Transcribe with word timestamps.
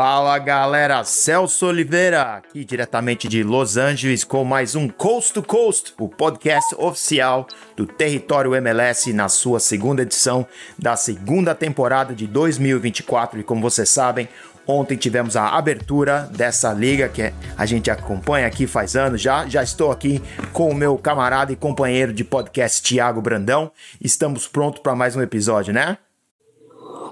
Fala 0.00 0.38
galera, 0.38 1.02
Celso 1.02 1.66
Oliveira, 1.66 2.36
aqui 2.36 2.64
diretamente 2.64 3.26
de 3.26 3.42
Los 3.42 3.76
Angeles 3.76 4.22
com 4.22 4.44
mais 4.44 4.76
um 4.76 4.88
Coast 4.88 5.32
to 5.32 5.42
Coast, 5.42 5.92
o 5.98 6.08
podcast 6.08 6.72
oficial 6.78 7.48
do 7.76 7.84
Território 7.84 8.54
MLS 8.54 9.12
na 9.12 9.28
sua 9.28 9.58
segunda 9.58 10.02
edição 10.02 10.46
da 10.78 10.94
segunda 10.94 11.52
temporada 11.52 12.14
de 12.14 12.28
2024. 12.28 13.40
E 13.40 13.42
como 13.42 13.60
vocês 13.60 13.88
sabem, 13.88 14.28
ontem 14.64 14.96
tivemos 14.96 15.34
a 15.34 15.48
abertura 15.48 16.30
dessa 16.32 16.72
liga 16.72 17.08
que 17.08 17.32
a 17.56 17.66
gente 17.66 17.90
acompanha 17.90 18.46
aqui 18.46 18.68
faz 18.68 18.94
anos 18.94 19.20
já. 19.20 19.48
Já 19.48 19.64
estou 19.64 19.90
aqui 19.90 20.22
com 20.52 20.70
o 20.70 20.74
meu 20.76 20.96
camarada 20.96 21.52
e 21.52 21.56
companheiro 21.56 22.12
de 22.12 22.22
podcast, 22.22 22.84
Tiago 22.84 23.20
Brandão. 23.20 23.72
Estamos 24.00 24.46
prontos 24.46 24.80
para 24.80 24.94
mais 24.94 25.16
um 25.16 25.22
episódio, 25.22 25.74
né? 25.74 25.98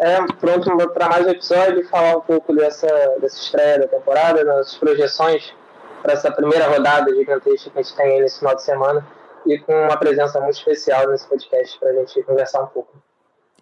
É, 0.01 0.21
pronto 0.41 0.71
para 0.91 1.09
mais 1.09 1.27
um 1.27 1.31
episódio, 1.31 1.89
falar 1.89 2.19
um 2.19 2.21
pouco 2.21 2.55
dessa, 2.55 2.87
dessa 3.21 3.41
estreia 3.41 3.79
da 3.79 3.89
temporada, 3.89 4.45
das 4.45 4.75
projeções 4.77 5.55
para 6.03 6.13
essa 6.13 6.31
primeira 6.31 6.69
rodada 6.69 7.15
gigantesca 7.15 7.71
que 7.71 7.79
a 7.79 7.83
gente 7.83 7.97
tem 7.97 8.07
aí 8.07 8.21
nesse 8.21 8.39
final 8.39 8.55
de 8.55 8.63
semana 8.63 9.07
e 9.47 9.59
com 9.59 9.73
uma 9.73 9.97
presença 9.97 10.41
muito 10.41 10.57
especial 10.57 11.09
nesse 11.09 11.27
podcast 11.27 11.79
para 11.79 11.91
a 11.91 11.95
gente 11.95 12.23
conversar 12.25 12.63
um 12.63 12.67
pouco. 12.67 12.93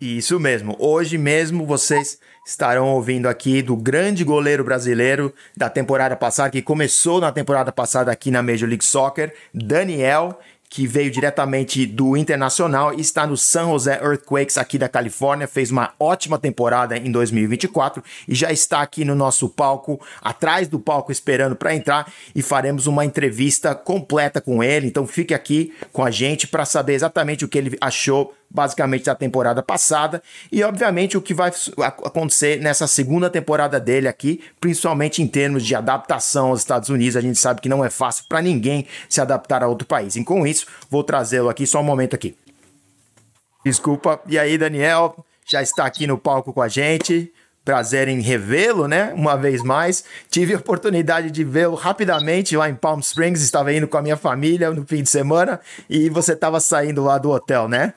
Isso 0.00 0.40
mesmo. 0.40 0.76
Hoje 0.78 1.16
mesmo 1.16 1.64
vocês 1.64 2.18
estarão 2.44 2.88
ouvindo 2.88 3.28
aqui 3.28 3.62
do 3.62 3.76
grande 3.76 4.24
goleiro 4.24 4.64
brasileiro 4.64 5.32
da 5.56 5.70
temporada 5.70 6.16
passada, 6.16 6.50
que 6.50 6.60
começou 6.60 7.20
na 7.20 7.30
temporada 7.30 7.70
passada 7.70 8.10
aqui 8.10 8.30
na 8.30 8.42
Major 8.42 8.68
League 8.68 8.84
Soccer, 8.84 9.32
Daniel, 9.54 10.38
que 10.74 10.88
veio 10.88 11.08
diretamente 11.08 11.86
do 11.86 12.16
Internacional 12.16 12.92
e 12.92 13.00
está 13.00 13.28
no 13.28 13.36
San 13.36 13.66
Jose 13.66 13.88
Earthquakes 13.90 14.58
aqui 14.58 14.76
da 14.76 14.88
Califórnia, 14.88 15.46
fez 15.46 15.70
uma 15.70 15.92
ótima 16.00 16.36
temporada 16.36 16.96
em 16.96 17.12
2024 17.12 18.02
e 18.26 18.34
já 18.34 18.50
está 18.50 18.82
aqui 18.82 19.04
no 19.04 19.14
nosso 19.14 19.48
palco, 19.48 20.00
atrás 20.20 20.66
do 20.66 20.80
palco 20.80 21.12
esperando 21.12 21.54
para 21.54 21.76
entrar 21.76 22.12
e 22.34 22.42
faremos 22.42 22.88
uma 22.88 23.04
entrevista 23.04 23.72
completa 23.72 24.40
com 24.40 24.64
ele. 24.64 24.88
Então 24.88 25.06
fique 25.06 25.32
aqui 25.32 25.72
com 25.92 26.04
a 26.04 26.10
gente 26.10 26.48
para 26.48 26.64
saber 26.64 26.94
exatamente 26.94 27.44
o 27.44 27.48
que 27.48 27.56
ele 27.56 27.78
achou 27.80 28.34
basicamente 28.54 29.04
da 29.04 29.16
temporada 29.16 29.62
passada 29.62 30.22
e 30.50 30.62
obviamente 30.62 31.16
o 31.16 31.22
que 31.22 31.34
vai 31.34 31.50
acontecer 31.76 32.60
nessa 32.60 32.86
segunda 32.86 33.28
temporada 33.28 33.80
dele 33.80 34.06
aqui, 34.06 34.40
principalmente 34.60 35.20
em 35.20 35.26
termos 35.26 35.66
de 35.66 35.74
adaptação 35.74 36.48
aos 36.48 36.60
Estados 36.60 36.88
Unidos. 36.88 37.16
A 37.16 37.20
gente 37.20 37.38
sabe 37.38 37.60
que 37.60 37.68
não 37.68 37.84
é 37.84 37.90
fácil 37.90 38.24
para 38.28 38.40
ninguém 38.40 38.86
se 39.08 39.20
adaptar 39.20 39.64
a 39.64 39.66
outro 39.66 39.86
país. 39.86 40.14
E 40.14 40.22
com 40.22 40.46
isso, 40.46 40.63
vou 40.90 41.02
trazê-lo 41.04 41.48
aqui 41.48 41.66
só 41.66 41.80
um 41.80 41.84
momento 41.84 42.14
aqui. 42.14 42.36
Desculpa. 43.64 44.20
E 44.26 44.38
aí, 44.38 44.58
Daniel, 44.58 45.24
já 45.46 45.62
está 45.62 45.86
aqui 45.86 46.06
no 46.06 46.18
palco 46.18 46.52
com 46.52 46.60
a 46.60 46.68
gente. 46.68 47.32
Prazer 47.64 48.08
em 48.08 48.20
revê-lo, 48.20 48.86
né? 48.86 49.12
Uma 49.14 49.36
vez 49.36 49.62
mais. 49.62 50.04
Tive 50.28 50.52
a 50.52 50.58
oportunidade 50.58 51.30
de 51.30 51.42
vê-lo 51.42 51.74
rapidamente 51.74 52.54
lá 52.56 52.68
em 52.68 52.74
Palm 52.74 53.00
Springs. 53.00 53.42
Estava 53.42 53.72
indo 53.72 53.88
com 53.88 53.96
a 53.96 54.02
minha 54.02 54.18
família 54.18 54.70
no 54.70 54.84
fim 54.86 55.02
de 55.02 55.08
semana 55.08 55.58
e 55.88 56.10
você 56.10 56.34
estava 56.34 56.60
saindo 56.60 57.02
lá 57.02 57.16
do 57.16 57.30
hotel, 57.30 57.66
né? 57.66 57.94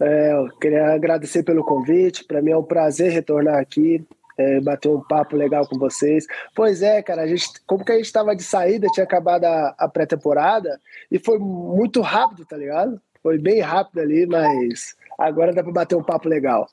É, 0.00 0.32
eu 0.32 0.48
queria 0.58 0.94
agradecer 0.94 1.42
pelo 1.42 1.62
convite. 1.62 2.24
Para 2.24 2.40
mim 2.40 2.52
é 2.52 2.56
um 2.56 2.62
prazer 2.62 3.12
retornar 3.12 3.58
aqui, 3.58 4.02
é, 4.38 4.60
bater 4.60 4.88
um 4.88 5.00
papo 5.00 5.36
legal 5.36 5.66
com 5.66 5.78
vocês. 5.78 6.26
Pois 6.54 6.82
é, 6.82 7.02
cara, 7.02 7.22
a 7.22 7.26
gente, 7.26 7.48
como 7.66 7.84
que 7.84 7.92
a 7.92 7.96
gente 7.96 8.06
estava 8.06 8.34
de 8.34 8.42
saída, 8.42 8.88
tinha 8.88 9.04
acabado 9.04 9.44
a, 9.44 9.74
a 9.78 9.88
pré-temporada 9.88 10.80
e 11.10 11.18
foi 11.18 11.38
muito 11.38 12.00
rápido, 12.00 12.44
tá 12.44 12.56
ligado? 12.56 13.00
Foi 13.22 13.38
bem 13.38 13.60
rápido 13.60 14.00
ali, 14.00 14.26
mas 14.26 14.96
agora 15.18 15.52
dá 15.52 15.62
para 15.62 15.72
bater 15.72 15.96
um 15.96 16.02
papo 16.02 16.28
legal. 16.28 16.68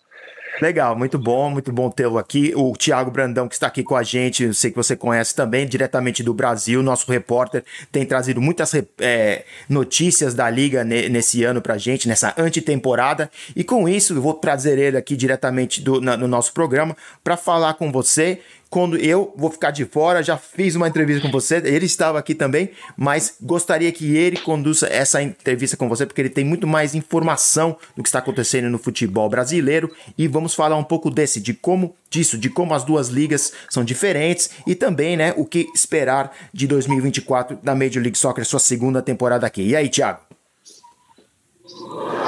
Legal, 0.61 0.95
muito 0.95 1.17
bom, 1.17 1.49
muito 1.49 1.73
bom 1.73 1.89
tê-lo 1.89 2.19
aqui. 2.19 2.53
O 2.55 2.73
Tiago 2.73 3.09
Brandão, 3.09 3.47
que 3.47 3.55
está 3.55 3.65
aqui 3.65 3.81
com 3.81 3.95
a 3.95 4.03
gente, 4.03 4.43
eu 4.43 4.53
sei 4.53 4.69
que 4.69 4.77
você 4.77 4.95
conhece 4.95 5.33
também, 5.33 5.65
diretamente 5.65 6.21
do 6.21 6.35
Brasil, 6.35 6.83
nosso 6.83 7.11
repórter, 7.11 7.63
tem 7.91 8.05
trazido 8.05 8.39
muitas 8.39 8.71
é, 8.99 9.43
notícias 9.67 10.35
da 10.35 10.47
Liga 10.51 10.83
nesse 10.83 11.43
ano 11.43 11.63
pra 11.63 11.79
gente, 11.79 12.07
nessa 12.07 12.35
antetemporada. 12.37 13.31
E 13.55 13.63
com 13.63 13.89
isso, 13.89 14.13
eu 14.13 14.21
vou 14.21 14.35
trazer 14.35 14.77
ele 14.77 14.97
aqui 14.97 15.15
diretamente 15.15 15.81
do, 15.81 15.99
na, 15.99 16.15
no 16.15 16.27
nosso 16.27 16.53
programa 16.53 16.95
para 17.23 17.35
falar 17.35 17.73
com 17.73 17.91
você 17.91 18.39
quando 18.71 18.95
eu 18.95 19.33
vou 19.35 19.51
ficar 19.51 19.69
de 19.69 19.83
fora, 19.83 20.23
já 20.23 20.37
fiz 20.37 20.75
uma 20.75 20.87
entrevista 20.87 21.21
com 21.21 21.29
você, 21.29 21.57
ele 21.57 21.85
estava 21.85 22.17
aqui 22.17 22.33
também, 22.33 22.69
mas 22.95 23.35
gostaria 23.41 23.91
que 23.91 24.15
ele 24.15 24.37
conduza 24.37 24.87
essa 24.87 25.21
entrevista 25.21 25.75
com 25.75 25.89
você, 25.89 26.05
porque 26.05 26.21
ele 26.21 26.29
tem 26.29 26.45
muito 26.45 26.65
mais 26.65 26.95
informação 26.95 27.77
do 27.97 28.01
que 28.01 28.07
está 28.07 28.19
acontecendo 28.19 28.69
no 28.69 28.79
futebol 28.79 29.29
brasileiro 29.29 29.93
e 30.17 30.27
vamos 30.27 30.53
falar 30.53 30.75
um 30.75 30.83
pouco 30.83 31.09
desse, 31.09 31.39
de 31.39 31.53
como 31.53 31.95
disso, 32.09 32.37
de 32.37 32.49
como 32.49 32.73
as 32.73 32.83
duas 32.83 33.07
ligas 33.07 33.53
são 33.69 33.83
diferentes 33.83 34.51
e 34.65 34.75
também, 34.75 35.15
né, 35.15 35.33
o 35.37 35.45
que 35.45 35.67
esperar 35.73 36.35
de 36.53 36.67
2024 36.67 37.57
da 37.61 37.75
Major 37.75 38.01
League 38.01 38.17
Soccer, 38.17 38.45
sua 38.45 38.59
segunda 38.59 39.01
temporada 39.01 39.45
aqui. 39.47 39.61
E 39.61 39.75
aí, 39.75 39.89
Thiago? 39.89 40.19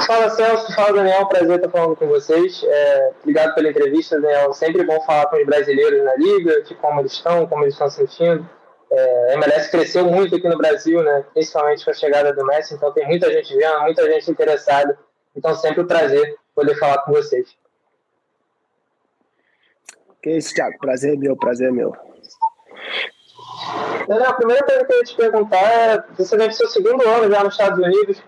Fala 0.06 0.30
Celso, 0.30 0.74
fala 0.74 0.92
Daniel, 0.94 1.26
prazer 1.26 1.56
estar 1.56 1.70
falando 1.70 1.96
com 1.96 2.06
vocês. 2.06 2.62
É, 2.64 3.12
obrigado 3.20 3.54
pela 3.54 3.68
entrevista, 3.68 4.20
Daniel. 4.20 4.52
Sempre 4.52 4.84
bom 4.84 5.00
falar 5.02 5.26
com 5.26 5.36
os 5.36 5.46
brasileiros 5.46 6.04
na 6.04 6.14
liga, 6.16 6.62
de 6.62 6.74
como 6.74 7.00
eles 7.00 7.12
estão, 7.12 7.46
como 7.46 7.64
eles 7.64 7.74
estão 7.74 7.88
sentindo. 7.88 8.48
É, 8.90 9.32
a 9.32 9.34
MLS 9.34 9.70
cresceu 9.70 10.04
muito 10.04 10.36
aqui 10.36 10.48
no 10.48 10.58
Brasil, 10.58 11.02
né? 11.02 11.24
principalmente 11.32 11.84
com 11.84 11.90
a 11.90 11.94
chegada 11.94 12.32
do 12.32 12.44
Messi, 12.46 12.74
então 12.74 12.92
tem 12.92 13.06
muita 13.06 13.32
gente 13.32 13.54
vendo, 13.56 13.80
muita 13.80 14.04
gente 14.04 14.30
interessada. 14.30 14.98
Então 15.34 15.54
sempre 15.54 15.80
um 15.80 15.86
prazer 15.86 16.36
poder 16.54 16.76
falar 16.76 16.98
com 16.98 17.12
vocês. 17.12 17.56
Que 20.24 20.30
isso, 20.38 20.54
Thiago. 20.54 20.76
Prazer 20.78 21.14
é 21.14 21.16
meu, 21.16 21.36
prazer 21.36 21.68
é 21.68 21.72
meu. 21.72 21.92
Daniel, 24.08 24.30
a 24.30 24.34
primeira 24.34 24.64
coisa 24.64 24.84
que 24.84 24.92
eu 24.92 24.96
ia 24.96 25.04
te 25.04 25.16
perguntar 25.16 25.62
é: 25.62 26.04
você 26.18 26.36
deve 26.36 26.52
ser 26.52 26.64
o 26.64 26.68
segundo 26.68 27.06
ano 27.06 27.30
já 27.30 27.44
nos 27.44 27.54
Estados 27.54 27.78
Unidos 27.78 28.22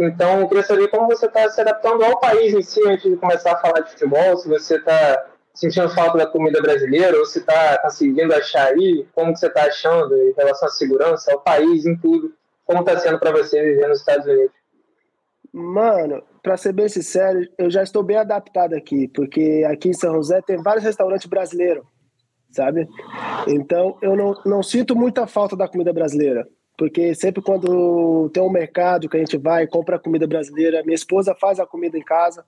então, 0.00 0.40
eu 0.40 0.48
queria 0.48 0.62
saber 0.62 0.88
como 0.88 1.06
você 1.06 1.26
está 1.26 1.48
se 1.50 1.60
adaptando 1.60 2.02
ao 2.02 2.18
país 2.18 2.54
em 2.54 2.62
si 2.62 2.80
antes 2.86 3.10
de 3.10 3.18
começar 3.18 3.52
a 3.52 3.58
falar 3.58 3.80
de 3.80 3.90
futebol, 3.90 4.34
se 4.38 4.48
você 4.48 4.76
está 4.76 5.26
sentindo 5.52 5.90
falta 5.90 6.16
da 6.16 6.26
comida 6.26 6.60
brasileira 6.62 7.18
ou 7.18 7.26
se 7.26 7.40
está 7.40 7.78
conseguindo 7.82 8.34
achar 8.34 8.68
aí, 8.68 9.06
como 9.14 9.36
você 9.36 9.48
está 9.48 9.64
achando 9.64 10.16
em 10.16 10.32
relação 10.32 10.68
à 10.68 10.70
segurança, 10.70 11.30
ao 11.32 11.40
país, 11.40 11.84
em 11.84 11.96
tudo, 11.98 12.32
como 12.64 12.80
está 12.80 12.98
sendo 12.98 13.18
para 13.18 13.30
você 13.30 13.62
viver 13.62 13.88
nos 13.88 13.98
Estados 13.98 14.26
Unidos? 14.26 14.52
Mano, 15.52 16.22
para 16.42 16.56
ser 16.56 16.72
bem 16.72 16.88
sincero, 16.88 17.40
eu 17.58 17.70
já 17.70 17.82
estou 17.82 18.02
bem 18.02 18.16
adaptado 18.16 18.74
aqui, 18.74 19.08
porque 19.08 19.66
aqui 19.68 19.88
em 19.88 19.94
São 19.94 20.14
José 20.14 20.40
tem 20.42 20.62
vários 20.62 20.84
restaurantes 20.84 21.26
brasileiros, 21.26 21.84
sabe? 22.50 22.88
Então 23.48 23.98
eu 24.00 24.16
não, 24.16 24.34
não 24.46 24.62
sinto 24.62 24.94
muita 24.94 25.26
falta 25.26 25.56
da 25.56 25.68
comida 25.68 25.92
brasileira 25.92 26.46
porque 26.80 27.14
sempre 27.14 27.42
quando 27.42 28.30
tem 28.30 28.42
um 28.42 28.48
mercado 28.48 29.06
que 29.06 29.14
a 29.14 29.20
gente 29.20 29.36
vai 29.36 29.66
compra 29.66 29.98
comida 29.98 30.26
brasileira, 30.26 30.82
minha 30.82 30.94
esposa 30.94 31.36
faz 31.38 31.60
a 31.60 31.66
comida 31.66 31.98
em 31.98 32.02
casa. 32.02 32.42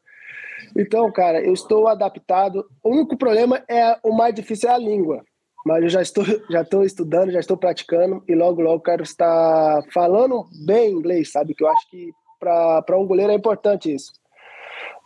Então, 0.75 1.13
cara, 1.13 1.45
eu 1.45 1.53
estou 1.53 1.87
adaptado. 1.87 2.65
O 2.83 2.93
único 2.93 3.15
problema 3.15 3.63
é 3.69 3.95
o 4.03 4.11
mais 4.11 4.35
difícil 4.35 4.71
é 4.71 4.73
a 4.73 4.79
língua, 4.79 5.23
mas 5.67 5.83
eu 5.83 5.91
já 5.91 6.01
estou 6.01 6.25
já 6.49 6.63
estou 6.63 6.83
estudando, 6.83 7.31
já 7.31 7.41
estou 7.41 7.59
praticando 7.59 8.25
e 8.27 8.35
logo 8.35 8.63
logo 8.63 8.83
quero 8.83 9.03
estar 9.03 9.83
falando 9.93 10.47
bem 10.65 10.93
inglês, 10.93 11.31
sabe? 11.31 11.55
Que 11.55 11.63
eu 11.63 11.69
acho 11.69 11.91
que 11.91 12.11
para 12.43 12.99
um 12.99 13.07
goleiro 13.07 13.33
é 13.33 13.37
importante 13.37 13.95
isso. 13.95 14.13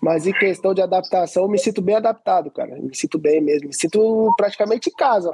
Mas 0.01 0.27
em 0.27 0.33
questão 0.33 0.73
de 0.73 0.81
adaptação, 0.81 1.43
eu 1.45 1.49
me 1.49 1.59
sinto 1.59 1.83
bem 1.83 1.97
adaptado, 1.97 2.51
cara. 2.51 2.77
Me 2.77 2.95
sinto 2.95 3.19
bem 3.19 3.41
mesmo. 3.41 3.69
Me 3.69 3.75
sinto 3.75 4.33
praticamente 4.37 4.89
em 4.89 4.93
casa. 4.93 5.31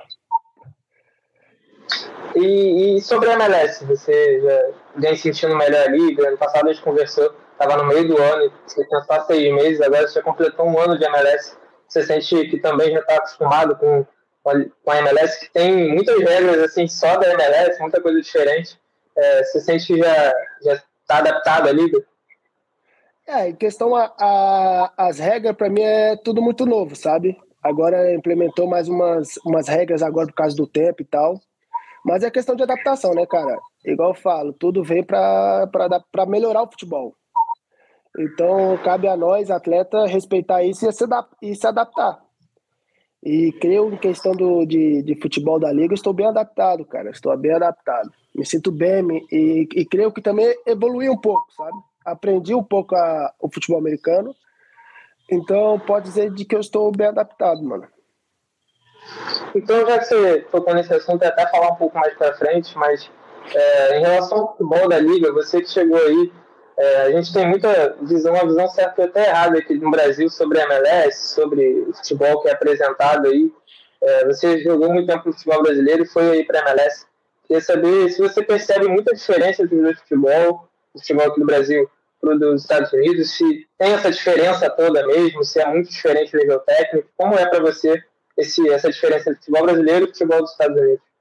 E, 2.34 2.96
e, 2.96 3.00
sobre 3.02 3.30
a 3.30 3.34
MLS, 3.34 3.84
você 3.84 4.40
já 4.40 4.70
vem 4.96 5.16
sentindo 5.16 5.54
melhor 5.56 5.86
a 5.86 5.90
liga? 5.90 6.28
Ano 6.28 6.38
passado 6.38 6.68
a 6.68 6.72
gente 6.72 6.82
conversou, 6.82 7.34
estava 7.52 7.76
no 7.76 7.84
meio 7.84 8.08
do 8.08 8.20
ano, 8.20 8.50
você 8.66 8.86
tinha 8.86 9.02
só 9.02 9.24
seis 9.26 9.54
meses, 9.54 9.80
agora 9.82 10.08
você 10.08 10.14
já 10.14 10.22
completou 10.22 10.66
um 10.66 10.78
ano 10.78 10.98
de 10.98 11.04
MLS. 11.04 11.56
Você 11.86 12.02
sente 12.04 12.48
que 12.48 12.58
também 12.58 12.90
já 12.92 13.00
está 13.00 13.16
acostumado 13.16 13.76
com, 13.76 14.06
com 14.42 14.90
a 14.90 14.98
MLS, 14.98 15.40
que 15.40 15.52
tem 15.52 15.92
muitas 15.92 16.18
regras 16.18 16.62
assim 16.62 16.88
só 16.88 17.16
da 17.18 17.30
MLS, 17.34 17.78
muita 17.80 18.00
coisa 18.00 18.20
diferente. 18.20 18.80
É, 19.14 19.44
você 19.44 19.60
sente 19.60 19.86
que 19.88 19.98
já 19.98 20.82
está 21.02 21.18
adaptado 21.18 21.68
à 21.68 21.72
liga? 21.72 22.02
É, 23.26 23.50
em 23.50 23.54
questão 23.54 23.94
a, 23.94 24.12
a 24.18 24.92
as 24.96 25.18
regras, 25.18 25.54
para 25.56 25.70
mim 25.70 25.82
é 25.82 26.16
tudo 26.16 26.42
muito 26.42 26.66
novo, 26.66 26.96
sabe? 26.96 27.38
Agora 27.62 28.12
implementou 28.14 28.66
mais 28.66 28.88
umas, 28.88 29.36
umas 29.44 29.68
regras 29.68 30.02
agora 30.02 30.26
por 30.26 30.34
causa 30.34 30.56
do 30.56 30.66
tempo 30.66 31.02
e 31.02 31.04
tal. 31.04 31.40
Mas 32.04 32.24
é 32.24 32.30
questão 32.30 32.56
de 32.56 32.64
adaptação, 32.64 33.14
né, 33.14 33.24
cara? 33.26 33.56
Igual 33.84 34.10
eu 34.10 34.14
falo, 34.14 34.52
tudo 34.52 34.82
vem 34.82 35.04
para 35.04 35.70
melhorar 36.26 36.62
o 36.62 36.70
futebol. 36.70 37.14
Então, 38.18 38.76
cabe 38.84 39.08
a 39.08 39.16
nós, 39.16 39.50
atleta, 39.50 40.06
respeitar 40.06 40.62
isso 40.64 40.86
e 41.40 41.54
se 41.54 41.66
adaptar. 41.66 42.21
E 43.22 43.52
creio 43.52 43.92
em 43.92 43.96
questão 43.96 44.32
do, 44.32 44.66
de, 44.66 45.02
de 45.02 45.14
futebol 45.20 45.58
da 45.58 45.72
liga, 45.72 45.94
estou 45.94 46.12
bem 46.12 46.26
adaptado, 46.26 46.84
cara. 46.84 47.10
Estou 47.10 47.36
bem 47.36 47.52
adaptado. 47.52 48.10
Me 48.34 48.44
sinto 48.44 48.72
bem 48.72 49.24
e, 49.30 49.68
e 49.74 49.84
creio 49.84 50.10
que 50.10 50.20
também 50.20 50.52
evolui 50.66 51.08
um 51.08 51.16
pouco, 51.16 51.46
sabe? 51.56 51.76
Aprendi 52.04 52.54
um 52.54 52.64
pouco 52.64 52.96
a, 52.96 53.32
o 53.38 53.48
futebol 53.48 53.78
americano. 53.78 54.34
Então, 55.30 55.78
pode 55.78 56.06
dizer 56.06 56.32
de 56.32 56.44
que 56.44 56.54
eu 56.54 56.60
estou 56.60 56.90
bem 56.90 57.06
adaptado, 57.06 57.62
mano. 57.62 57.86
Então, 59.54 59.86
já 59.86 59.98
que 59.98 60.04
você 60.06 60.40
tocou 60.50 60.74
nesse 60.74 60.92
assunto, 60.92 61.22
até 61.22 61.46
falar 61.48 61.72
um 61.72 61.76
pouco 61.76 61.96
mais 61.96 62.14
para 62.14 62.34
frente, 62.34 62.76
mas 62.76 63.08
é, 63.54 63.98
em 63.98 64.00
relação 64.00 64.38
ao 64.38 64.52
futebol 64.52 64.88
da 64.88 64.98
liga, 64.98 65.32
você 65.32 65.60
que 65.60 65.70
chegou 65.70 65.98
aí, 65.98 66.32
é, 66.82 67.02
a 67.02 67.10
gente 67.12 67.32
tem 67.32 67.48
muita 67.48 67.96
visão, 68.02 68.34
uma 68.34 68.44
visão 68.44 68.68
certa 68.68 69.04
até 69.04 69.28
errada 69.28 69.56
aqui 69.56 69.74
no 69.74 69.88
Brasil 69.88 70.28
sobre 70.28 70.60
a 70.60 70.64
MLS, 70.64 71.32
sobre 71.32 71.78
o 71.82 71.94
futebol 71.94 72.42
que 72.42 72.48
é 72.48 72.52
apresentado 72.52 73.28
aí. 73.28 73.52
É, 74.02 74.26
você 74.26 74.58
jogou 74.58 74.92
muito 74.92 75.06
tempo 75.06 75.28
no 75.28 75.32
futebol 75.32 75.62
brasileiro 75.62 76.02
e 76.02 76.08
foi 76.08 76.28
aí 76.28 76.44
para 76.44 76.58
a 76.58 76.72
MLS. 76.72 77.06
Queria 77.46 77.60
saber 77.60 78.10
se 78.10 78.20
você 78.20 78.42
percebe 78.42 78.88
muita 78.88 79.14
diferença 79.14 79.62
entre 79.62 79.76
o 79.76 79.96
futebol, 79.96 80.68
o 80.92 80.98
futebol 80.98 81.28
aqui 81.28 81.38
no 81.38 81.46
Brasil 81.46 81.88
para 82.20 82.34
o 82.34 82.38
dos 82.38 82.62
Estados 82.62 82.92
Unidos, 82.92 83.30
se 83.30 83.68
tem 83.78 83.92
essa 83.92 84.10
diferença 84.10 84.68
toda 84.68 85.06
mesmo, 85.06 85.44
se 85.44 85.60
é 85.60 85.66
muito 85.68 85.88
diferente 85.88 86.34
o 86.34 86.40
nível 86.40 86.58
técnico, 86.58 87.08
como 87.16 87.34
é 87.34 87.48
para 87.48 87.60
você 87.60 88.02
esse, 88.36 88.68
essa 88.70 88.90
diferença 88.90 89.30
entre 89.30 89.40
futebol 89.40 89.66
brasileiro 89.66 90.06
e 90.06 90.08
futebol 90.08 90.40
dos 90.40 90.50
Estados 90.50 90.76
Unidos? 90.76 91.11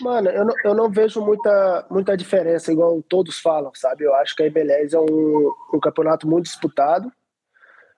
Mano, 0.00 0.28
eu 0.30 0.44
não, 0.44 0.54
eu 0.64 0.74
não 0.74 0.90
vejo 0.90 1.20
muita, 1.20 1.86
muita 1.90 2.16
diferença, 2.16 2.72
igual 2.72 3.02
todos 3.02 3.38
falam, 3.38 3.70
sabe? 3.74 4.04
Eu 4.04 4.14
acho 4.14 4.34
que 4.34 4.42
a 4.42 4.46
MLS 4.46 4.94
é 4.94 5.00
um, 5.00 5.52
um 5.74 5.80
campeonato 5.80 6.28
muito 6.28 6.44
disputado. 6.44 7.10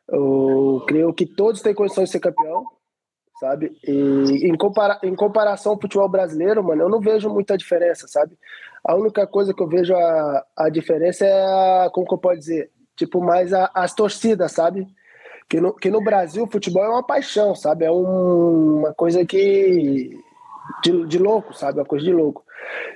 Eu 0.08 0.84
creio 0.86 1.12
que 1.12 1.26
todos 1.26 1.60
têm 1.60 1.74
condições 1.74 2.04
de 2.04 2.12
ser 2.12 2.20
campeão, 2.20 2.64
sabe? 3.38 3.76
E 3.84 4.48
em, 4.48 4.56
compara 4.56 4.98
em 5.02 5.14
comparação 5.14 5.72
ao 5.72 5.80
futebol 5.80 6.08
brasileiro, 6.08 6.62
mano, 6.62 6.82
eu 6.82 6.88
não 6.88 7.00
vejo 7.00 7.28
muita 7.28 7.56
diferença, 7.56 8.06
sabe? 8.08 8.38
A 8.84 8.94
única 8.94 9.26
coisa 9.26 9.52
que 9.52 9.62
eu 9.62 9.68
vejo 9.68 9.94
a, 9.94 10.44
a 10.56 10.68
diferença 10.68 11.26
é, 11.26 11.44
a, 11.44 11.90
como 11.92 12.06
que 12.06 12.14
eu 12.14 12.18
posso 12.18 12.38
dizer? 12.38 12.70
Tipo, 12.96 13.20
mais 13.20 13.52
a, 13.52 13.70
as 13.74 13.94
torcidas, 13.94 14.52
sabe? 14.52 14.86
Que 15.48 15.60
no, 15.60 15.74
que 15.74 15.90
no 15.90 16.02
Brasil 16.02 16.44
o 16.44 16.50
futebol 16.50 16.84
é 16.84 16.88
uma 16.88 17.06
paixão, 17.06 17.54
sabe? 17.54 17.84
É 17.84 17.90
um, 17.90 18.80
uma 18.80 18.94
coisa 18.94 19.24
que 19.24 20.18
de, 20.82 21.06
de 21.06 21.18
louco, 21.18 21.54
sabe? 21.54 21.78
Uma 21.78 21.86
coisa 21.86 22.04
de 22.04 22.12
louco. 22.12 22.44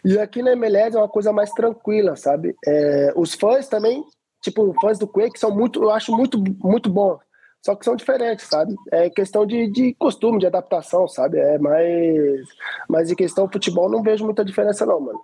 E 0.04 0.18
aqui 0.18 0.42
na 0.42 0.52
MLS 0.52 0.96
é 0.96 0.98
uma 0.98 1.08
coisa 1.08 1.32
mais 1.32 1.50
tranquila, 1.52 2.16
sabe? 2.16 2.56
É, 2.66 3.12
os 3.16 3.34
fãs 3.34 3.68
também, 3.68 4.04
tipo, 4.42 4.74
fãs 4.80 4.98
do 4.98 5.06
Quake 5.06 5.38
são 5.38 5.50
muito, 5.50 5.82
eu 5.82 5.90
acho 5.90 6.12
muito, 6.16 6.42
muito 6.62 6.90
bom. 6.90 7.18
Só 7.64 7.76
que 7.76 7.84
são 7.84 7.94
diferentes, 7.94 8.48
sabe? 8.48 8.74
É 8.90 9.08
questão 9.08 9.46
de, 9.46 9.70
de 9.70 9.94
costume, 9.94 10.40
de 10.40 10.46
adaptação, 10.46 11.06
sabe? 11.06 11.38
É 11.38 11.58
mais. 11.58 12.48
Mas 12.88 13.10
em 13.10 13.14
questão 13.14 13.48
futebol, 13.50 13.88
não 13.88 14.02
vejo 14.02 14.24
muita 14.24 14.44
diferença, 14.44 14.84
não, 14.84 15.00
mano. 15.00 15.20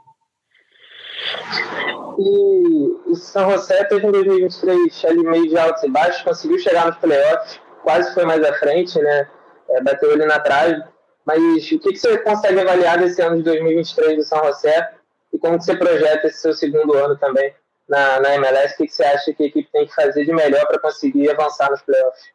E 2.16 3.10
o 3.10 3.14
São 3.16 3.50
José 3.50 3.84
teve 3.84 4.06
em 4.06 4.12
2023 4.12 5.04
ali 5.04 5.22
meio 5.24 5.48
de 5.48 5.58
altos 5.58 5.82
e 5.82 5.88
baixos, 5.88 6.22
conseguiu 6.22 6.58
chegar 6.58 6.86
nos 6.86 6.96
playoffs, 6.96 7.60
quase 7.82 8.14
foi 8.14 8.24
mais 8.24 8.42
à 8.44 8.52
frente, 8.54 8.98
né? 9.00 9.28
É, 9.70 9.82
bateu 9.82 10.12
ali 10.12 10.24
na 10.24 10.38
trave. 10.38 10.82
Mas 11.28 11.70
o 11.72 11.78
que, 11.78 11.94
você 11.94 12.16
consegue 12.16 12.58
avaliar 12.58 12.98
desse 12.98 13.20
ano 13.20 13.36
de 13.36 13.42
2023 13.42 14.16
do 14.16 14.24
São 14.24 14.42
José 14.46 14.94
e 15.30 15.38
como 15.38 15.60
você 15.60 15.76
projeta 15.76 16.26
esse 16.26 16.38
seu 16.38 16.54
segundo 16.54 16.94
ano 16.94 17.18
também 17.18 17.52
na, 17.86 18.18
na 18.18 18.34
MLS? 18.36 18.72
O 18.72 18.76
que, 18.78 18.86
que 18.86 18.94
você 18.94 19.04
acha 19.04 19.34
que 19.34 19.42
a 19.42 19.46
equipe 19.46 19.68
tem 19.70 19.86
que 19.86 19.94
fazer 19.94 20.24
de 20.24 20.32
melhor 20.32 20.66
para 20.66 20.78
conseguir 20.78 21.28
avançar 21.30 21.70
nos 21.70 21.82
playoffs? 21.82 22.32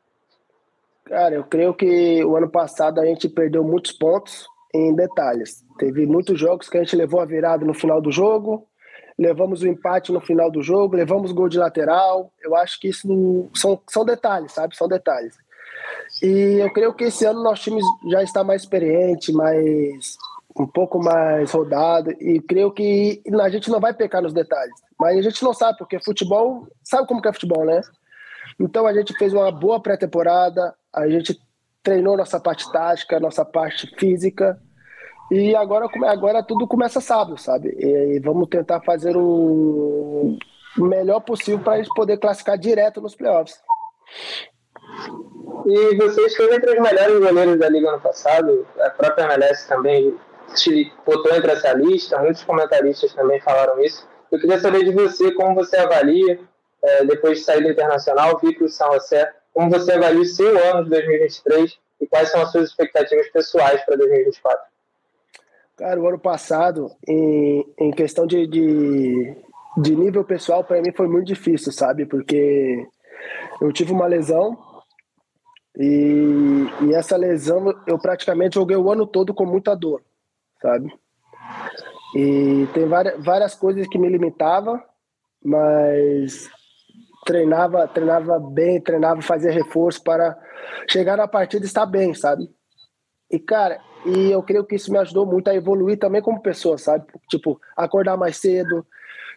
Cara, 1.06 1.34
eu 1.34 1.44
creio 1.44 1.74
que 1.74 2.24
o 2.24 2.38
ano 2.38 2.48
passado 2.48 3.01
a 3.01 3.06
gente 3.07 3.28
perdeu 3.28 3.63
muitos 3.63 3.94
pontos 3.94 4.45
em 4.72 4.94
detalhes. 4.94 5.63
Teve 5.80 6.06
muitos 6.06 6.39
jogos 6.39 6.69
que 6.69 6.78
a 6.78 6.84
gente 6.84 6.96
levou 6.96 7.19
a 7.19 7.25
virada 7.25 7.66
no 7.66 7.74
final 7.74 8.00
do 8.00 8.12
jogo, 8.12 8.68
levamos 9.18 9.63
o 9.63 9.68
empate 9.68 10.12
no 10.12 10.22
final 10.22 10.51
do 10.51 10.62
jogo, 10.62 10.96
levamos 10.96 11.31
gol 11.31 11.50
de 11.50 11.57
lateral. 11.57 12.31
Eu 12.39 12.56
acho 12.56 12.80
que 12.80 12.89
isso 12.89 13.50
são, 13.56 13.81
são 13.89 14.06
detalhes, 14.06 14.51
sabe? 14.51 14.78
São 14.78 14.88
detalhes. 14.88 15.36
E 16.24 16.62
eu 16.62 16.72
creio 16.72 16.94
que 16.94 17.04
esse 17.04 17.25
ano 17.25 17.44
nosso 17.44 17.64
time 17.64 17.81
já 18.10 18.24
está 18.24 18.46
mais 18.46 18.62
experiente, 18.62 19.34
mais 19.34 20.16
um 20.58 20.66
pouco 20.66 20.98
mais 21.04 21.52
rodado 21.52 22.12
e 22.12 22.40
creio 22.40 22.72
que 22.72 23.22
a 23.42 23.50
gente 23.50 23.70
não 23.70 23.80
vai 23.80 23.94
pecar 23.94 24.22
nos 24.22 24.31
detalhes. 24.31 24.74
Mas 24.98 25.18
a 25.18 25.22
gente 25.22 25.44
não 25.44 25.54
sabe 25.54 25.78
porque 25.78 26.00
futebol, 26.00 26.66
sabe 26.81 27.08
como 27.08 27.22
que 27.22 27.28
é 27.28 27.34
futebol, 27.34 27.66
né? 27.66 27.81
Então 28.58 28.88
a 28.88 28.94
gente 28.94 29.14
fez 29.18 29.34
uma 29.34 29.52
boa 29.52 29.81
pré-temporada, 29.81 30.74
a 30.94 31.10
gente 31.10 31.38
treinou 31.81 32.16
nossa 32.16 32.40
parte 32.40 32.72
tática, 32.72 33.20
nossa 33.20 33.44
parte 33.44 33.88
física. 33.98 34.58
E 35.30 35.54
agora, 35.56 35.88
agora 36.06 36.42
tudo 36.44 36.68
começa 36.68 37.02
sábado, 37.02 37.38
sabe? 37.38 37.75
E 37.78 38.20
vamos 38.20 38.48
tentar 38.48 38.80
fazer 38.81 39.18
o 39.18 40.38
melhor 40.78 41.20
possível 41.20 41.60
para 41.60 41.74
a 41.74 41.78
gente 41.78 41.94
poder 41.94 42.18
classificar 42.18 42.58
direto 42.58 43.02
nos 43.02 43.16
playoffs. 43.16 43.60
E 45.65 45.95
você 45.95 46.21
esteve 46.25 46.56
entre 46.56 46.71
os 46.71 46.81
melhores 46.81 47.19
goleiros 47.19 47.57
da 47.57 47.69
liga 47.69 47.89
ano 47.89 48.01
passado, 48.01 48.68
a 48.80 48.89
própria 48.89 49.25
MLS 49.25 49.68
também 49.68 50.15
te 50.56 50.92
botou 51.06 51.33
entre 51.33 51.51
essa 51.51 51.74
lista, 51.74 52.19
muitos 52.19 52.44
comentaristas 52.44 53.13
também 53.13 53.39
falaram 53.39 53.80
isso. 53.81 54.07
Eu 54.31 54.39
queria 54.39 54.60
saber 54.60 54.83
de 54.83 54.92
você 54.92 55.31
como 55.33 55.56
você 55.56 55.77
avalia, 55.77 56.39
é, 56.81 57.06
depois 57.06 57.39
de 57.39 57.45
sair 57.45 57.63
do 57.63 57.69
Internacional, 57.69 58.39
vir 58.39 58.57
para 58.57 58.65
o 58.65 58.69
São 58.69 58.92
José, 58.94 59.31
como 59.54 59.69
você 59.69 59.94
avalia 59.94 60.21
o 60.21 60.25
seu 60.25 60.57
ano 60.57 60.83
de 60.83 60.89
2023 60.89 61.77
e 62.01 62.07
quais 62.07 62.30
são 62.30 62.42
as 62.42 62.51
suas 62.51 62.69
expectativas 62.69 63.30
pessoais 63.30 63.83
para 63.86 63.95
2024? 63.95 64.65
Cara, 65.77 66.00
o 66.00 66.07
ano 66.07 66.19
passado, 66.19 66.92
em, 67.07 67.65
em 67.80 67.92
questão 67.92 68.27
de, 68.27 68.45
de, 68.48 69.36
de 69.77 69.95
nível 69.95 70.24
pessoal, 70.24 70.63
para 70.63 70.81
mim 70.81 70.92
foi 70.92 71.07
muito 71.07 71.27
difícil, 71.27 71.71
sabe? 71.71 72.06
Porque 72.06 72.86
eu 73.62 73.71
tive 73.71 73.92
uma 73.92 74.06
lesão 74.06 74.73
e, 75.78 76.68
e, 76.81 76.94
essa 76.94 77.18
lesão 77.18 77.74
eu 77.88 77.98
praticamente 77.98 78.56
joguei 78.56 78.78
o 78.78 78.92
ano 78.92 79.08
todo 79.08 79.34
com 79.34 79.46
muita 79.46 79.75
dor, 79.75 80.04
sabe? 80.62 80.94
E 82.16 82.68
tem 82.74 82.88
várias, 82.88 83.24
várias 83.24 83.56
coisas 83.56 83.88
que 83.88 83.98
me 83.98 84.08
limitavam, 84.08 84.80
mas 85.44 86.50
treinava, 87.25 87.88
treinava 87.88 88.40
bem, 88.40 88.80
treinava, 88.80 89.22
fazia 89.22 89.52
reforço 89.52 90.03
para 90.03 90.38
chegar 90.88 91.18
na 91.18 91.27
partida 91.27 91.65
e 91.65 91.68
estar 91.68 91.86
bem, 91.86 92.13
sabe? 92.13 92.50
E 93.32 93.39
cara, 93.39 93.82
e 94.06 94.32
eu 94.32 94.44
creio 94.44 94.65
que 94.65 94.75
isso 94.75 94.92
me 94.92 95.00
ajudou 95.00 95.25
muito 95.25 95.48
a 95.48 95.56
evoluir 95.56 95.98
também 95.98 96.22
como 96.22 96.42
pessoa, 96.42 96.77
sabe? 96.77 97.06
Tipo, 97.27 97.60
acordar 97.75 98.15
mais 98.15 98.38
cedo, 98.38 98.86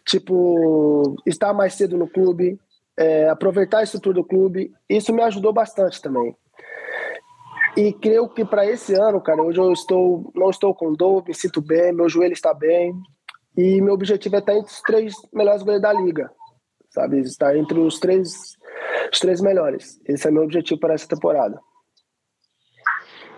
tipo, 0.04 1.16
estar 1.24 1.54
mais 1.54 1.74
cedo 1.74 1.96
no 1.96 2.06
clube, 2.06 2.60
é, 2.96 3.28
aproveitar 3.28 3.78
a 3.78 3.82
estrutura 3.82 4.14
do 4.14 4.24
clube, 4.24 4.72
isso 4.88 5.12
me 5.12 5.22
ajudou 5.22 5.52
bastante 5.52 6.00
também. 6.00 6.34
E 7.76 7.92
creio 7.92 8.26
que 8.28 8.44
para 8.44 8.64
esse 8.64 8.94
ano, 8.94 9.20
cara, 9.20 9.42
hoje 9.42 9.60
eu 9.60 9.70
estou, 9.70 10.32
não 10.34 10.48
estou 10.48 10.74
com 10.74 10.94
dor, 10.94 11.22
me 11.26 11.34
sinto 11.34 11.60
bem, 11.60 11.92
meu 11.92 12.08
joelho 12.08 12.32
está 12.32 12.54
bem. 12.54 12.94
E 13.54 13.80
meu 13.82 13.94
objetivo 13.94 14.36
é 14.36 14.38
estar 14.38 14.54
entre 14.54 14.72
os 14.72 14.80
três 14.80 15.14
melhores 15.32 15.62
goleiros 15.62 15.82
da 15.82 15.92
liga, 15.92 16.30
sabe? 16.90 17.20
Estar 17.20 17.56
entre 17.56 17.78
os 17.78 17.98
três, 17.98 18.56
os 19.12 19.18
três 19.18 19.40
melhores. 19.42 20.00
Esse 20.06 20.26
é 20.26 20.30
meu 20.30 20.44
objetivo 20.44 20.80
para 20.80 20.94
essa 20.94 21.06
temporada. 21.06 21.60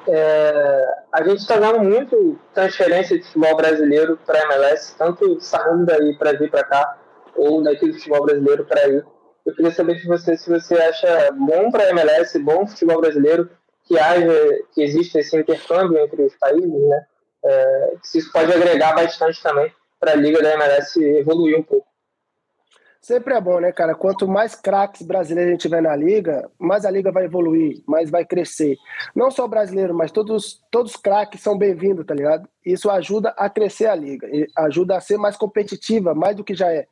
É, 0.07 0.88
a 1.12 1.23
gente 1.23 1.41
está 1.41 1.57
vendo 1.59 1.81
muito 1.81 2.38
transferência 2.55 3.19
de 3.19 3.25
futebol 3.25 3.57
brasileiro 3.57 4.19
para 4.25 4.38
a 4.38 4.55
MLS, 4.55 4.97
tanto 4.97 5.41
saindo 5.41 5.85
daí 5.85 6.17
para 6.17 6.33
vir 6.33 6.50
para 6.50 6.65
cá, 6.65 6.99
ou 7.37 7.62
daqui 7.62 7.87
do 7.87 7.95
futebol 7.95 8.25
brasileiro 8.25 8.65
para 8.65 8.88
ir 8.88 9.05
eu 9.49 9.55
queria 9.55 9.71
saber 9.73 9.97
de 9.97 10.07
você 10.07 10.37
se 10.37 10.49
você 10.49 10.75
acha 10.75 11.33
bom 11.33 11.71
para 11.71 11.85
a 11.85 11.90
MLS, 11.90 12.38
bom 12.38 12.67
futebol 12.67 13.00
brasileiro, 13.00 13.49
que 13.87 13.99
haja, 13.99 14.31
que 14.75 14.83
exista 14.83 15.21
esse 15.21 15.35
intercâmbio 15.38 15.99
entre 15.99 16.23
os 16.23 16.35
países, 16.37 16.71
né? 16.71 17.07
É, 17.43 17.93
se 18.02 18.19
isso 18.19 18.31
pode 18.31 18.52
agregar 18.52 18.95
bastante 18.95 19.43
também 19.43 19.73
para 19.99 20.12
a 20.12 20.14
liga 20.14 20.43
da 20.43 20.52
MLS 20.52 21.02
evoluir 21.02 21.59
um 21.59 21.62
pouco. 21.62 21.88
Sempre 23.00 23.33
é 23.33 23.40
bom, 23.40 23.59
né, 23.59 23.73
cara? 23.73 23.95
Quanto 23.95 24.28
mais 24.28 24.55
craques 24.55 25.00
brasileiros 25.00 25.49
a 25.49 25.52
gente 25.52 25.62
tiver 25.62 25.81
na 25.81 25.97
liga, 25.97 26.50
mais 26.59 26.85
a 26.85 26.90
liga 26.90 27.11
vai 27.11 27.25
evoluir, 27.25 27.83
mais 27.87 28.11
vai 28.11 28.26
crescer. 28.26 28.76
Não 29.14 29.31
só 29.31 29.47
o 29.47 29.49
brasileiro, 29.49 29.95
mas 29.95 30.12
todos, 30.12 30.62
todos 30.71 30.95
os 30.95 31.00
craques 31.00 31.40
são 31.40 31.57
bem-vindos, 31.57 32.05
tá 32.05 32.12
ligado? 32.12 32.47
Isso 32.62 32.90
ajuda 32.90 33.31
a 33.31 33.49
crescer 33.49 33.87
a 33.87 33.95
liga, 33.95 34.28
ajuda 34.59 34.99
a 34.99 35.00
ser 35.00 35.17
mais 35.17 35.38
competitiva, 35.38 36.14
mais 36.14 36.37
do 36.37 36.45
que 36.45 36.55
já 36.55 36.71
é, 36.71 36.87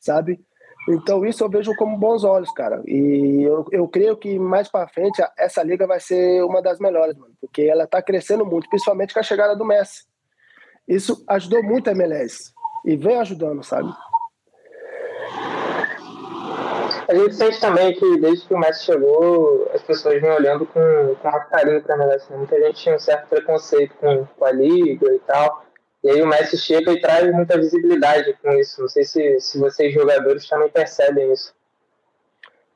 sabe? 0.00 0.40
Então 0.88 1.24
isso 1.24 1.44
eu 1.44 1.48
vejo 1.48 1.74
como 1.76 1.96
bons 1.96 2.24
olhos, 2.24 2.50
cara. 2.52 2.82
E 2.86 3.42
eu, 3.42 3.64
eu 3.70 3.88
creio 3.88 4.16
que 4.16 4.38
mais 4.38 4.68
para 4.68 4.88
frente 4.88 5.22
essa 5.38 5.62
liga 5.62 5.86
vai 5.86 6.00
ser 6.00 6.42
uma 6.44 6.60
das 6.60 6.78
melhores, 6.78 7.16
mano, 7.16 7.34
porque 7.40 7.62
ela 7.62 7.86
tá 7.86 8.02
crescendo 8.02 8.44
muito, 8.44 8.68
principalmente 8.68 9.14
com 9.14 9.20
a 9.20 9.24
chegada 9.24 9.54
do 9.54 9.64
Messi. 9.64 10.04
Isso 10.88 11.24
ajudou 11.28 11.62
muito 11.62 11.88
a 11.88 11.92
MLS 11.92 12.52
e 12.84 12.96
vem 12.96 13.18
ajudando, 13.18 13.62
sabe? 13.62 13.88
A 17.08 17.14
gente 17.14 17.34
sente 17.34 17.60
também 17.60 17.94
que 17.94 18.20
desde 18.20 18.46
que 18.46 18.54
o 18.54 18.58
Messi 18.58 18.84
chegou, 18.84 19.70
as 19.74 19.82
pessoas 19.82 20.20
vêm 20.20 20.30
olhando 20.30 20.66
com, 20.66 21.14
com 21.20 21.28
mais 21.28 21.48
carinho 21.48 21.82
para 21.82 21.94
a 21.94 21.98
MLS. 21.98 22.30
Né? 22.30 22.38
Muita 22.38 22.60
gente 22.60 22.80
tinha 22.80 22.96
um 22.96 22.98
certo 22.98 23.28
preconceito 23.28 23.94
com, 24.00 24.26
com 24.26 24.44
a 24.44 24.50
liga 24.50 25.12
e 25.12 25.18
tal. 25.20 25.64
E 26.04 26.10
aí 26.10 26.22
o 26.22 26.26
Messi 26.26 26.58
chega 26.58 26.92
e 26.92 27.00
traz 27.00 27.32
muita 27.32 27.56
visibilidade 27.56 28.36
com 28.42 28.50
isso. 28.52 28.80
Não 28.80 28.88
sei 28.88 29.04
se, 29.04 29.40
se 29.40 29.58
vocês 29.58 29.94
jogadores 29.94 30.48
também 30.48 30.68
percebem 30.68 31.32
isso. 31.32 31.54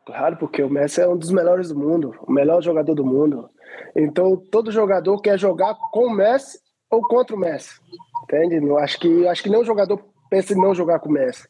Claro, 0.04 0.37
porque 0.37 0.62
o 0.62 0.71
Messi 0.71 1.00
é 1.00 1.09
um 1.09 1.16
dos 1.16 1.33
melhores 1.33 1.68
do 1.68 1.78
mundo, 1.78 2.14
o 2.23 2.33
melhor 2.33 2.62
jogador 2.62 2.95
do 2.95 3.04
mundo. 3.04 3.50
Então, 3.95 4.37
todo 4.37 4.71
jogador 4.71 5.21
quer 5.21 5.37
jogar 5.37 5.75
com 5.90 6.06
o 6.06 6.14
Messi 6.14 6.61
ou 6.88 7.02
contra 7.02 7.35
o 7.35 7.38
Messi. 7.38 7.80
Entende? 8.23 8.64
Eu 8.64 8.78
acho 8.78 9.00
que 9.00 9.26
acho 9.26 9.42
que 9.42 9.50
nenhum 9.50 9.64
jogador 9.64 10.00
pensa 10.30 10.52
em 10.52 10.61
não 10.61 10.75
jogar 10.75 11.00
com 11.00 11.09
o 11.09 11.12
Messi. 11.12 11.49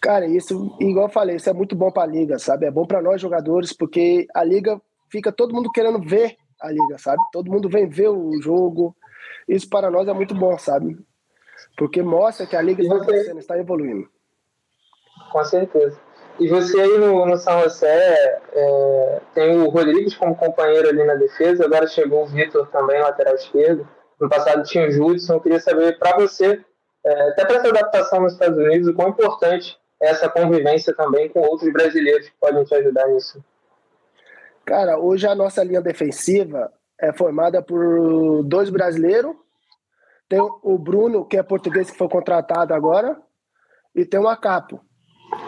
Cara, 0.00 0.26
isso, 0.26 0.76
igual 0.80 1.06
eu 1.06 1.12
falei, 1.12 1.36
isso 1.36 1.50
é 1.50 1.52
muito 1.52 1.74
bom 1.76 1.90
para 1.90 2.02
a 2.02 2.12
liga, 2.12 2.38
sabe? 2.38 2.66
É 2.66 2.70
bom 2.70 2.86
para 2.86 3.02
nós 3.02 3.20
jogadores, 3.20 3.72
porque 3.72 4.26
a 4.34 4.42
liga 4.42 4.80
fica 5.08 5.30
todo 5.32 5.54
mundo 5.54 5.70
querendo 5.70 6.00
ver 6.00 6.36
a 6.60 6.70
liga, 6.70 6.98
sabe? 6.98 7.20
Todo 7.32 7.50
mundo 7.50 7.68
vem 7.68 7.88
ver 7.88 8.08
o 8.08 8.40
jogo. 8.40 8.96
Isso 9.48 9.68
para 9.68 9.90
nós 9.90 10.08
é 10.08 10.12
muito 10.12 10.34
bom, 10.34 10.56
sabe? 10.58 10.98
Porque 11.76 12.02
mostra 12.02 12.46
que 12.46 12.56
a 12.56 12.62
liga 12.62 12.82
está 12.82 13.00
crescendo, 13.00 13.38
está 13.38 13.58
evoluindo. 13.58 14.08
Com 15.30 15.44
certeza. 15.44 15.98
E 16.38 16.48
você 16.48 16.80
aí 16.80 16.98
no, 16.98 17.26
no 17.26 17.36
São 17.36 17.62
José 17.62 18.40
é, 18.52 19.20
tem 19.34 19.60
o 19.60 19.68
Rodrigues 19.68 20.14
como 20.14 20.36
companheiro 20.36 20.88
ali 20.88 21.04
na 21.04 21.14
defesa, 21.14 21.64
agora 21.64 21.86
chegou 21.86 22.22
o 22.22 22.26
Vitor 22.26 22.68
também, 22.68 23.00
lateral 23.00 23.34
esquerdo. 23.34 23.86
No 24.20 24.28
passado 24.28 24.62
tinha 24.62 24.88
o 24.88 24.90
Judson. 24.90 25.34
Eu 25.34 25.40
queria 25.40 25.60
saber 25.60 25.98
para 25.98 26.16
você, 26.16 26.64
é, 27.04 27.28
até 27.30 27.44
para 27.44 27.56
essa 27.56 27.68
adaptação 27.68 28.20
nos 28.22 28.32
Estados 28.32 28.58
Unidos, 28.58 28.88
o 28.88 28.94
quão 28.94 29.10
importante 29.10 29.78
é 30.00 30.08
essa 30.08 30.28
convivência 30.28 30.94
também 30.94 31.28
com 31.28 31.40
outros 31.40 31.72
brasileiros 31.72 32.28
que 32.28 32.34
podem 32.40 32.64
te 32.64 32.74
ajudar 32.74 33.08
nisso. 33.08 33.44
Cara, 34.64 34.98
hoje 34.98 35.26
a 35.26 35.34
nossa 35.34 35.62
linha 35.62 35.80
defensiva 35.80 36.72
é 37.02 37.12
formada 37.12 37.60
por 37.60 38.44
dois 38.44 38.70
brasileiros. 38.70 39.34
Tem 40.28 40.40
o 40.40 40.78
Bruno, 40.78 41.26
que 41.26 41.36
é 41.36 41.42
português, 41.42 41.90
que 41.90 41.98
foi 41.98 42.08
contratado 42.08 42.72
agora, 42.72 43.20
e 43.94 44.06
tem 44.06 44.18
o 44.18 44.28
Acapo, 44.28 44.80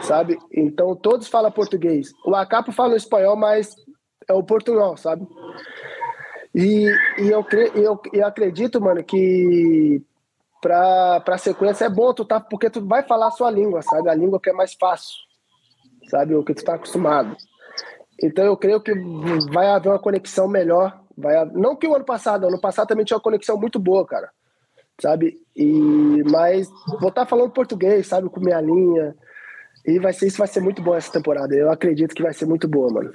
sabe? 0.02 0.36
Então 0.52 0.94
todos 0.94 1.28
falam 1.28 1.50
português. 1.50 2.12
O 2.26 2.34
Acapo 2.34 2.72
fala 2.72 2.96
espanhol, 2.96 3.36
mas 3.36 3.74
é 4.28 4.34
o 4.34 4.42
portunhol, 4.42 4.96
sabe? 4.96 5.26
E, 6.54 6.86
e 7.18 7.28
eu, 7.30 7.46
eu, 7.74 8.00
eu 8.12 8.26
acredito, 8.26 8.80
mano, 8.80 9.02
que 9.02 10.02
pra, 10.60 11.20
pra 11.20 11.38
sequência 11.38 11.86
é 11.86 11.90
bom 11.90 12.12
tu 12.12 12.24
tá, 12.24 12.40
porque 12.40 12.68
tu 12.68 12.86
vai 12.86 13.02
falar 13.02 13.28
a 13.28 13.32
sua 13.32 13.50
língua, 13.50 13.80
sabe? 13.80 14.10
A 14.10 14.14
língua 14.14 14.40
que 14.40 14.50
é 14.50 14.52
mais 14.52 14.74
fácil, 14.74 15.14
sabe? 16.10 16.34
O 16.34 16.44
que 16.44 16.52
tu 16.52 16.64
tá 16.64 16.74
acostumado. 16.74 17.36
Então 18.22 18.44
eu 18.44 18.56
creio 18.56 18.80
que 18.80 18.92
vai 19.52 19.68
haver 19.68 19.88
uma 19.88 19.98
conexão 19.98 20.46
melhor. 20.46 21.03
Vai, 21.16 21.44
não 21.46 21.76
que 21.76 21.86
o 21.86 21.94
ano 21.94 22.04
passado, 22.04 22.46
ano 22.46 22.60
passado 22.60 22.88
também 22.88 23.04
tinha 23.04 23.16
uma 23.16 23.22
conexão 23.22 23.56
muito 23.56 23.78
boa, 23.78 24.06
cara. 24.06 24.30
Sabe? 25.00 25.40
E, 25.56 26.22
mas 26.30 26.68
vou 27.00 27.08
estar 27.08 27.22
tá 27.22 27.26
falando 27.26 27.50
português, 27.50 28.06
sabe? 28.06 28.28
Com 28.28 28.40
minha 28.40 28.60
linha. 28.60 29.14
E 29.86 29.98
vai 29.98 30.12
ser, 30.12 30.26
isso 30.26 30.38
vai 30.38 30.48
ser 30.48 30.60
muito 30.60 30.82
bom 30.82 30.94
essa 30.94 31.12
temporada. 31.12 31.54
Eu 31.54 31.70
acredito 31.70 32.14
que 32.14 32.22
vai 32.22 32.32
ser 32.32 32.46
muito 32.46 32.66
boa, 32.68 32.90
mano. 32.92 33.12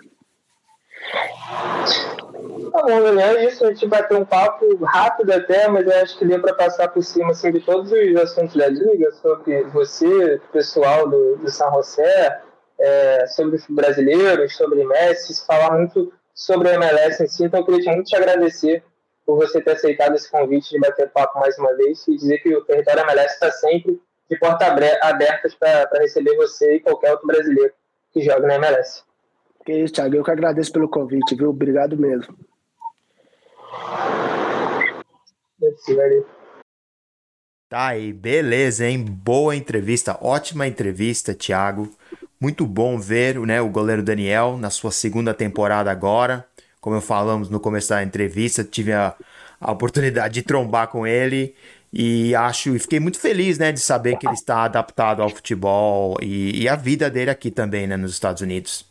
Tá 2.72 2.84
bom, 2.84 3.20
é 3.20 3.46
isso. 3.46 3.66
A 3.66 3.70
gente 3.70 3.88
vai 3.88 4.06
ter 4.08 4.16
um 4.16 4.26
papo 4.26 4.66
rápido 4.84 5.32
até, 5.32 5.68
mas 5.68 5.88
eu 5.88 6.02
acho 6.02 6.18
que 6.18 6.26
deu 6.26 6.40
para 6.42 6.54
passar 6.54 6.90
por 6.90 7.04
cima 7.04 7.32
assim, 7.32 7.52
de 7.52 7.60
todos 7.62 7.92
os 7.92 8.16
assuntos 8.18 8.56
da 8.56 8.68
Liga, 8.68 9.12
sobre 9.14 9.64
você, 9.64 10.40
pessoal 10.52 11.08
do, 11.10 11.38
do 11.38 11.50
San 11.50 11.72
José, 11.72 12.42
é, 12.78 13.28
sobre 13.28 13.56
os 13.56 13.66
brasileiros, 13.68 14.56
sobre 14.56 14.86
Messi, 14.86 15.46
falar 15.46 15.78
muito 15.78 16.14
sobre 16.40 16.70
a 16.70 16.76
MLS 16.76 17.22
em 17.22 17.28
si. 17.28 17.44
Então, 17.44 17.60
eu 17.60 17.66
queria 17.66 17.92
muito 17.92 18.08
te 18.08 18.16
agradecer 18.16 18.82
por 19.26 19.36
você 19.36 19.62
ter 19.62 19.72
aceitado 19.72 20.16
esse 20.16 20.32
convite 20.32 20.70
de 20.70 20.80
bater 20.80 21.10
papo 21.10 21.38
mais 21.38 21.58
uma 21.60 21.76
vez 21.76 22.08
e 22.08 22.16
dizer 22.16 22.40
que 22.40 22.56
o 22.56 22.64
território 22.64 23.02
MLS 23.02 23.34
está 23.34 23.52
sempre 23.52 24.02
de 24.30 24.40
portas 24.40 24.70
abertas 25.02 25.54
para 25.54 25.90
receber 26.00 26.36
você 26.38 26.76
e 26.76 26.80
qualquer 26.80 27.12
outro 27.12 27.28
brasileiro 27.28 27.74
que 28.12 28.22
joga 28.22 28.48
na 28.48 28.56
MLS. 28.56 29.04
Que 29.66 29.74
isso, 29.74 29.94
Thiago. 29.94 30.16
Eu 30.16 30.24
que 30.24 30.32
agradeço 30.32 30.72
pelo 30.72 30.88
convite, 30.88 31.36
viu? 31.36 31.50
Obrigado 31.50 31.98
mesmo. 31.98 32.34
Tá 37.68 37.88
aí, 37.88 38.14
beleza, 38.14 38.86
hein? 38.86 39.04
Boa 39.04 39.56
entrevista, 39.56 40.18
ótima 40.22 40.66
entrevista, 40.66 41.36
Thiago. 41.36 41.90
Muito 42.42 42.66
bom 42.66 42.98
ver 42.98 43.38
né, 43.40 43.60
o 43.60 43.70
goleiro 43.70 44.02
Daniel 44.02 44.58
na 44.58 44.70
sua 44.70 44.92
segunda 44.92 45.34
temporada 45.34 45.92
agora. 45.92 46.46
Como 46.80 46.96
eu 46.96 47.02
falamos 47.02 47.50
no 47.50 47.60
começo 47.60 47.90
da 47.90 48.02
entrevista, 48.02 48.64
tive 48.64 48.94
a, 48.94 49.14
a 49.60 49.72
oportunidade 49.72 50.36
de 50.36 50.42
trombar 50.42 50.88
com 50.88 51.06
ele 51.06 51.54
e 51.92 52.34
acho 52.36 52.76
e 52.76 52.80
fiquei 52.80 53.00
muito 53.00 53.20
feliz 53.20 53.58
né, 53.58 53.72
de 53.72 53.80
saber 53.80 54.18
que 54.18 54.26
ele 54.26 54.36
está 54.36 54.64
adaptado 54.64 55.22
ao 55.22 55.30
futebol 55.30 56.16
e, 56.22 56.64
e 56.64 56.70
a 56.70 56.76
vida 56.76 57.10
dele 57.10 57.32
aqui 57.32 57.52
também 57.52 57.88
né, 57.88 57.98
nos 57.98 58.14
Estados 58.14 58.42
Unidos. 58.42 58.86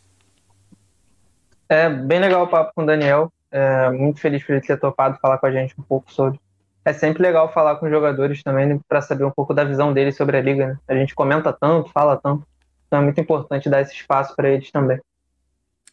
É 1.67 1.89
bem 1.89 2.19
legal 2.19 2.43
o 2.43 2.47
papo 2.47 2.71
com 2.75 2.83
o 2.83 2.85
Daniel. 2.85 3.31
É, 3.51 3.89
muito 3.89 4.19
feliz 4.19 4.43
por 4.43 4.53
ele 4.53 4.61
ter 4.61 4.77
topado 4.77 5.17
falar 5.19 5.39
com 5.39 5.45
a 5.47 5.51
gente 5.51 5.73
um 5.79 5.83
pouco 5.83 6.11
sobre. 6.11 6.39
É 6.85 6.93
sempre 6.93 7.23
legal 7.23 7.51
falar 7.51 7.75
com 7.77 7.85
os 7.85 7.91
jogadores 7.91 8.43
também 8.43 8.67
né, 8.67 8.79
para 8.87 9.01
saber 9.01 9.23
um 9.23 9.31
pouco 9.31 9.53
da 9.53 9.63
visão 9.63 9.91
deles 9.93 10.15
sobre 10.15 10.37
a 10.37 10.41
liga. 10.41 10.67
Né? 10.67 10.77
A 10.87 10.93
gente 10.93 11.15
comenta 11.15 11.51
tanto, 11.51 11.89
fala 11.89 12.17
tanto. 12.17 12.43
Então 12.89 12.99
é 12.99 13.03
muito 13.03 13.21
importante 13.21 13.69
dar 13.69 13.81
esse 13.81 13.93
espaço 13.93 14.35
para 14.35 14.49
eles 14.49 14.71
também. 14.71 14.99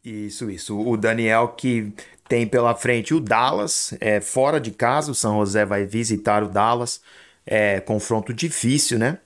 Isso, 0.03 0.51
isso. 0.51 0.81
O 0.81 0.97
Daniel 0.97 1.49
que 1.49 1.93
tem 2.27 2.47
pela 2.47 2.75
frente 2.75 3.13
o 3.13 3.21
Dallas, 3.21 3.95
é, 4.01 4.21
fora 4.21 4.59
de 4.59 4.71
casa, 4.71 5.13
o 5.13 5.15
São 5.15 5.39
José 5.41 5.65
vai 5.65 5.85
visitar 5.85 6.43
o 6.43 6.49
Dallas. 6.49 7.01
É, 7.47 7.81
confronto 7.81 8.33
difícil, 8.33 8.99
né? 8.99 9.19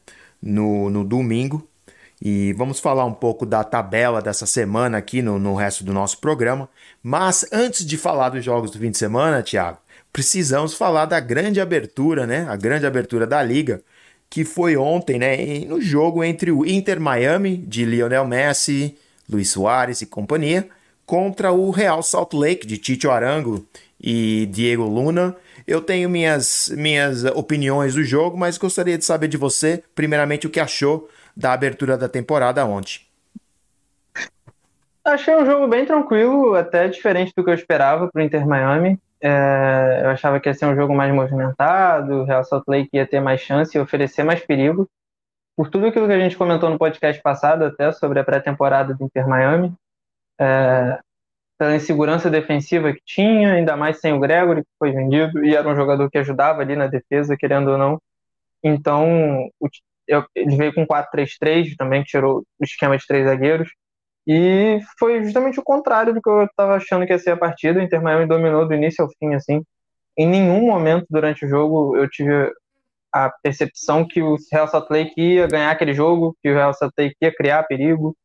No, 0.43 0.91
no 0.91 1.05
domingo. 1.05 1.67
E 2.21 2.53
vamos 2.55 2.81
falar 2.81 3.07
um 3.07 3.15
pouco 3.15 3.47
da 3.47 3.65
tabela 3.65 4.21
dessa 4.21 4.45
semana 4.45 4.99
aqui 4.99 5.23
no, 5.23 5.39
no 5.39 5.55
resto 5.55 5.85
do 5.85 5.93
nosso 5.93 6.19
programa. 6.19 6.69
Mas 7.03 7.47
antes 7.53 7.87
de 7.87 7.97
falar 7.97 8.31
dos 8.31 8.45
jogos 8.45 8.71
do 8.71 8.79
fim 8.79 8.91
de 8.91 8.99
semana, 8.99 9.43
Thiago, 9.43 9.79
precisamos 10.13 10.75
falar 10.75 11.07
da 11.07 11.21
grande 11.21 11.61
abertura, 11.61 12.27
né? 12.27 12.47
A 12.49 12.57
grande 12.57 12.85
abertura 12.85 13.27
da 13.27 13.43
liga 13.43 13.81
que 14.31 14.45
foi 14.45 14.77
ontem, 14.77 15.19
né, 15.19 15.37
no 15.67 15.81
jogo 15.81 16.23
entre 16.23 16.53
o 16.53 16.65
Inter 16.65 17.01
Miami 17.01 17.57
de 17.57 17.85
Lionel 17.85 18.25
Messi, 18.25 18.97
Luiz 19.29 19.51
Soares 19.51 20.01
e 20.01 20.07
companhia, 20.07 20.69
contra 21.05 21.51
o 21.51 21.71
Real 21.71 22.01
Salt 22.01 22.33
Lake 22.33 22.65
de 22.65 22.79
Tito 22.79 23.11
Arango 23.11 23.67
e 24.01 24.47
Diego 24.47 24.85
Luna. 24.85 25.37
Eu 25.67 25.81
tenho 25.81 26.09
minhas, 26.09 26.73
minhas 26.77 27.25
opiniões 27.25 27.95
do 27.95 28.05
jogo, 28.05 28.39
mas 28.39 28.57
gostaria 28.57 28.97
de 28.97 29.05
saber 29.05 29.27
de 29.27 29.37
você, 29.37 29.83
primeiramente, 29.97 30.47
o 30.47 30.51
que 30.51 30.61
achou 30.61 31.09
da 31.37 31.53
abertura 31.53 31.99
da 31.99 32.09
temporada 32.09 32.65
ontem. 32.65 33.01
Achei 35.05 35.35
um 35.35 35.45
jogo 35.45 35.67
bem 35.67 35.85
tranquilo, 35.85 36.55
até 36.55 36.87
diferente 36.87 37.33
do 37.37 37.43
que 37.43 37.51
eu 37.51 37.55
esperava 37.55 38.09
para 38.09 38.23
o 38.23 38.25
Inter 38.25 38.47
Miami. 38.47 38.97
É, 39.23 40.01
eu 40.05 40.11
achava 40.11 40.41
que 40.41 40.49
ia 40.49 40.55
ser 40.55 40.67
um 40.67 40.75
jogo 40.75 40.95
mais 40.95 41.13
movimentado, 41.15 42.23
o 42.23 42.25
Real 42.25 42.45
Salt 42.45 42.65
Lake 42.67 42.89
ia 42.95 43.07
ter 43.07 43.21
mais 43.21 43.41
chance 43.41 43.77
e 43.77 43.81
oferecer 43.81 44.25
mais 44.25 44.41
perigo. 44.45 44.89
Por 45.57 45.69
tudo 45.69 45.87
aquilo 45.87 46.07
que 46.07 46.13
a 46.13 46.19
gente 46.19 46.37
comentou 46.37 46.71
no 46.71 46.79
podcast 46.79 47.21
passado, 47.23 47.65
até 47.65 47.93
sobre 47.93 48.19
a 48.19 48.25
pré-temporada 48.25 48.95
do 48.95 49.05
Inter 49.05 49.29
Miami, 49.29 49.75
é, 50.41 50.99
pela 51.59 51.77
insegurança 51.77 52.31
defensiva 52.31 52.93
que 52.93 53.03
tinha, 53.05 53.53
ainda 53.53 53.77
mais 53.77 54.01
sem 54.01 54.15
o 54.15 54.19
Gregory, 54.19 54.63
que 54.63 54.71
foi 54.79 54.93
vendido, 54.93 55.45
e 55.45 55.55
era 55.55 55.69
um 55.69 55.77
jogador 55.77 56.11
que 56.11 56.17
ajudava 56.17 56.63
ali 56.63 56.75
na 56.75 56.87
defesa, 56.87 57.37
querendo 57.37 57.73
ou 57.73 57.79
não. 57.79 58.01
Então, 58.65 59.47
o, 59.61 59.69
ele 60.35 60.57
veio 60.57 60.75
com 60.75 60.87
4-3-3 60.87 61.77
também, 61.77 62.03
que 62.03 62.09
tirou 62.11 62.41
o 62.59 62.65
esquema 62.65 62.97
de 62.97 63.07
três 63.07 63.27
zagueiros. 63.27 63.71
E 64.27 64.81
foi 64.99 65.25
justamente 65.25 65.59
o 65.59 65.63
contrário 65.63 66.15
do 66.15 66.21
que 66.21 66.29
eu 66.29 66.45
estava 66.45 66.77
achando 66.77 67.07
que 67.07 67.13
ia 67.13 67.19
ser 67.19 67.31
a 67.31 67.37
partida. 67.37 67.81
O 67.81 67.83
Inter 67.83 68.03
Miami 68.03 68.27
dominou 68.27 68.67
do 68.67 68.75
início 68.75 69.05
ao 69.05 69.11
fim, 69.19 69.35
assim. 69.35 69.63
Em 70.17 70.27
nenhum 70.27 70.67
momento 70.67 71.07
durante 71.11 71.45
o 71.47 71.49
jogo 71.49 71.97
eu 71.97 72.09
tive 72.09 72.53
a 73.13 73.31
percepção 73.43 74.07
que 74.07 74.23
o 74.23 74.37
Real 74.53 74.69
Salt 74.69 74.89
Lake 74.91 75.21
ia 75.21 75.47
ganhar 75.47 75.71
aquele 75.71 75.95
jogo, 75.95 76.37
que 76.43 76.51
o 76.51 76.55
Real 76.55 76.75
Salt 76.75 76.93
Lake 76.99 77.17
ia 77.21 77.35
criar 77.35 77.65
perigo. 77.65 78.17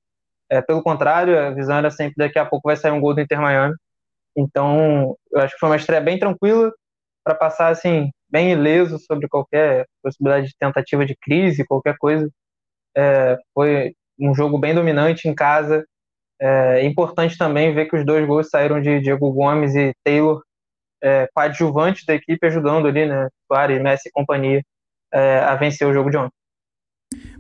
É, 0.50 0.62
pelo 0.62 0.84
contrário, 0.84 1.40
a 1.40 1.52
visão 1.52 1.78
era 1.78 1.90
sempre 1.90 2.16
daqui 2.18 2.38
a 2.38 2.46
pouco 2.46 2.68
vai 2.70 2.76
sair 2.78 2.92
um 2.92 3.02
gol 3.02 3.16
do 3.16 3.22
Inter 3.22 3.42
Miami. 3.42 3.76
Então, 4.36 5.16
eu 5.32 5.42
acho 5.42 5.54
que 5.54 5.60
foi 5.60 5.70
uma 5.70 5.76
estreia 5.78 6.02
bem 6.02 6.20
tranquila 6.20 6.72
para 7.24 7.36
passar 7.36 7.70
assim 7.70 8.12
bem 8.30 8.52
ileso 8.52 9.00
sobre 9.00 9.28
qualquer 9.28 9.88
possibilidade 10.04 10.48
de 10.48 10.58
tentativa 10.60 11.06
de 11.06 11.16
crise, 11.16 11.66
qualquer 11.66 11.98
coisa. 11.98 12.30
É, 12.98 13.38
foi 13.54 13.94
um 14.20 14.34
jogo 14.34 14.58
bem 14.58 14.74
dominante 14.74 15.28
em 15.28 15.36
casa, 15.36 15.86
é 16.40 16.86
importante 16.86 17.38
também 17.38 17.74
ver 17.74 17.88
que 17.88 17.96
os 17.96 18.06
dois 18.06 18.26
gols 18.28 18.50
saíram 18.50 18.82
de 18.82 19.00
Diego 19.02 19.32
Gomes 19.32 19.76
e 19.76 19.94
Taylor, 20.04 20.42
é, 21.02 21.28
coadjuvantes 21.34 22.06
da 22.06 22.16
equipe, 22.16 22.46
ajudando 22.48 22.88
ali, 22.88 23.06
né? 23.06 23.30
Suárez, 23.48 23.82
Messi 23.82 24.10
e 24.10 24.12
companhia, 24.12 24.62
é, 25.14 25.40
a 25.40 25.56
vencer 25.56 25.88
o 25.88 25.94
jogo 25.94 26.10
de 26.10 26.18
ontem. 26.18 26.35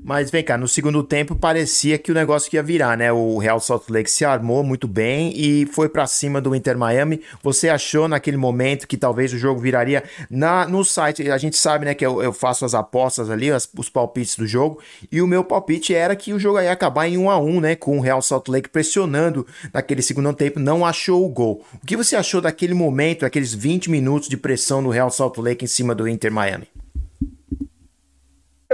Mas 0.07 0.29
vem 0.29 0.43
cá, 0.43 0.55
no 0.55 0.67
segundo 0.67 1.01
tempo 1.01 1.35
parecia 1.35 1.97
que 1.97 2.11
o 2.11 2.13
negócio 2.13 2.55
ia 2.55 2.61
virar, 2.61 2.95
né? 2.95 3.11
O 3.11 3.39
Real 3.39 3.59
Salt 3.59 3.89
Lake 3.89 4.11
se 4.11 4.23
armou 4.23 4.63
muito 4.63 4.87
bem 4.87 5.33
e 5.35 5.65
foi 5.65 5.89
para 5.89 6.05
cima 6.05 6.39
do 6.39 6.53
Inter 6.53 6.77
Miami. 6.77 7.23
Você 7.41 7.69
achou 7.69 8.07
naquele 8.07 8.37
momento 8.37 8.87
que 8.87 8.97
talvez 8.97 9.33
o 9.33 9.37
jogo 9.39 9.59
viraria 9.59 10.03
na 10.29 10.67
no 10.67 10.85
site? 10.85 11.31
A 11.31 11.39
gente 11.39 11.57
sabe, 11.57 11.85
né, 11.85 11.95
que 11.95 12.05
eu, 12.05 12.21
eu 12.21 12.31
faço 12.31 12.63
as 12.63 12.75
apostas 12.75 13.31
ali, 13.31 13.49
as, 13.49 13.67
os 13.75 13.89
palpites 13.89 14.35
do 14.35 14.45
jogo, 14.45 14.79
e 15.11 15.23
o 15.23 15.27
meu 15.27 15.43
palpite 15.43 15.95
era 15.95 16.15
que 16.15 16.33
o 16.33 16.39
jogo 16.39 16.61
ia 16.61 16.71
acabar 16.71 17.07
em 17.07 17.17
1 17.17 17.27
a 17.31 17.39
1, 17.39 17.59
né, 17.59 17.75
com 17.75 17.97
o 17.97 18.01
Real 18.01 18.21
Salt 18.21 18.47
Lake 18.47 18.69
pressionando 18.69 19.47
naquele 19.73 20.03
segundo 20.03 20.31
tempo, 20.33 20.59
não 20.59 20.85
achou 20.85 21.25
o 21.25 21.29
gol. 21.29 21.65
O 21.81 21.83
que 21.83 21.97
você 21.97 22.15
achou 22.15 22.39
daquele 22.39 22.75
momento, 22.75 23.25
aqueles 23.25 23.55
20 23.55 23.89
minutos 23.89 24.29
de 24.29 24.37
pressão 24.37 24.83
do 24.83 24.89
Real 24.89 25.09
Salt 25.09 25.39
Lake 25.39 25.65
em 25.65 25.67
cima 25.67 25.95
do 25.95 26.07
Inter 26.07 26.31
Miami? 26.31 26.67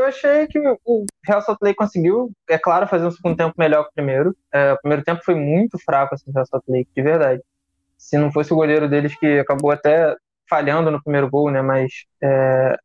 Eu 0.01 0.08
achei 0.08 0.48
que 0.48 0.60
o 0.86 1.05
Real 1.25 1.41
Salt 1.41 1.60
Lake 1.62 1.75
conseguiu, 1.75 2.31
é 2.50 2.58
claro, 2.58 2.88
fazer 2.88 3.05
um 3.05 3.12
segundo 3.12 3.38
tempo 3.38 3.53
melhor 3.58 3.84
que 3.84 3.89
o 3.89 3.93
primeiro. 3.93 4.36
É, 4.51 4.74
o 4.74 4.77
primeiro 4.79 5.03
tempo 5.03 5.22
foi 5.24 5.36
muito 5.36 5.77
fraco 5.79 6.15
assim, 6.15 6.29
o 6.29 6.34
Real 6.34 6.46
Salt 6.46 6.63
Lake, 6.67 6.89
de 6.96 7.01
verdade. 7.01 7.41
Se 7.98 8.17
não 8.17 8.31
fosse 8.31 8.51
o 8.53 8.55
goleiro 8.55 8.89
deles 8.89 9.17
que 9.17 9.39
acabou 9.39 9.72
até 9.72 10.15
falhando 10.50 10.91
no 10.91 11.01
primeiro 11.01 11.29
gol, 11.29 11.51
né, 11.51 11.62
mas 11.62 12.05
é, 12.22 12.75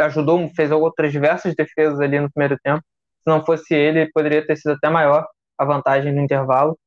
ajudou, 0.00 0.48
fez 0.56 0.70
outras 0.72 1.12
diversas 1.12 1.54
defesas 1.54 2.00
ali 2.00 2.18
no 2.18 2.30
primeiro 2.30 2.58
tempo. 2.62 2.82
Se 3.22 3.30
não 3.30 3.44
fosse 3.44 3.74
ele, 3.74 4.10
poderia 4.12 4.44
ter 4.46 4.56
sido 4.56 4.72
até 4.72 4.88
maior 4.90 5.26
a 5.58 5.64
vantagem 5.64 6.12
no 6.12 6.20
intervalo. 6.20 6.78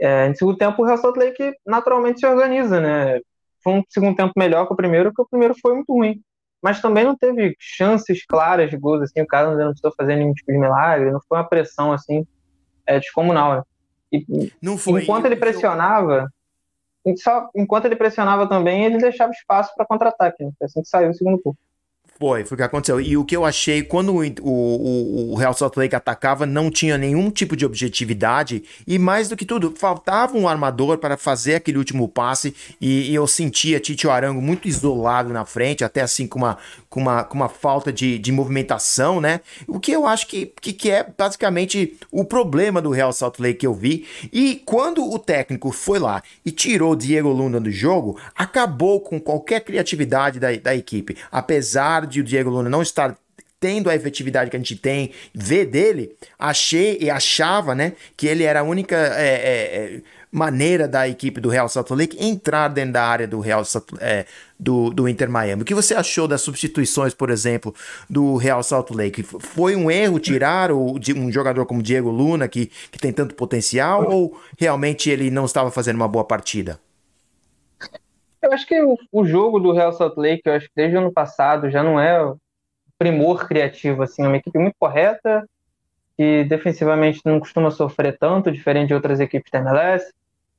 É, 0.00 0.32
segundo 0.34 0.56
tempo, 0.56 0.82
o 0.82 0.86
Real 0.86 0.98
Salt 0.98 1.16
Lake 1.16 1.52
naturalmente 1.66 2.20
se 2.20 2.26
organiza, 2.26 2.80
né? 2.80 3.20
Foi 3.62 3.74
um 3.74 3.82
segundo 3.88 4.16
tempo 4.16 4.32
melhor 4.36 4.66
que 4.66 4.72
o 4.72 4.76
primeiro, 4.76 5.10
porque 5.10 5.22
o 5.22 5.28
primeiro 5.28 5.54
foi 5.60 5.74
muito 5.74 5.92
ruim 5.92 6.20
mas 6.62 6.80
também 6.80 7.04
não 7.04 7.16
teve 7.16 7.56
chances 7.58 8.24
claras 8.24 8.70
de 8.70 8.76
gols, 8.76 9.02
assim, 9.02 9.20
o 9.20 9.26
cara 9.26 9.50
não 9.50 9.70
precisou 9.70 9.92
fazer 9.96 10.14
nenhum 10.14 10.32
tipo 10.32 10.52
de 10.52 10.58
milagre, 10.58 11.10
não 11.10 11.20
foi 11.28 11.38
uma 11.38 11.48
pressão, 11.48 11.92
assim, 11.92 12.24
é, 12.86 13.00
descomunal, 13.00 13.56
né? 13.56 13.62
E, 14.12 14.52
não 14.62 14.78
foi. 14.78 15.02
Enquanto 15.02 15.24
ele 15.24 15.36
pressionava, 15.36 16.28
só, 17.16 17.48
enquanto 17.54 17.86
ele 17.86 17.96
pressionava 17.96 18.48
também, 18.48 18.84
ele 18.84 18.98
deixava 18.98 19.32
espaço 19.32 19.74
para 19.74 19.86
contra-ataque, 19.86 20.44
né? 20.44 20.52
assim 20.62 20.82
que 20.82 20.88
saiu 20.88 21.10
o 21.10 21.14
segundo 21.14 21.38
pouco. 21.38 21.58
Foi, 22.18 22.44
foi 22.44 22.54
o 22.54 22.56
que 22.56 22.62
aconteceu. 22.62 23.00
E 23.00 23.16
o 23.16 23.24
que 23.24 23.36
eu 23.36 23.44
achei, 23.44 23.82
quando 23.82 24.14
o, 24.14 24.22
o, 24.42 25.32
o 25.32 25.34
Real 25.34 25.52
Salt 25.54 25.76
Lake 25.76 25.94
atacava, 25.94 26.46
não 26.46 26.70
tinha 26.70 26.96
nenhum 26.96 27.30
tipo 27.30 27.56
de 27.56 27.66
objetividade. 27.66 28.62
E 28.86 28.98
mais 28.98 29.28
do 29.28 29.36
que 29.36 29.44
tudo, 29.44 29.74
faltava 29.76 30.36
um 30.36 30.46
armador 30.46 30.98
para 30.98 31.16
fazer 31.16 31.56
aquele 31.56 31.78
último 31.78 32.08
passe. 32.08 32.54
E, 32.80 33.10
e 33.10 33.14
eu 33.14 33.26
sentia 33.26 33.80
Tito 33.80 34.10
Arango 34.10 34.40
muito 34.40 34.68
isolado 34.68 35.32
na 35.32 35.44
frente, 35.44 35.84
até 35.84 36.00
assim 36.00 36.26
com 36.26 36.38
uma, 36.38 36.58
com 36.92 37.00
uma, 37.00 37.24
com 37.24 37.36
uma 37.36 37.48
falta 37.48 37.90
de, 37.90 38.18
de 38.18 38.30
movimentação, 38.30 39.18
né? 39.18 39.40
O 39.66 39.80
que 39.80 39.90
eu 39.90 40.06
acho 40.06 40.26
que, 40.26 40.52
que, 40.60 40.74
que 40.74 40.90
é 40.90 41.02
basicamente 41.16 41.96
o 42.10 42.22
problema 42.22 42.82
do 42.82 42.90
Real 42.90 43.14
Salt 43.14 43.38
Lake 43.38 43.60
que 43.60 43.66
eu 43.66 43.72
vi. 43.72 44.06
E 44.30 44.56
quando 44.66 45.02
o 45.10 45.18
técnico 45.18 45.72
foi 45.72 45.98
lá 45.98 46.22
e 46.44 46.50
tirou 46.50 46.94
Diego 46.94 47.30
Luna 47.30 47.58
do 47.58 47.70
jogo, 47.70 48.20
acabou 48.36 49.00
com 49.00 49.18
qualquer 49.18 49.60
criatividade 49.60 50.38
da, 50.38 50.54
da 50.54 50.76
equipe. 50.76 51.16
Apesar 51.30 52.06
de 52.06 52.20
o 52.20 52.24
Diego 52.24 52.50
Luna 52.50 52.68
não 52.68 52.82
estar 52.82 53.16
tendo 53.58 53.88
a 53.88 53.94
efetividade 53.94 54.50
que 54.50 54.56
a 54.56 54.58
gente 54.58 54.76
tem, 54.76 55.12
vê 55.32 55.64
dele, 55.64 56.14
achei 56.38 56.98
e 57.00 57.08
achava, 57.08 57.74
né, 57.74 57.92
que 58.16 58.26
ele 58.26 58.42
era 58.42 58.60
a 58.60 58.64
única 58.64 58.96
é, 58.96 59.28
é, 59.28 59.96
é, 59.96 60.00
maneira 60.32 60.88
da 60.88 61.06
equipe 61.06 61.40
do 61.42 61.50
Real 61.50 61.68
Salt 61.68 61.90
Lake 61.90 62.16
entrar 62.18 62.68
dentro 62.68 62.94
da 62.94 63.04
área 63.04 63.28
do 63.28 63.38
Real 63.38 63.62
Salt, 63.66 63.84
é, 64.00 64.24
do, 64.58 64.88
do 64.88 65.06
Inter 65.06 65.28
Miami. 65.28 65.60
O 65.60 65.64
que 65.64 65.74
você 65.74 65.94
achou 65.94 66.26
das 66.26 66.40
substituições, 66.40 67.12
por 67.12 67.28
exemplo, 67.28 67.74
do 68.08 68.36
Real 68.36 68.62
Salt 68.62 68.90
Lake? 68.90 69.22
Foi 69.22 69.76
um 69.76 69.90
erro 69.90 70.18
tirar 70.18 70.72
o, 70.72 70.98
um 71.14 71.30
jogador 71.30 71.66
como 71.66 71.82
Diego 71.82 72.10
Luna, 72.10 72.48
que, 72.48 72.66
que 72.90 72.98
tem 72.98 73.12
tanto 73.12 73.34
potencial, 73.34 74.10
ou 74.10 74.40
realmente 74.58 75.10
ele 75.10 75.30
não 75.30 75.44
estava 75.44 75.70
fazendo 75.70 75.96
uma 75.96 76.08
boa 76.08 76.24
partida? 76.24 76.80
Eu 78.40 78.52
acho 78.52 78.66
que 78.66 78.82
o, 78.82 78.96
o, 79.12 79.24
jogo 79.24 79.60
do 79.60 79.72
Real 79.72 79.92
Salt 79.92 80.16
Lake, 80.16 80.42
eu 80.46 80.54
acho 80.54 80.66
que 80.66 80.72
desde 80.74 80.96
o 80.96 81.00
ano 81.00 81.12
passado 81.12 81.70
já 81.70 81.82
não 81.82 82.00
é 82.00 82.34
primor 82.98 83.46
criativo, 83.46 84.02
assim, 84.02 84.22
é 84.22 84.26
uma 84.26 84.36
equipe 84.38 84.58
muito 84.58 84.76
correta, 84.78 85.46
que 86.16 86.44
defensivamente 86.44 87.20
não 87.24 87.38
costuma 87.38 87.70
sofrer 87.70 88.16
tanto, 88.18 88.50
diferente 88.50 88.88
de 88.88 88.94
outras 88.94 89.20
equipes 89.20 89.50
da 89.50 89.58
MLS. 89.58 90.12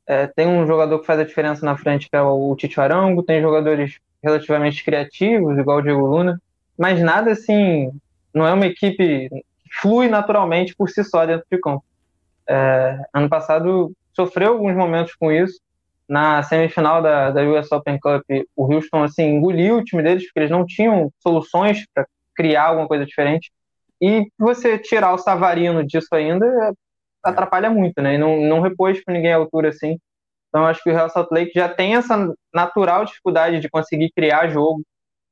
É, 0.06 0.28
tem 0.28 0.48
um 0.48 0.68
jogador 0.68 1.00
que 1.00 1.06
faz 1.06 1.20
a 1.20 1.24
diferença 1.24 1.66
na 1.66 1.78
frente, 1.78 2.10
que 2.10 2.16
é 2.16 2.22
o 2.22 2.56
Tito 2.56 2.82
Arango, 2.82 3.24
tem 3.24 3.42
jogadores 3.42 4.00
relativamente 4.22 4.84
criativos, 4.84 5.58
igual 5.58 5.80
o 5.80 5.82
Diego 5.82 6.06
Luna, 6.06 6.42
mas 6.78 7.02
nada 7.02 7.32
assim, 7.32 7.92
não 8.34 8.46
é 8.46 8.54
uma 8.54 8.66
equipe 8.66 9.30
que 9.30 9.44
flui 9.82 10.08
naturalmente 10.08 10.76
por 10.76 10.90
si 10.90 11.04
só 11.04 11.26
dentro 11.26 11.46
de 11.52 11.60
campo. 11.60 11.84
É, 12.48 13.00
ano 13.14 13.30
passado 13.30 13.92
sofreu 14.14 14.54
alguns 14.54 14.76
momentos 14.76 15.16
com 15.16 15.32
isso, 15.32 15.60
na 16.08 16.44
semifinal 16.44 17.02
da, 17.02 17.32
da 17.32 17.44
US 17.44 17.72
Open 17.72 18.00
Cup, 18.00 18.24
o 18.56 18.72
Houston 18.72 19.04
assim, 19.04 19.24
engoliu 19.24 19.78
o 19.78 19.84
time 19.84 20.04
deles, 20.04 20.26
porque 20.26 20.40
eles 20.40 20.52
não 20.52 20.66
tinham 20.66 21.12
soluções 21.20 21.86
para 21.94 22.06
criar 22.36 22.66
alguma 22.66 22.88
coisa 22.88 23.06
diferente. 23.06 23.52
E 24.02 24.28
você 24.38 24.78
tirar 24.78 25.14
o 25.14 25.18
Savarino 25.18 25.86
disso 25.86 26.10
ainda 26.12 26.46
é, 26.46 26.72
atrapalha 27.24 27.70
muito, 27.70 28.02
né? 28.02 28.16
E 28.16 28.18
não, 28.18 28.42
não 28.42 28.62
repôs 28.62 29.04
para 29.04 29.14
ninguém 29.14 29.34
à 29.34 29.38
altura 29.38 29.70
assim. 29.70 29.98
Então 30.50 30.66
acho 30.66 30.84
que 30.84 30.90
o 30.90 30.94
Real 30.94 31.10
Salt 31.10 31.32
Lake 31.32 31.52
já 31.56 31.68
tem 31.68 31.96
essa 31.96 32.32
natural 32.54 33.06
dificuldade 33.06 33.60
de 33.60 33.70
conseguir 33.70 34.12
criar 34.16 34.50
jogo. 34.50 34.84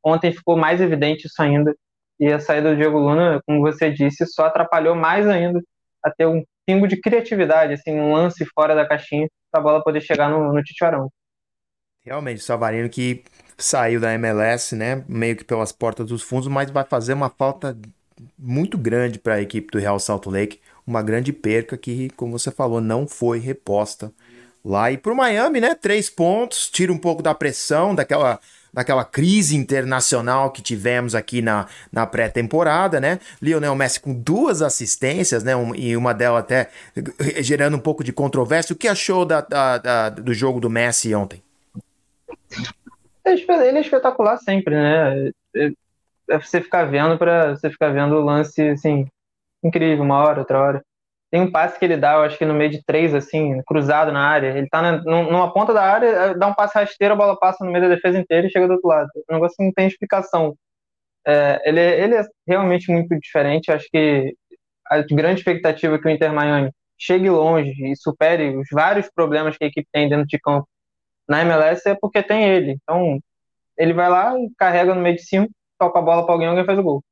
Ontem 0.03 0.31
ficou 0.31 0.57
mais 0.57 0.81
evidente 0.81 1.27
isso 1.27 1.41
ainda. 1.41 1.75
E 2.19 2.27
a 2.27 2.39
saída 2.39 2.71
do 2.71 2.75
Diego 2.75 2.97
Luna, 2.97 3.41
como 3.45 3.61
você 3.61 3.91
disse, 3.91 4.25
só 4.25 4.45
atrapalhou 4.45 4.95
mais 4.95 5.27
ainda 5.27 5.61
a 6.03 6.09
ter 6.09 6.25
um 6.25 6.43
pingo 6.65 6.87
de 6.87 6.99
criatividade, 6.99 7.73
assim, 7.73 7.99
um 7.99 8.13
lance 8.13 8.45
fora 8.45 8.75
da 8.75 8.87
caixinha 8.87 9.27
para 9.51 9.59
a 9.59 9.63
bola 9.63 9.83
poder 9.83 10.01
chegar 10.01 10.29
no, 10.29 10.53
no 10.53 10.63
Titiarão. 10.63 11.09
Realmente, 12.03 12.39
o 12.39 12.43
Savarino 12.43 12.89
que 12.89 13.23
saiu 13.57 13.99
da 13.99 14.13
MLS, 14.13 14.75
né, 14.75 15.03
meio 15.07 15.35
que 15.35 15.43
pelas 15.43 15.71
portas 15.71 16.07
dos 16.07 16.23
fundos, 16.23 16.47
mas 16.47 16.71
vai 16.71 16.83
fazer 16.83 17.13
uma 17.13 17.29
falta 17.29 17.77
muito 18.37 18.77
grande 18.77 19.19
para 19.19 19.35
a 19.35 19.41
equipe 19.41 19.71
do 19.71 19.79
Real 19.79 19.99
Salt 19.99 20.25
Lake, 20.25 20.59
uma 20.91 21.01
grande 21.01 21.33
perca 21.33 21.77
que, 21.77 22.09
como 22.11 22.37
você 22.37 22.51
falou, 22.51 22.81
não 22.81 23.07
foi 23.07 23.39
reposta 23.39 24.11
lá. 24.63 24.91
E 24.91 24.97
para 24.97 25.11
o 25.11 25.15
Miami, 25.15 25.59
né, 25.59 25.73
três 25.73 26.09
pontos, 26.09 26.69
tira 26.69 26.91
um 26.91 26.97
pouco 26.97 27.23
da 27.23 27.33
pressão 27.33 27.95
daquela 27.95 28.39
daquela 28.73 29.03
crise 29.03 29.55
internacional 29.55 30.49
que 30.49 30.61
tivemos 30.61 31.13
aqui 31.13 31.41
na, 31.41 31.67
na 31.91 32.07
pré-temporada, 32.07 33.01
né? 33.01 33.19
Lionel 33.41 33.75
Messi 33.75 33.99
com 33.99 34.13
duas 34.13 34.61
assistências, 34.61 35.43
né? 35.43 35.53
Um, 35.55 35.75
e 35.75 35.97
uma 35.97 36.13
delas 36.13 36.43
até 36.43 36.69
gerando 37.41 37.75
um 37.75 37.81
pouco 37.81 38.01
de 38.01 38.13
controvérsia. 38.13 38.73
O 38.73 38.77
que 38.77 38.87
achou 38.87 39.25
da, 39.25 39.41
da, 39.41 39.77
da, 39.77 40.09
do 40.09 40.33
jogo 40.33 40.61
do 40.61 40.69
Messi 40.69 41.13
ontem? 41.13 41.43
Ele 43.25 43.77
é 43.77 43.81
espetacular 43.81 44.37
sempre, 44.37 44.75
né? 44.75 45.31
É, 45.53 45.71
é 46.29 46.39
você 46.39 46.61
ficar 46.61 46.85
vendo 46.85 47.17
para 47.17 47.57
você 47.57 47.69
ficar 47.69 47.89
vendo 47.89 48.15
o 48.15 48.21
lance 48.21 48.61
assim 48.69 49.05
incrível, 49.63 50.03
uma 50.03 50.17
hora, 50.17 50.39
outra 50.39 50.59
hora. 50.59 50.85
Tem 51.31 51.41
um 51.41 51.51
passe 51.51 51.79
que 51.79 51.85
ele 51.85 51.95
dá, 51.97 52.15
eu 52.15 52.23
acho 52.23 52.37
que 52.37 52.45
no 52.45 52.53
meio 52.53 52.69
de 52.69 52.83
três, 52.83 53.13
assim, 53.13 53.61
cruzado 53.63 54.11
na 54.11 54.27
área. 54.27 54.57
Ele 54.57 54.67
tá 54.67 54.81
na, 54.81 55.01
numa 55.01 55.53
ponta 55.53 55.73
da 55.73 55.81
área, 55.83 56.07
é, 56.07 56.33
dá 56.33 56.47
um 56.47 56.53
passe 56.53 56.75
rasteiro, 56.75 57.13
a 57.13 57.17
bola 57.17 57.39
passa 57.39 57.63
no 57.63 57.71
meio 57.71 57.87
da 57.87 57.95
defesa 57.95 58.19
inteira 58.19 58.47
e 58.47 58.51
chega 58.51 58.67
do 58.67 58.73
outro 58.73 58.89
lado. 58.89 59.09
O 59.29 59.33
negócio 59.33 59.55
não 59.59 59.71
tem 59.71 59.87
explicação. 59.87 60.55
É, 61.25 61.61
ele, 61.65 61.79
ele 61.79 62.15
é 62.15 62.23
realmente 62.45 62.91
muito 62.91 63.17
diferente. 63.19 63.71
Acho 63.71 63.87
que 63.89 64.35
a 64.89 65.01
grande 65.03 65.39
expectativa 65.39 65.95
é 65.95 65.99
que 65.99 66.07
o 66.07 66.09
Inter 66.09 66.33
Miami 66.33 66.71
chegue 66.97 67.29
longe 67.29 67.73
e 67.83 67.95
supere 67.95 68.55
os 68.57 68.67
vários 68.71 69.09
problemas 69.09 69.57
que 69.57 69.63
a 69.63 69.67
equipe 69.67 69.87
tem 69.91 70.09
dentro 70.09 70.27
de 70.27 70.37
campo 70.39 70.67
na 71.27 71.41
MLS 71.41 71.87
é 71.87 71.95
porque 71.95 72.21
tem 72.21 72.43
ele. 72.43 72.77
Então, 72.83 73.19
ele 73.77 73.93
vai 73.93 74.09
lá 74.09 74.33
carrega 74.57 74.93
no 74.93 75.01
meio 75.01 75.15
de 75.15 75.23
cima, 75.23 75.47
toca 75.79 75.97
a 75.97 76.01
bola 76.01 76.25
para 76.25 76.33
alguém, 76.33 76.47
alguém 76.47 76.65
faz 76.65 76.77
o 76.77 76.83
gol. 76.83 77.03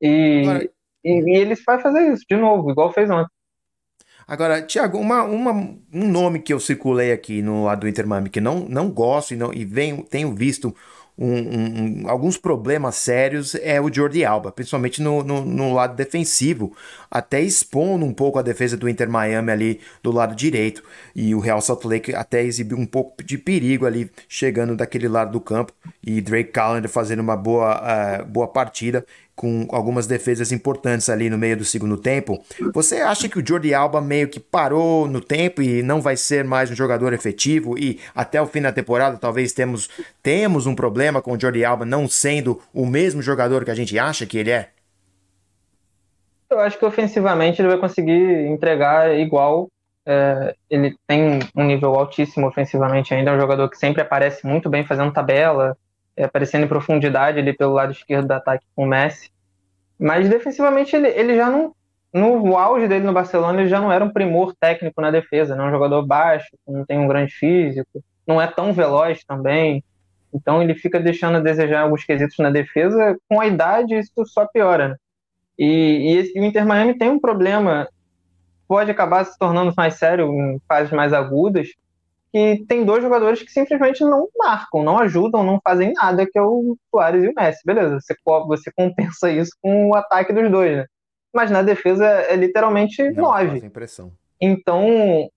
E, 0.00 0.70
e, 1.04 1.10
e 1.10 1.36
ele 1.36 1.54
vai 1.66 1.80
fazer 1.80 2.12
isso 2.12 2.24
de 2.28 2.36
novo, 2.36 2.70
igual 2.70 2.92
fez 2.92 3.10
ontem. 3.10 3.30
Agora, 4.26 4.62
Thiago, 4.62 4.96
uma, 4.96 5.24
uma, 5.24 5.52
um 5.92 6.08
nome 6.08 6.38
que 6.38 6.52
eu 6.52 6.60
circulei 6.60 7.10
aqui 7.10 7.42
no 7.42 7.64
lado 7.64 7.80
do 7.80 7.88
Inter 7.88 8.06
Miami 8.06 8.30
que 8.30 8.40
não, 8.40 8.60
não 8.60 8.88
gosto 8.88 9.34
e, 9.34 9.36
não, 9.36 9.52
e 9.52 9.64
venho, 9.64 10.04
tenho 10.04 10.32
visto 10.32 10.72
um, 11.20 12.04
um, 12.04 12.08
alguns 12.08 12.38
problemas 12.38 12.94
sérios 12.94 13.54
é 13.56 13.78
o 13.78 13.92
Jordi 13.92 14.24
Alba, 14.24 14.50
principalmente 14.50 15.02
no, 15.02 15.22
no, 15.22 15.44
no, 15.44 15.74
lado 15.74 15.94
defensivo, 15.94 16.74
até 17.10 17.42
expondo 17.42 18.06
um 18.06 18.14
pouco 18.14 18.38
a 18.38 18.42
defesa 18.42 18.74
do 18.74 18.88
Inter 18.88 19.10
Miami 19.10 19.50
ali 19.50 19.80
do 20.02 20.10
lado 20.10 20.34
direito. 20.34 20.82
E 21.14 21.34
o 21.34 21.38
Real 21.38 21.60
Salt 21.60 21.84
Lake 21.84 22.14
até 22.14 22.42
exibiu 22.42 22.78
um 22.78 22.86
pouco 22.86 23.22
de 23.22 23.36
perigo 23.36 23.84
ali 23.84 24.10
chegando 24.28 24.74
daquele 24.74 25.08
lado 25.08 25.32
do 25.32 25.40
campo. 25.40 25.74
E 26.02 26.22
Drake 26.22 26.52
Callender 26.52 26.90
fazendo 26.90 27.20
uma 27.20 27.36
boa, 27.36 27.82
uh, 27.82 28.24
boa 28.24 28.48
partida 28.48 29.04
com 29.40 29.66
algumas 29.70 30.06
defesas 30.06 30.52
importantes 30.52 31.08
ali 31.08 31.30
no 31.30 31.38
meio 31.38 31.56
do 31.56 31.64
segundo 31.64 31.96
tempo. 31.96 32.44
Você 32.74 32.96
acha 32.96 33.26
que 33.26 33.38
o 33.38 33.46
Jordi 33.46 33.72
Alba 33.72 33.98
meio 33.98 34.28
que 34.28 34.38
parou 34.38 35.08
no 35.08 35.18
tempo 35.18 35.62
e 35.62 35.82
não 35.82 36.02
vai 36.02 36.14
ser 36.14 36.44
mais 36.44 36.70
um 36.70 36.74
jogador 36.74 37.14
efetivo 37.14 37.78
e 37.78 37.98
até 38.14 38.42
o 38.42 38.46
fim 38.46 38.60
da 38.60 38.70
temporada 38.70 39.16
talvez 39.16 39.54
temos, 39.54 39.88
temos 40.22 40.66
um 40.66 40.74
problema 40.74 41.22
com 41.22 41.32
o 41.32 41.40
Jordi 41.40 41.64
Alba 41.64 41.86
não 41.86 42.06
sendo 42.06 42.60
o 42.74 42.84
mesmo 42.84 43.22
jogador 43.22 43.64
que 43.64 43.70
a 43.70 43.74
gente 43.74 43.98
acha 43.98 44.26
que 44.26 44.36
ele 44.36 44.50
é? 44.50 44.68
Eu 46.50 46.60
acho 46.60 46.78
que 46.78 46.84
ofensivamente 46.84 47.62
ele 47.62 47.68
vai 47.68 47.78
conseguir 47.78 48.46
entregar 48.46 49.18
igual. 49.18 49.68
É, 50.04 50.54
ele 50.68 50.94
tem 51.06 51.38
um 51.56 51.64
nível 51.64 51.94
altíssimo 51.94 52.46
ofensivamente 52.46 53.14
ainda, 53.14 53.30
é 53.30 53.34
um 53.34 53.40
jogador 53.40 53.70
que 53.70 53.78
sempre 53.78 54.02
aparece 54.02 54.46
muito 54.46 54.68
bem 54.68 54.84
fazendo 54.84 55.14
tabela, 55.14 55.78
aparecendo 56.18 56.64
em 56.64 56.68
profundidade 56.68 57.38
ali 57.38 57.52
pelo 57.52 57.74
lado 57.74 57.92
esquerdo 57.92 58.28
do 58.28 58.32
ataque 58.32 58.64
com 58.74 58.84
o 58.84 58.88
Messi. 58.88 59.30
Mas 59.98 60.28
defensivamente 60.28 60.94
ele, 60.96 61.08
ele 61.08 61.36
já 61.36 61.50
não. 61.50 61.74
No 62.12 62.56
auge 62.56 62.88
dele 62.88 63.04
no 63.04 63.12
Barcelona, 63.12 63.60
ele 63.60 63.68
já 63.68 63.80
não 63.80 63.92
era 63.92 64.04
um 64.04 64.10
primor 64.10 64.52
técnico 64.58 65.00
na 65.00 65.12
defesa, 65.12 65.54
não 65.54 65.66
é 65.66 65.68
um 65.68 65.72
jogador 65.72 66.04
baixo, 66.04 66.48
não 66.66 66.84
tem 66.84 66.98
um 66.98 67.06
grande 67.06 67.32
físico, 67.32 68.02
não 68.26 68.42
é 68.42 68.48
tão 68.48 68.72
veloz 68.72 69.22
também. 69.24 69.84
Então 70.34 70.60
ele 70.60 70.74
fica 70.74 70.98
deixando 70.98 71.36
a 71.36 71.40
desejar 71.40 71.82
alguns 71.82 72.04
quesitos 72.04 72.36
na 72.38 72.50
defesa. 72.50 73.16
Com 73.28 73.40
a 73.40 73.46
idade, 73.46 73.96
isso 73.96 74.26
só 74.26 74.46
piora. 74.46 74.88
Né? 74.88 74.96
E, 75.58 75.66
e, 75.66 76.16
esse, 76.16 76.36
e 76.36 76.40
o 76.40 76.44
Inter 76.44 76.66
Miami 76.66 76.96
tem 76.96 77.10
um 77.10 77.20
problema, 77.20 77.88
pode 78.66 78.90
acabar 78.90 79.24
se 79.24 79.38
tornando 79.38 79.74
mais 79.76 79.94
sério 79.94 80.32
em 80.32 80.60
fases 80.66 80.92
mais 80.92 81.12
agudas, 81.12 81.68
que 82.32 82.64
tem 82.68 82.84
dois 82.84 83.02
jogadores 83.02 83.42
que 83.42 83.50
simplesmente 83.50 84.04
não 84.04 84.28
marcam, 84.36 84.82
não 84.82 84.98
ajudam, 84.98 85.42
não 85.42 85.60
fazem 85.62 85.92
nada, 85.92 86.26
que 86.26 86.38
é 86.38 86.42
o 86.42 86.76
Soares 86.90 87.24
e 87.24 87.28
o 87.28 87.34
Messi. 87.34 87.60
Beleza, 87.64 87.98
você, 88.00 88.14
você 88.46 88.70
compensa 88.72 89.30
isso 89.30 89.52
com 89.60 89.90
o 89.90 89.94
ataque 89.94 90.32
dos 90.32 90.50
dois, 90.50 90.76
né? 90.76 90.86
Mas 91.34 91.50
na 91.50 91.62
defesa 91.62 92.04
é 92.04 92.36
literalmente 92.36 93.02
não, 93.10 93.24
nove. 93.24 93.58
Impressão. 93.58 94.12
Então, 94.40 95.28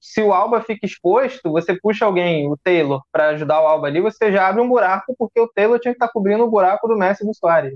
se 0.00 0.22
o 0.22 0.32
Alba 0.32 0.60
fica 0.60 0.86
exposto, 0.86 1.50
você 1.50 1.78
puxa 1.80 2.04
alguém, 2.04 2.46
o 2.46 2.56
Taylor, 2.62 3.02
para 3.10 3.28
ajudar 3.30 3.62
o 3.62 3.66
Alba 3.66 3.86
ali, 3.86 4.00
você 4.00 4.30
já 4.30 4.48
abre 4.48 4.60
um 4.60 4.68
buraco, 4.68 5.14
porque 5.18 5.40
o 5.40 5.48
Taylor 5.48 5.78
tinha 5.78 5.92
que 5.92 5.96
estar 5.96 6.08
tá 6.08 6.12
cobrindo 6.12 6.44
o 6.44 6.50
buraco 6.50 6.86
do 6.86 6.96
Messi 6.96 7.24
e 7.24 7.26
do 7.26 7.34
Soares. 7.34 7.74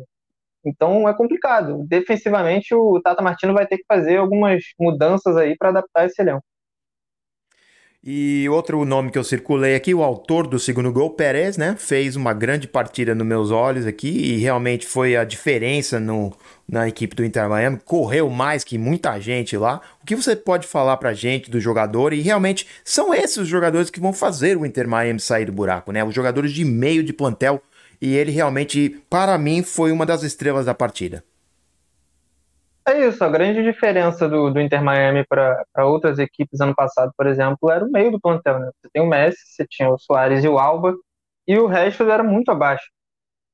Então 0.64 1.08
é 1.08 1.14
complicado. 1.14 1.84
Defensivamente, 1.86 2.74
o 2.74 3.00
Tata 3.00 3.22
Martino 3.22 3.54
vai 3.54 3.66
ter 3.66 3.78
que 3.78 3.84
fazer 3.88 4.18
algumas 4.18 4.62
mudanças 4.78 5.36
aí 5.36 5.56
para 5.56 5.70
adaptar 5.70 6.06
esse 6.06 6.20
elenco. 6.20 6.44
E 8.02 8.48
outro 8.48 8.84
nome 8.84 9.10
que 9.10 9.18
eu 9.18 9.24
circulei 9.24 9.74
aqui, 9.74 9.92
o 9.92 10.04
autor 10.04 10.46
do 10.46 10.56
segundo 10.56 10.92
gol, 10.92 11.10
Pérez, 11.10 11.56
né? 11.56 11.74
Fez 11.76 12.14
uma 12.14 12.32
grande 12.32 12.68
partida 12.68 13.12
nos 13.12 13.26
meus 13.26 13.50
olhos 13.50 13.86
aqui 13.86 14.08
e 14.08 14.36
realmente 14.38 14.86
foi 14.86 15.16
a 15.16 15.24
diferença 15.24 15.98
no, 15.98 16.32
na 16.66 16.86
equipe 16.86 17.16
do 17.16 17.24
Inter 17.24 17.48
Miami. 17.48 17.80
Correu 17.84 18.30
mais 18.30 18.62
que 18.62 18.78
muita 18.78 19.18
gente 19.18 19.56
lá. 19.56 19.80
O 20.00 20.06
que 20.06 20.14
você 20.14 20.36
pode 20.36 20.64
falar 20.64 20.96
pra 20.98 21.12
gente 21.12 21.50
do 21.50 21.60
jogador? 21.60 22.12
E 22.12 22.20
realmente 22.20 22.68
são 22.84 23.12
esses 23.12 23.36
os 23.38 23.48
jogadores 23.48 23.90
que 23.90 23.98
vão 24.00 24.12
fazer 24.12 24.56
o 24.56 24.64
Inter 24.64 24.86
Miami 24.86 25.18
sair 25.18 25.46
do 25.46 25.52
buraco, 25.52 25.90
né? 25.90 26.04
Os 26.04 26.14
jogadores 26.14 26.52
de 26.52 26.64
meio 26.64 27.02
de 27.02 27.12
plantel. 27.12 27.60
E 28.00 28.14
ele 28.14 28.30
realmente, 28.30 29.02
para 29.10 29.36
mim, 29.36 29.64
foi 29.64 29.90
uma 29.90 30.06
das 30.06 30.22
estrelas 30.22 30.66
da 30.66 30.72
partida. 30.72 31.24
É 32.88 33.06
isso, 33.06 33.22
a 33.22 33.28
grande 33.28 33.62
diferença 33.62 34.26
do, 34.26 34.50
do 34.50 34.58
Inter 34.58 34.82
Miami 34.82 35.22
para 35.26 35.84
outras 35.84 36.18
equipes 36.18 36.58
ano 36.58 36.74
passado, 36.74 37.12
por 37.14 37.26
exemplo, 37.26 37.70
era 37.70 37.84
o 37.84 37.90
meio 37.90 38.10
do 38.10 38.18
plantel. 38.18 38.58
Né? 38.58 38.70
Você 38.80 38.88
tem 38.90 39.02
o 39.02 39.06
Messi, 39.06 39.36
você 39.44 39.66
tinha 39.68 39.90
o 39.90 39.98
Soares 39.98 40.42
e 40.42 40.48
o 40.48 40.58
Alba, 40.58 40.94
e 41.46 41.58
o 41.58 41.66
resto 41.66 42.02
era 42.10 42.22
muito 42.24 42.50
abaixo. 42.50 42.86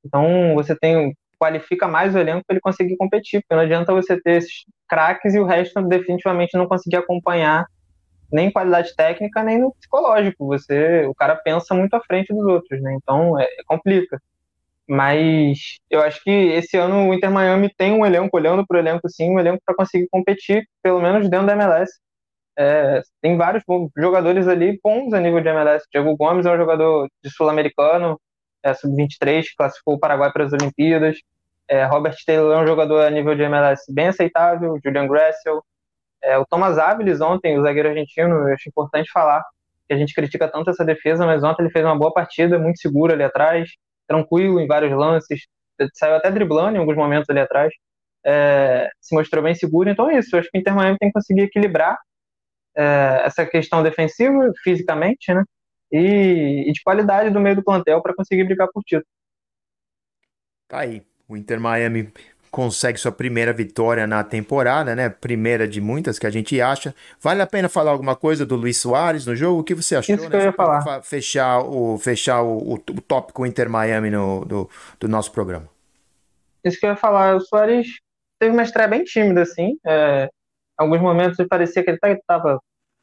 Então 0.04 0.54
você 0.54 0.76
tem 0.76 1.16
qualifica 1.36 1.88
mais 1.88 2.14
o 2.14 2.18
elenco 2.18 2.44
para 2.46 2.54
ele 2.54 2.60
conseguir 2.60 2.96
competir, 2.96 3.40
porque 3.40 3.56
não 3.56 3.62
adianta 3.62 3.92
você 3.92 4.20
ter 4.20 4.38
esses 4.38 4.64
craques 4.88 5.34
e 5.34 5.40
o 5.40 5.44
resto 5.44 5.82
definitivamente 5.82 6.56
não 6.56 6.68
conseguir 6.68 6.96
acompanhar 6.96 7.66
nem 8.32 8.52
qualidade 8.52 8.94
técnica 8.94 9.42
nem 9.42 9.58
no 9.60 9.74
psicológico. 9.74 10.46
Você, 10.46 11.06
o 11.06 11.14
cara 11.14 11.34
pensa 11.34 11.74
muito 11.74 11.94
à 11.94 12.00
frente 12.00 12.32
dos 12.32 12.46
outros, 12.46 12.80
né? 12.80 12.94
Então 12.94 13.38
é, 13.38 13.48
complica. 13.66 14.22
Mas 14.88 15.78
eu 15.90 16.00
acho 16.02 16.22
que 16.22 16.30
esse 16.30 16.76
ano 16.76 17.08
o 17.08 17.14
Inter 17.14 17.30
Miami 17.30 17.72
tem 17.76 17.92
um 17.92 18.04
elenco, 18.04 18.36
olhando 18.36 18.66
para 18.66 18.76
o 18.76 18.80
elenco, 18.80 19.08
sim, 19.08 19.30
um 19.30 19.38
elenco 19.38 19.62
para 19.64 19.74
conseguir 19.74 20.06
competir, 20.10 20.68
pelo 20.82 21.00
menos 21.00 21.28
dentro 21.28 21.46
da 21.46 21.54
MLS. 21.54 21.90
É, 22.56 23.02
tem 23.20 23.36
vários 23.36 23.64
jogadores 23.96 24.46
ali 24.46 24.78
bons 24.82 25.12
a 25.14 25.20
nível 25.20 25.40
de 25.40 25.48
MLS. 25.48 25.86
Diego 25.90 26.16
Gomes 26.16 26.46
é 26.46 26.52
um 26.52 26.56
jogador 26.56 27.08
de 27.22 27.30
sul-americano, 27.30 28.20
é, 28.62 28.74
sub-23, 28.74 29.46
classificou 29.56 29.94
o 29.94 29.98
Paraguai 29.98 30.30
para 30.32 30.44
as 30.44 30.52
Olimpíadas. 30.52 31.16
É, 31.66 31.84
Robert 31.84 32.16
Taylor 32.26 32.58
é 32.58 32.62
um 32.62 32.66
jogador 32.66 33.06
a 33.06 33.10
nível 33.10 33.34
de 33.34 33.42
MLS 33.42 33.82
bem 33.92 34.08
aceitável. 34.08 34.78
Julian 34.84 35.08
Gressel. 35.08 35.64
É, 36.22 36.38
o 36.38 36.46
Thomas 36.46 36.78
Áviles 36.78 37.20
ontem, 37.20 37.58
o 37.58 37.62
zagueiro 37.62 37.88
argentino, 37.88 38.48
eu 38.48 38.54
acho 38.54 38.68
importante 38.68 39.10
falar 39.10 39.42
que 39.88 39.94
a 39.94 39.98
gente 39.98 40.14
critica 40.14 40.48
tanto 40.48 40.70
essa 40.70 40.84
defesa, 40.84 41.26
mas 41.26 41.42
ontem 41.42 41.62
ele 41.62 41.70
fez 41.70 41.84
uma 41.84 41.98
boa 41.98 42.12
partida, 42.12 42.58
muito 42.58 42.80
seguro 42.80 43.12
ali 43.12 43.22
atrás 43.22 43.70
tranquilo 44.06 44.60
em 44.60 44.66
vários 44.66 44.92
lances, 44.92 45.46
saiu 45.94 46.16
até 46.16 46.30
driblando 46.30 46.76
em 46.76 46.80
alguns 46.80 46.96
momentos 46.96 47.28
ali 47.30 47.40
atrás, 47.40 47.72
é, 48.24 48.90
se 49.00 49.14
mostrou 49.14 49.42
bem 49.42 49.54
seguro. 49.54 49.88
Então 49.88 50.10
é 50.10 50.18
isso, 50.18 50.36
acho 50.36 50.48
que 50.50 50.58
o 50.58 50.60
Inter 50.60 50.74
Miami 50.74 50.98
tem 50.98 51.08
que 51.08 51.14
conseguir 51.14 51.42
equilibrar 51.42 51.98
é, 52.76 53.22
essa 53.24 53.46
questão 53.46 53.82
defensiva, 53.82 54.50
fisicamente, 54.62 55.32
né? 55.32 55.44
E, 55.92 56.68
e, 56.68 56.72
de 56.72 56.82
qualidade 56.82 57.30
do 57.30 57.38
meio 57.38 57.54
do 57.54 57.62
plantel 57.62 58.02
para 58.02 58.14
conseguir 58.14 58.44
brigar 58.44 58.68
por 58.72 58.82
título. 58.82 59.06
Tá 60.66 60.80
aí. 60.80 61.02
O 61.28 61.36
Inter 61.36 61.60
Miami 61.60 62.12
consegue 62.54 63.00
sua 63.00 63.10
primeira 63.10 63.52
vitória 63.52 64.06
na 64.06 64.22
temporada, 64.22 64.94
né? 64.94 65.08
Primeira 65.08 65.66
de 65.66 65.80
muitas 65.80 66.20
que 66.20 66.26
a 66.26 66.30
gente 66.30 66.60
acha. 66.60 66.94
Vale 67.20 67.42
a 67.42 67.46
pena 67.48 67.68
falar 67.68 67.90
alguma 67.90 68.14
coisa 68.14 68.46
do 68.46 68.54
Luiz 68.54 68.76
Soares 68.76 69.26
no 69.26 69.34
jogo? 69.34 69.60
O 69.60 69.64
que 69.64 69.74
você 69.74 69.96
achou? 69.96 70.14
Isso 70.14 70.30
que 70.30 70.36
eu 70.36 70.40
ia 70.40 70.52
falar. 70.52 71.02
Fechar 71.02 71.58
o, 71.58 71.98
fechar 71.98 72.42
o, 72.42 72.56
o, 72.58 72.74
o 72.74 73.00
tópico 73.00 73.44
Inter 73.44 73.68
Miami 73.68 74.08
no, 74.08 74.44
do, 74.44 74.70
do 75.00 75.08
nosso 75.08 75.32
programa. 75.32 75.68
Isso 76.62 76.78
que 76.78 76.86
eu 76.86 76.90
ia 76.90 76.96
falar. 76.96 77.34
O 77.34 77.40
Soares 77.40 77.88
teve 78.38 78.52
uma 78.52 78.62
estreia 78.62 78.86
bem 78.86 79.02
tímida, 79.02 79.42
assim. 79.42 79.76
É, 79.84 80.30
alguns 80.78 81.00
momentos 81.00 81.44
parecia 81.48 81.82
que 81.82 81.90
ele 81.90 81.98
estava 82.00 82.60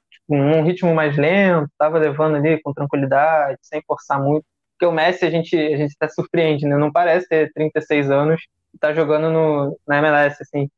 tipo, 0.09 0.33
num 0.33 0.63
ritmo 0.63 0.95
mais 0.95 1.17
lento, 1.17 1.67
estava 1.73 1.99
levando 1.99 2.37
ali 2.37 2.61
com 2.61 2.73
tranquilidade, 2.73 3.57
sem 3.61 3.81
forçar 3.85 4.17
muito. 4.17 4.45
Porque 4.79 4.85
o 4.85 4.93
Messi 4.93 5.25
a 5.25 5.29
gente, 5.29 5.57
a 5.57 5.75
gente 5.75 5.93
até 5.99 6.07
surpreende, 6.07 6.65
né? 6.65 6.77
Não 6.77 6.89
parece 6.89 7.27
ter 7.27 7.51
36 7.51 8.09
anos 8.09 8.41
tá 8.81 8.93
jogando 8.93 9.29
no, 9.29 9.79
na 9.87 9.99
MLS, 9.99 10.41
assim, 10.41 10.69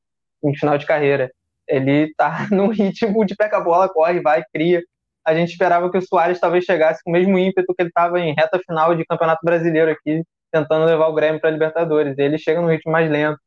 em 0.44 0.56
final 0.56 0.78
de 0.78 0.86
carreira. 0.86 1.32
Ele 1.68 2.14
tá 2.16 2.48
num 2.52 2.68
ritmo 2.70 3.26
de 3.26 3.36
pega 3.36 3.60
bola, 3.62 3.90
corre, 3.90 4.22
vai, 4.22 4.44
cria. 4.54 4.84
A 5.26 5.34
gente 5.34 5.52
esperava 5.52 5.90
que 5.90 5.98
o 5.98 6.02
Soares 6.02 6.40
talvez 6.40 6.66
chegasse 6.66 7.02
com 7.04 7.10
o 7.12 7.14
mesmo 7.14 7.38
ímpeto 7.40 7.74
que 7.74 7.82
ele 7.82 7.90
estava 7.90 8.20
em 8.20 8.36
reta 8.36 8.60
final 8.60 8.96
de 8.96 9.06
Campeonato 9.06 9.42
Brasileiro 9.44 9.92
aqui, 9.92 10.22
tentando 10.52 10.86
levar 10.86 11.08
o 11.08 11.14
Grêmio 11.14 11.40
para 11.42 11.50
Libertadores. 11.50 12.18
Ele 12.18 12.38
chega 12.38 12.62
num 12.62 12.70
ritmo 12.70 12.92
mais 12.92 13.10
lento. 13.10 13.40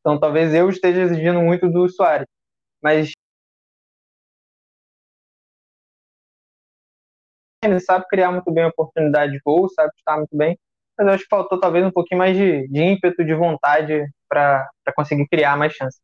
Então 0.00 0.18
talvez 0.20 0.54
eu 0.54 0.70
esteja 0.70 1.02
exigindo 1.02 1.40
muito 1.42 1.68
do 1.68 1.88
Soares. 1.88 2.28
Mas 2.82 3.12
ele 7.62 7.80
sabe 7.80 8.06
criar 8.08 8.30
muito 8.30 8.50
bem 8.52 8.64
a 8.64 8.68
oportunidade 8.68 9.32
de 9.32 9.40
gol, 9.44 9.68
sabe 9.68 9.90
estar 9.98 10.16
muito 10.16 10.36
bem 10.36 10.56
mas 10.96 11.06
eu 11.06 11.12
acho 11.14 11.24
que 11.24 11.28
faltou 11.28 11.60
talvez 11.60 11.84
um 11.84 11.90
pouquinho 11.90 12.18
mais 12.18 12.36
de, 12.36 12.66
de 12.68 12.82
ímpeto, 12.82 13.24
de 13.24 13.34
vontade 13.34 14.06
para 14.28 14.68
conseguir 14.94 15.26
criar 15.28 15.56
mais 15.56 15.72
chances. 15.72 16.00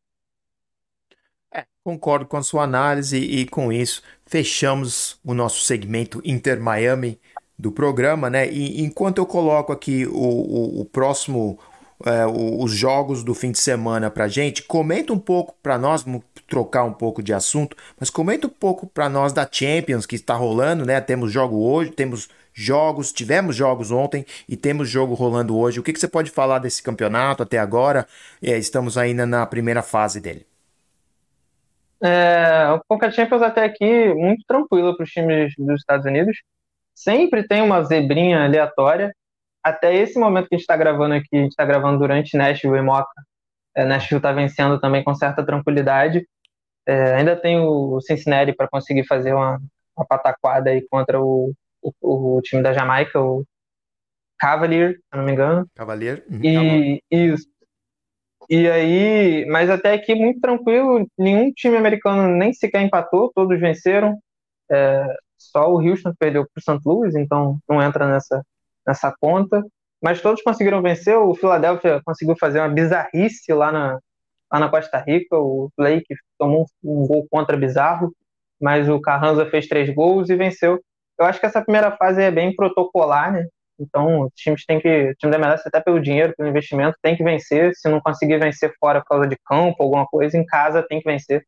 É, 1.53 1.65
concordo 1.83 2.25
com 2.25 2.37
a 2.37 2.43
sua 2.43 2.63
análise 2.63 3.17
e 3.17 3.45
com 3.45 3.71
isso 3.71 4.01
fechamos 4.25 5.19
o 5.23 5.33
nosso 5.33 5.61
segmento 5.61 6.21
Inter 6.25 6.59
Miami 6.59 7.19
do 7.57 7.71
programa, 7.71 8.29
né? 8.29 8.49
E 8.49 8.81
enquanto 8.81 9.19
eu 9.19 9.25
coloco 9.25 9.71
aqui 9.71 10.05
o, 10.07 10.11
o, 10.11 10.81
o 10.81 10.85
próximo, 10.85 11.59
é, 12.03 12.25
o, 12.25 12.63
os 12.63 12.71
jogos 12.71 13.23
do 13.23 13.35
fim 13.35 13.51
de 13.51 13.59
semana 13.59 14.09
para 14.09 14.27
gente, 14.27 14.63
comenta 14.63 15.13
um 15.13 15.19
pouco 15.19 15.55
para 15.61 15.77
nós, 15.77 16.03
trocar 16.47 16.83
um 16.83 16.93
pouco 16.93 17.21
de 17.21 17.33
assunto, 17.33 17.77
mas 17.99 18.09
comenta 18.09 18.47
um 18.47 18.49
pouco 18.49 18.87
para 18.87 19.07
nós 19.07 19.31
da 19.31 19.47
Champions 19.49 20.05
que 20.05 20.15
está 20.15 20.33
rolando, 20.33 20.85
né? 20.85 20.99
Temos 20.99 21.31
jogo 21.31 21.63
hoje, 21.63 21.91
temos 21.91 22.29
jogos, 22.53 23.11
tivemos 23.11 23.55
jogos 23.55 23.91
ontem 23.91 24.25
e 24.47 24.55
temos 24.55 24.89
jogo 24.89 25.13
rolando 25.13 25.57
hoje. 25.57 25.79
O 25.79 25.83
que, 25.83 25.91
que 25.91 25.99
você 25.99 26.07
pode 26.07 26.29
falar 26.29 26.59
desse 26.59 26.83
campeonato 26.83 27.43
até 27.43 27.57
agora? 27.57 28.07
É, 28.41 28.57
estamos 28.57 28.97
ainda 28.97 29.25
na 29.25 29.45
primeira 29.45 29.81
fase 29.81 30.21
dele. 30.21 30.45
É, 32.01 32.69
o 32.71 32.81
Conca 32.87 33.09
Champions 33.09 33.41
até 33.41 33.63
aqui 33.63 34.13
muito 34.13 34.43
tranquilo 34.45 34.95
para 34.95 35.03
os 35.03 35.09
times 35.09 35.53
dos 35.57 35.79
Estados 35.79 36.05
Unidos. 36.05 36.37
Sempre 36.93 37.47
tem 37.47 37.61
uma 37.61 37.81
zebrinha 37.83 38.43
aleatória. 38.43 39.15
Até 39.63 39.95
esse 39.95 40.19
momento 40.19 40.49
que 40.49 40.55
a 40.55 40.57
gente 40.57 40.63
está 40.63 40.75
gravando 40.75 41.15
aqui, 41.15 41.29
a 41.31 41.37
gente 41.37 41.51
está 41.51 41.63
gravando 41.63 41.97
durante 41.97 42.37
Nashville 42.37 42.77
e 42.77 42.81
Moca. 42.81 43.23
É, 43.75 43.85
Nashville 43.85 44.19
está 44.19 44.33
vencendo 44.33 44.79
também 44.79 45.03
com 45.03 45.15
certa 45.15 45.45
tranquilidade. 45.45 46.27
É, 46.85 47.15
ainda 47.15 47.35
tem 47.35 47.59
o 47.59 48.01
Cincinnati 48.01 48.53
para 48.53 48.67
conseguir 48.67 49.05
fazer 49.07 49.33
uma, 49.33 49.57
uma 49.95 50.05
pataquada 50.05 50.69
aí 50.69 50.85
contra 50.89 51.21
o, 51.21 51.53
o, 52.01 52.37
o, 52.37 52.41
time 52.41 52.61
da 52.61 52.73
Jamaica, 52.73 53.19
o 53.19 53.43
Cavalier, 54.39 54.95
se 54.95 55.17
não 55.17 55.23
me 55.23 55.31
engano. 55.31 55.67
Cavalier? 55.75 56.25
Uhum. 56.29 56.39
E 56.43 57.01
isso. 57.11 57.47
E 58.49 58.69
aí, 58.69 59.45
mas 59.45 59.69
até 59.69 59.93
aqui 59.93 60.13
muito 60.13 60.39
tranquilo, 60.41 61.07
nenhum 61.17 61.51
time 61.51 61.77
americano 61.77 62.35
nem 62.35 62.53
sequer 62.53 62.81
empatou, 62.81 63.31
todos 63.33 63.59
venceram. 63.59 64.17
É, 64.69 65.05
só 65.37 65.71
o 65.71 65.79
Houston 65.79 66.13
perdeu 66.17 66.45
para 66.45 66.59
o 66.59 66.61
St. 66.61 66.81
Louis, 66.85 67.15
então 67.15 67.57
não 67.67 67.81
entra 67.81 68.07
nessa, 68.07 68.43
nessa 68.85 69.13
conta. 69.19 69.63
Mas 70.01 70.21
todos 70.21 70.41
conseguiram 70.41 70.81
vencer. 70.81 71.17
O 71.17 71.33
Philadelphia 71.33 72.01
conseguiu 72.03 72.35
fazer 72.37 72.59
uma 72.59 72.67
bizarrice 72.67 73.53
lá 73.53 73.71
na, 73.71 73.99
lá 74.51 74.59
na 74.59 74.69
Costa 74.69 74.97
Rica. 74.97 75.37
O 75.37 75.69
Blake 75.77 76.13
tomou 76.37 76.65
um, 76.83 77.07
gol 77.07 77.25
contra 77.31 77.55
bizarro, 77.55 78.13
mas 78.61 78.89
o 78.89 78.99
Carranza 78.99 79.45
fez 79.45 79.67
três 79.67 79.93
gols 79.93 80.29
e 80.29 80.35
venceu. 80.35 80.83
Eu 81.17 81.25
acho 81.25 81.39
que 81.39 81.45
essa 81.45 81.61
primeira 81.61 81.91
fase 81.95 82.21
é 82.21 82.31
bem 82.31 82.55
protocolar, 82.55 83.31
né? 83.31 83.47
Então, 83.79 84.21
os 84.21 84.33
times 84.35 84.65
têm 84.65 84.79
que, 84.79 85.09
o 85.09 85.15
time 85.15 85.31
da 85.31 85.37
MLS, 85.37 85.63
até 85.67 85.79
pelo 85.81 86.01
dinheiro, 86.01 86.33
pelo 86.35 86.49
investimento, 86.49 86.97
tem 87.01 87.15
que 87.15 87.23
vencer. 87.23 87.73
Se 87.75 87.89
não 87.89 87.99
conseguir 87.99 88.37
vencer 88.39 88.73
fora 88.79 89.01
por 89.01 89.07
causa 89.07 89.27
de 89.27 89.37
campo, 89.45 89.81
alguma 89.81 90.05
coisa, 90.05 90.37
em 90.37 90.45
casa 90.45 90.85
tem 90.87 91.01
que 91.01 91.09
vencer 91.09 91.45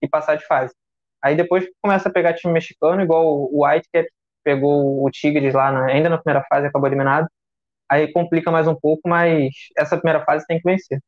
e 0.00 0.08
passar 0.08 0.36
de 0.36 0.46
fase. 0.46 0.74
Aí 1.22 1.34
depois 1.34 1.66
começa 1.80 2.08
a 2.08 2.12
pegar 2.12 2.34
time 2.34 2.52
mexicano, 2.52 3.02
igual 3.02 3.24
o 3.26 3.64
Whitecaps 3.64 4.10
pegou 4.44 5.02
o 5.02 5.10
Tigres 5.10 5.54
lá 5.54 5.72
na, 5.72 5.86
ainda 5.86 6.10
na 6.10 6.18
primeira 6.18 6.44
fase, 6.46 6.66
acabou 6.66 6.86
eliminado. 6.86 7.26
Aí 7.88 8.12
complica 8.12 8.50
mais 8.50 8.68
um 8.68 8.74
pouco, 8.74 9.08
mas 9.08 9.54
essa 9.76 9.96
primeira 9.96 10.24
fase 10.24 10.46
tem 10.46 10.58
que 10.58 10.70
vencer. 10.70 11.00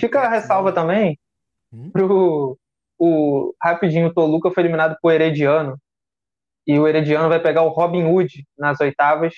Fica 0.00 0.20
a 0.20 0.28
ressalva 0.28 0.68
não... 0.68 0.74
também 0.74 1.18
hum? 1.72 1.90
pro 1.90 2.56
o 2.98 3.52
rapidinho 3.60 4.08
o 4.08 4.14
Toluca 4.14 4.52
foi 4.52 4.62
eliminado 4.62 4.96
por 5.02 5.12
Herediano 5.12 5.76
e 6.66 6.78
o 6.78 6.86
Herediano 6.86 7.28
vai 7.28 7.40
pegar 7.40 7.62
o 7.62 7.68
Robin 7.68 8.04
Hood 8.04 8.44
nas 8.58 8.80
oitavas. 8.80 9.34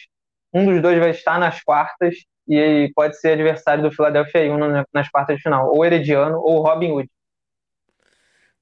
Um 0.52 0.66
dos 0.66 0.80
dois 0.80 0.98
vai 0.98 1.10
estar 1.10 1.38
nas 1.38 1.62
quartas 1.62 2.14
e 2.48 2.90
pode 2.94 3.18
ser 3.18 3.32
adversário 3.32 3.82
do 3.82 3.90
Philadelphia 3.90 4.52
Union 4.52 4.84
nas 4.92 5.08
quartas 5.08 5.36
de 5.36 5.42
final, 5.42 5.72
ou 5.74 5.84
Herediano 5.84 6.38
ou 6.38 6.62
Robin 6.62 6.92
Hood. 6.92 7.10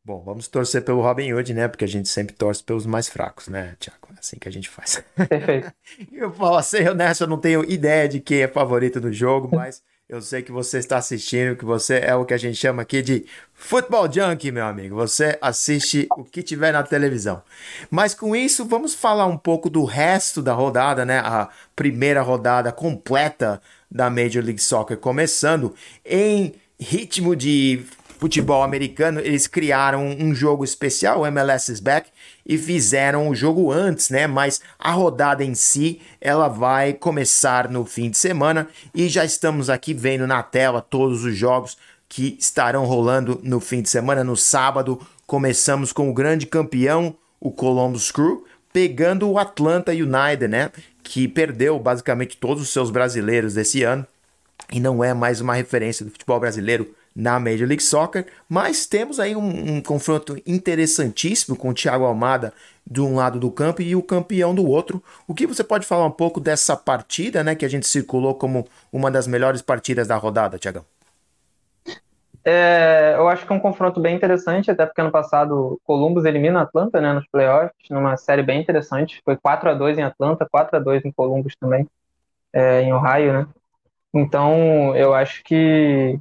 Bom, 0.05 0.21
vamos 0.21 0.49
torcer 0.49 0.85
pelo 0.85 1.01
Robin 1.01 1.33
Hood, 1.33 1.55
né? 1.55 1.69
Porque 1.69 1.85
a 1.85 1.89
gente 1.89 2.09
sempre 2.09 2.35
torce 2.35 2.63
pelos 2.63 2.87
mais 2.87 3.09
fracos, 3.09 3.47
né, 3.47 3.77
Tiago? 3.79 4.09
É 4.17 4.19
assim 4.19 4.37
que 4.37 4.49
a 4.49 4.53
gente 4.53 4.69
faz. 4.69 5.05
Perfeito. 5.29 5.73
eu 6.13 6.33
falo 6.33 6.57
assim, 6.57 6.89
honesto, 6.89 7.23
eu 7.23 7.29
não 7.29 7.39
tenho 7.39 7.65
ideia 7.71 8.09
de 8.09 8.19
quem 8.19 8.43
é 8.43 8.49
favorito 8.49 9.01
do 9.01 9.13
jogo, 9.13 9.55
mas 9.55 9.81
eu 10.09 10.21
sei 10.21 10.43
que 10.43 10.53
você 10.53 10.79
está 10.79 10.99
assistindo, 10.99 11.57
que 11.57 11.65
você 11.65 12.01
é 12.05 12.15
o 12.15 12.25
que 12.25 12.35
a 12.35 12.39
gente 12.39 12.57
chama 12.57 12.83
aqui 12.83 13.01
de 13.01 13.25
futebol 13.55 14.13
junkie, 14.13 14.53
meu 14.53 14.67
amigo. 14.67 14.95
Você 14.97 15.39
assiste 15.41 16.07
o 16.17 16.25
que 16.25 16.43
tiver 16.43 16.73
na 16.73 16.83
televisão. 16.83 17.43
Mas 17.91 18.15
com 18.15 18.37
isso, 18.37 18.65
vamos 18.65 18.95
falar 18.95 19.27
um 19.27 19.39
pouco 19.39 19.71
do 19.71 19.85
resto 19.85 20.43
da 20.43 20.53
rodada, 20.53 21.05
né? 21.05 21.21
A 21.21 21.49
primeira 21.75 22.21
rodada 22.21 22.71
completa 22.73 23.63
da 23.91 24.11
Major 24.11 24.45
League 24.45 24.61
Soccer 24.61 24.99
começando 24.99 25.75
em 26.05 26.55
ritmo 26.79 27.35
de 27.37 27.85
futebol 28.23 28.63
americano, 28.63 29.19
eles 29.19 29.49
criaram 29.49 30.07
um 30.07 30.33
jogo 30.33 30.63
especial, 30.63 31.23
o 31.23 31.27
MLS 31.27 31.73
is 31.73 31.81
Back, 31.81 32.09
e 32.47 32.57
fizeram 32.57 33.29
o 33.29 33.35
jogo 33.35 33.73
antes, 33.73 34.11
né? 34.11 34.29
Mas 34.29 34.61
a 34.79 34.93
rodada 34.93 35.43
em 35.43 35.57
si, 35.57 36.01
ela 36.21 36.47
vai 36.47 36.93
começar 36.93 37.69
no 37.69 37.85
fim 37.85 38.09
de 38.09 38.17
semana 38.17 38.69
e 38.95 39.09
já 39.09 39.25
estamos 39.25 39.69
aqui 39.69 39.93
vendo 39.93 40.25
na 40.25 40.41
tela 40.41 40.81
todos 40.81 41.25
os 41.25 41.37
jogos 41.37 41.77
que 42.09 42.37
estarão 42.39 42.85
rolando 42.85 43.41
no 43.43 43.59
fim 43.59 43.83
de 43.83 43.89
semana. 43.89 44.23
No 44.23 44.37
sábado, 44.37 45.01
começamos 45.27 45.93
com 45.93 46.09
o 46.09 46.15
grande 46.15 46.47
campeão, 46.47 47.17
o 47.41 47.51
Columbus 47.51 48.13
Crew, 48.13 48.45
pegando 48.73 49.29
o 49.29 49.37
Atlanta 49.37 49.91
United, 49.91 50.47
né? 50.47 50.71
Que 51.03 51.27
perdeu 51.27 51.77
basicamente 51.77 52.37
todos 52.37 52.63
os 52.63 52.71
seus 52.71 52.89
brasileiros 52.89 53.55
desse 53.55 53.83
ano 53.83 54.07
e 54.71 54.79
não 54.79 55.03
é 55.03 55.13
mais 55.13 55.41
uma 55.41 55.55
referência 55.55 56.05
do 56.05 56.13
futebol 56.13 56.39
brasileiro 56.39 56.95
na 57.15 57.39
Major 57.39 57.67
League 57.69 57.83
Soccer, 57.83 58.27
mas 58.49 58.87
temos 58.87 59.21
aí 59.21 59.37
um, 59.37 59.77
um, 59.77 59.83
confronto 59.83 60.37
interessantíssimo 60.47 61.57
com 61.57 61.69
o 61.69 61.75
Thiago 61.75 62.05
Almada 62.05 62.53
de 62.91 63.01
um 63.01 63.17
lado 63.17 63.39
do 63.39 63.51
campo 63.51 63.83
e 63.83 63.95
o 63.95 64.03
campeão 64.03 64.55
do 64.55 64.67
outro. 64.67 65.03
O 65.27 65.35
que 65.35 65.47
você 65.47 65.63
pode 65.63 65.87
falar 65.87 66.07
um 66.07 66.11
pouco 66.11 66.41
dessa 66.41 66.77
partida, 66.77 67.45
né, 67.45 67.55
que 67.55 67.65
a 67.65 67.69
gente 67.69 67.87
circulou 67.87 68.35
como 68.35 68.67
uma 68.93 69.11
das 69.11 69.27
melhores 69.27 69.63
partidas 69.63 70.09
da 70.09 70.17
rodada, 70.17 70.59
Thiagão? 70.59 70.85
É, 72.45 73.15
eu 73.17 73.29
acho 73.29 73.47
que 73.47 73.53
é 73.53 73.57
um 73.57 73.61
confronto 73.61 74.01
bem 74.01 74.17
interessante, 74.17 74.69
até 74.69 74.85
porque 74.85 75.01
ano 75.01 75.13
passado 75.13 75.81
Columbus 75.85 76.25
elimina 76.25 76.59
a 76.59 76.63
Atlanta 76.63 77.01
né, 77.01 77.13
nos 77.13 77.27
playoffs, 77.29 77.89
numa 77.89 78.17
série 78.17 78.43
bem 78.43 78.61
interessante. 78.61 79.21
Foi 79.25 79.37
4 79.37 79.71
a 79.71 79.75
2 79.75 79.99
em 79.99 80.03
Atlanta, 80.03 80.49
4 80.51 80.77
a 80.77 80.81
2 80.81 81.05
em 81.05 81.13
Columbus 81.13 81.55
também, 81.55 81.87
é, 82.53 82.83
em 82.83 82.93
Ohio, 82.93 83.33
né? 83.33 83.47
Então, 84.13 84.95
eu 84.97 85.15
acho 85.15 85.43
que 85.45 86.19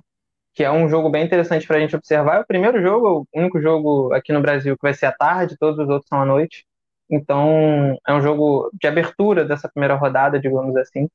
que 0.62 0.65
é 0.65 0.71
um 0.71 0.88
jogo 0.88 1.10
bem 1.10 1.26
interessante 1.26 1.65
para 1.65 1.78
a 1.78 1.80
gente 1.80 1.95
observar. 1.95 2.38
É 2.38 2.39
o 2.41 2.45
primeiro 2.45 2.80
jogo, 2.84 3.28
o 3.34 3.39
único 3.39 3.60
jogo 3.60 4.13
aqui 4.13 4.32
no 4.32 4.41
Brasil 4.41 4.76
que 4.76 4.84
vai 4.84 4.93
ser 4.93 5.08
à 5.08 5.12
tarde, 5.12 5.58
todos 5.60 5.80
os 5.80 5.89
outros 5.89 6.08
são 6.08 6.21
à 6.21 6.26
noite. 6.26 6.67
Então, 7.10 7.97
é 8.08 8.13
um 8.13 8.21
jogo 8.21 8.69
de 8.80 8.88
abertura 8.88 9.43
dessa 9.43 9.67
primeira 9.67 9.95
rodada, 9.95 10.39
digamos 10.39 10.76
assim. 10.78 11.10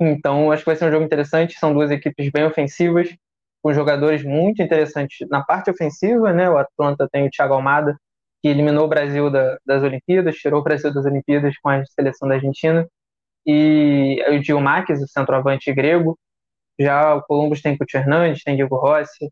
Então, 0.00 0.50
acho 0.50 0.62
que 0.62 0.70
vai 0.70 0.76
ser 0.76 0.86
um 0.86 0.90
jogo 0.90 1.04
interessante. 1.04 1.58
São 1.58 1.74
duas 1.74 1.90
equipes 1.90 2.30
bem 2.30 2.46
ofensivas, 2.46 3.14
com 3.62 3.74
jogadores 3.74 4.24
muito 4.24 4.62
interessantes 4.62 5.28
na 5.28 5.44
parte 5.44 5.70
ofensiva, 5.70 6.32
né? 6.32 6.48
O 6.48 6.56
Atlanta 6.56 7.06
tem 7.12 7.26
o 7.26 7.30
Thiago 7.30 7.52
Almada, 7.52 7.98
que 8.40 8.48
eliminou 8.48 8.86
o 8.86 8.88
Brasil 8.88 9.30
da, 9.30 9.58
das 9.66 9.82
Olimpíadas, 9.82 10.36
tirou 10.36 10.60
o 10.60 10.64
Brasil 10.64 10.90
das 10.90 11.04
Olimpíadas 11.04 11.54
com 11.58 11.68
a 11.68 11.84
seleção 11.84 12.26
da 12.26 12.36
Argentina. 12.36 12.88
E 13.44 14.22
o 14.54 14.60
Marques, 14.60 15.02
o 15.02 15.06
centroavante 15.06 15.70
grego, 15.74 16.18
já 16.78 17.14
o 17.14 17.22
Columbus 17.22 17.60
tem 17.60 17.76
Couto 17.76 17.96
Hernandes, 17.96 18.42
tem 18.42 18.56
Diego 18.56 18.76
Rossi, 18.76 19.30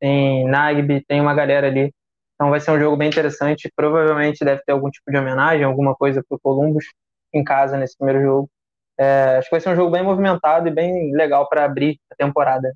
tem 0.00 0.46
Nagby, 0.48 1.04
tem 1.06 1.20
uma 1.20 1.34
galera 1.34 1.66
ali. 1.68 1.92
Então 2.34 2.50
vai 2.50 2.60
ser 2.60 2.70
um 2.70 2.78
jogo 2.78 2.96
bem 2.96 3.08
interessante. 3.08 3.70
Provavelmente 3.74 4.44
deve 4.44 4.62
ter 4.62 4.72
algum 4.72 4.90
tipo 4.90 5.10
de 5.10 5.16
homenagem, 5.18 5.64
alguma 5.64 5.94
coisa 5.94 6.22
para 6.26 6.36
o 6.36 6.40
Columbus 6.40 6.84
em 7.32 7.42
casa 7.44 7.76
nesse 7.76 7.96
primeiro 7.96 8.22
jogo. 8.22 8.50
É, 8.98 9.36
acho 9.38 9.48
que 9.48 9.54
vai 9.54 9.60
ser 9.60 9.70
um 9.70 9.76
jogo 9.76 9.90
bem 9.90 10.02
movimentado 10.02 10.68
e 10.68 10.70
bem 10.70 11.12
legal 11.14 11.48
para 11.48 11.64
abrir 11.64 11.98
a 12.10 12.16
temporada. 12.16 12.72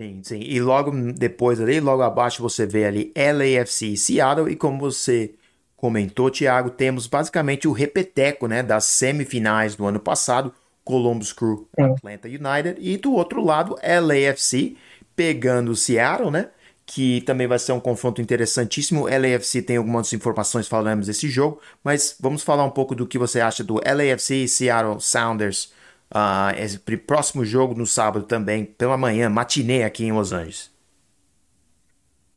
Sim, 0.00 0.22
sim. 0.22 0.40
E 0.40 0.60
logo 0.60 0.92
depois 1.12 1.60
ali, 1.60 1.80
logo 1.80 2.02
abaixo, 2.02 2.40
você 2.40 2.64
vê 2.64 2.84
ali 2.84 3.12
LAFC 3.16 3.86
e 3.86 3.96
Seattle. 3.96 4.50
E 4.50 4.54
como 4.54 4.78
você 4.78 5.34
comentou, 5.76 6.30
Thiago, 6.30 6.70
temos 6.70 7.08
basicamente 7.08 7.66
o 7.66 7.72
repeteco 7.72 8.46
né, 8.46 8.62
das 8.62 8.84
semifinais 8.84 9.74
do 9.74 9.84
ano 9.86 9.98
passado. 9.98 10.54
Columbus 10.88 11.34
Crew, 11.34 11.68
Atlanta 11.78 12.26
United, 12.26 12.76
e 12.80 12.96
do 12.96 13.12
outro 13.12 13.44
lado, 13.44 13.76
LAFC, 13.82 14.74
pegando 15.14 15.72
o 15.72 15.76
Seattle, 15.76 16.30
né? 16.30 16.48
Que 16.86 17.20
também 17.20 17.46
vai 17.46 17.58
ser 17.58 17.72
um 17.72 17.80
confronto 17.80 18.22
interessantíssimo. 18.22 19.04
LAFC 19.04 19.60
tem 19.60 19.76
algumas 19.76 20.10
informações 20.14 20.66
falamos 20.66 21.06
desse 21.06 21.28
jogo, 21.28 21.60
mas 21.84 22.16
vamos 22.18 22.42
falar 22.42 22.64
um 22.64 22.70
pouco 22.70 22.94
do 22.94 23.06
que 23.06 23.18
você 23.18 23.38
acha 23.38 23.62
do 23.62 23.74
LAFC 23.74 24.44
e 24.44 24.48
Seattle 24.48 24.98
Sounders. 24.98 25.74
Uh, 26.10 26.56
esse 26.58 26.78
próximo 26.78 27.44
jogo 27.44 27.74
no 27.74 27.86
sábado 27.86 28.24
também, 28.24 28.64
pela 28.64 28.96
manhã, 28.96 29.28
matinê 29.28 29.82
aqui 29.82 30.06
em 30.06 30.12
Los 30.12 30.32
Angeles. 30.32 30.72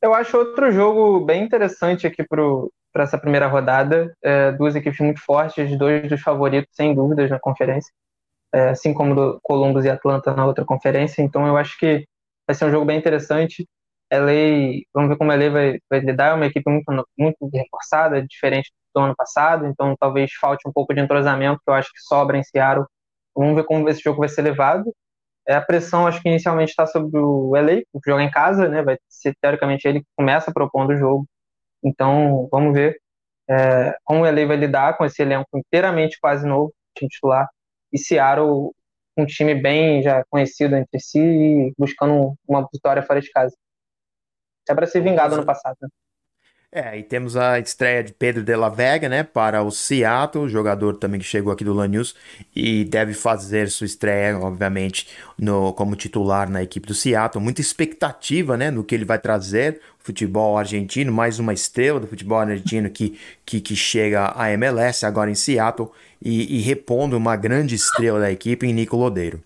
Eu 0.01 0.13
acho 0.13 0.37
outro 0.37 0.69
jogo 0.73 1.21
bem 1.21 1.41
interessante 1.41 2.05
aqui 2.05 2.25
para 2.27 3.03
essa 3.03 3.17
primeira 3.17 3.47
rodada. 3.47 4.13
É, 4.21 4.51
duas 4.51 4.75
equipes 4.75 4.99
muito 4.99 5.21
fortes, 5.21 5.77
dois 5.77 6.09
dos 6.09 6.19
favoritos, 6.19 6.67
sem 6.73 6.93
dúvidas, 6.93 7.29
na 7.29 7.39
conferência 7.39 7.93
é, 8.53 8.69
assim 8.69 8.93
como 8.93 9.15
do 9.15 9.39
Columbus 9.43 9.85
e 9.85 9.89
Atlanta 9.89 10.33
na 10.33 10.45
outra 10.45 10.65
conferência. 10.65 11.21
Então 11.21 11.47
eu 11.47 11.57
acho 11.57 11.77
que 11.77 12.05
vai 12.47 12.55
ser 12.55 12.65
um 12.65 12.71
jogo 12.71 12.85
bem 12.85 12.97
interessante. 12.97 13.67
LA, 14.11 14.81
vamos 14.93 15.09
ver 15.09 15.17
como 15.17 15.31
a 15.31 15.35
LA 15.35 15.49
vai, 15.49 15.79
vai 15.89 15.99
lidar, 16.01 16.31
é 16.31 16.33
uma 16.33 16.45
equipe 16.45 16.69
muito, 16.69 16.85
muito 17.17 17.49
reforçada, 17.53 18.21
diferente 18.25 18.71
do 18.93 19.01
ano 19.01 19.15
passado, 19.15 19.65
então 19.67 19.95
talvez 19.97 20.33
falte 20.33 20.67
um 20.67 20.71
pouco 20.73 20.93
de 20.93 20.99
entrosamento, 20.99 21.61
que 21.63 21.71
eu 21.71 21.73
acho 21.73 21.89
que 21.93 22.01
sobra 22.01 22.37
em 22.37 22.43
Seattle. 22.43 22.85
Vamos 23.35 23.55
ver 23.55 23.63
como 23.65 23.87
esse 23.89 24.01
jogo 24.01 24.19
vai 24.19 24.29
ser 24.29 24.41
levado. 24.41 24.93
É, 25.47 25.55
a 25.55 25.61
pressão, 25.61 26.05
acho 26.07 26.21
que 26.21 26.29
inicialmente 26.29 26.71
está 26.71 26.85
sobre 26.85 27.17
o 27.19 27.55
LA, 27.55 27.77
que 27.81 27.99
joga 28.05 28.23
em 28.23 28.29
casa, 28.31 28.67
né? 28.67 28.83
Vai 28.83 28.97
ser 29.09 29.33
teoricamente 29.41 29.87
ele 29.87 30.01
que 30.01 30.07
começa 30.17 30.51
propondo 30.53 30.91
o 30.91 30.97
jogo. 30.97 31.25
Então, 31.83 32.49
vamos 32.51 32.73
ver 32.73 32.99
é, 33.49 33.95
como 34.03 34.21
o 34.23 34.25
LA 34.25 34.45
vai 34.45 34.57
lidar 34.57 34.97
com 34.97 35.05
esse 35.05 35.21
elenco 35.21 35.47
inteiramente 35.57 36.19
quase 36.21 36.45
novo, 36.47 36.73
titular 36.95 37.47
e 37.91 37.97
Seattle 37.97 38.73
um 39.17 39.25
time 39.25 39.53
bem 39.55 40.01
já 40.01 40.23
conhecido 40.29 40.75
entre 40.75 40.99
si 40.99 41.19
e 41.19 41.73
buscando 41.77 42.35
uma 42.47 42.67
vitória 42.71 43.03
fora 43.03 43.19
de 43.21 43.29
casa. 43.29 43.55
É 44.69 44.73
para 44.73 44.87
ser 44.87 45.01
vingado 45.01 45.35
ano 45.35 45.45
passado. 45.45 45.75
Né? 45.81 45.89
É, 46.73 46.97
e 46.97 47.03
temos 47.03 47.35
a 47.35 47.59
estreia 47.59 48.01
de 48.01 48.13
Pedro 48.13 48.43
de 48.43 48.55
la 48.55 48.69
Vega, 48.69 49.09
né, 49.09 49.23
para 49.23 49.61
o 49.61 49.69
Seattle, 49.69 50.47
jogador 50.47 50.95
também 50.95 51.19
que 51.19 51.25
chegou 51.25 51.51
aqui 51.51 51.65
do 51.65 51.73
Lanús 51.73 52.15
e 52.55 52.85
deve 52.85 53.13
fazer 53.13 53.69
sua 53.69 53.83
estreia, 53.83 54.39
obviamente, 54.39 55.05
no, 55.37 55.73
como 55.73 55.97
titular 55.97 56.49
na 56.49 56.63
equipe 56.63 56.87
do 56.87 56.93
Seattle. 56.93 57.43
Muita 57.43 57.59
expectativa, 57.59 58.55
né, 58.55 58.71
no 58.71 58.85
que 58.85 58.95
ele 58.95 59.03
vai 59.03 59.19
trazer, 59.19 59.81
futebol 59.99 60.57
argentino, 60.57 61.11
mais 61.11 61.39
uma 61.39 61.51
estrela 61.51 61.99
do 61.99 62.07
futebol 62.07 62.39
argentino 62.39 62.89
que, 62.89 63.19
que, 63.45 63.59
que 63.59 63.75
chega 63.75 64.31
à 64.33 64.49
MLS 64.51 65.05
agora 65.05 65.29
em 65.29 65.35
Seattle 65.35 65.89
e, 66.21 66.57
e 66.57 66.61
repondo 66.61 67.17
uma 67.17 67.35
grande 67.35 67.75
estrela 67.75 68.21
da 68.21 68.31
equipe 68.31 68.65
em 68.65 68.73
Nico 68.73 68.95
Lodeiro. 68.95 69.43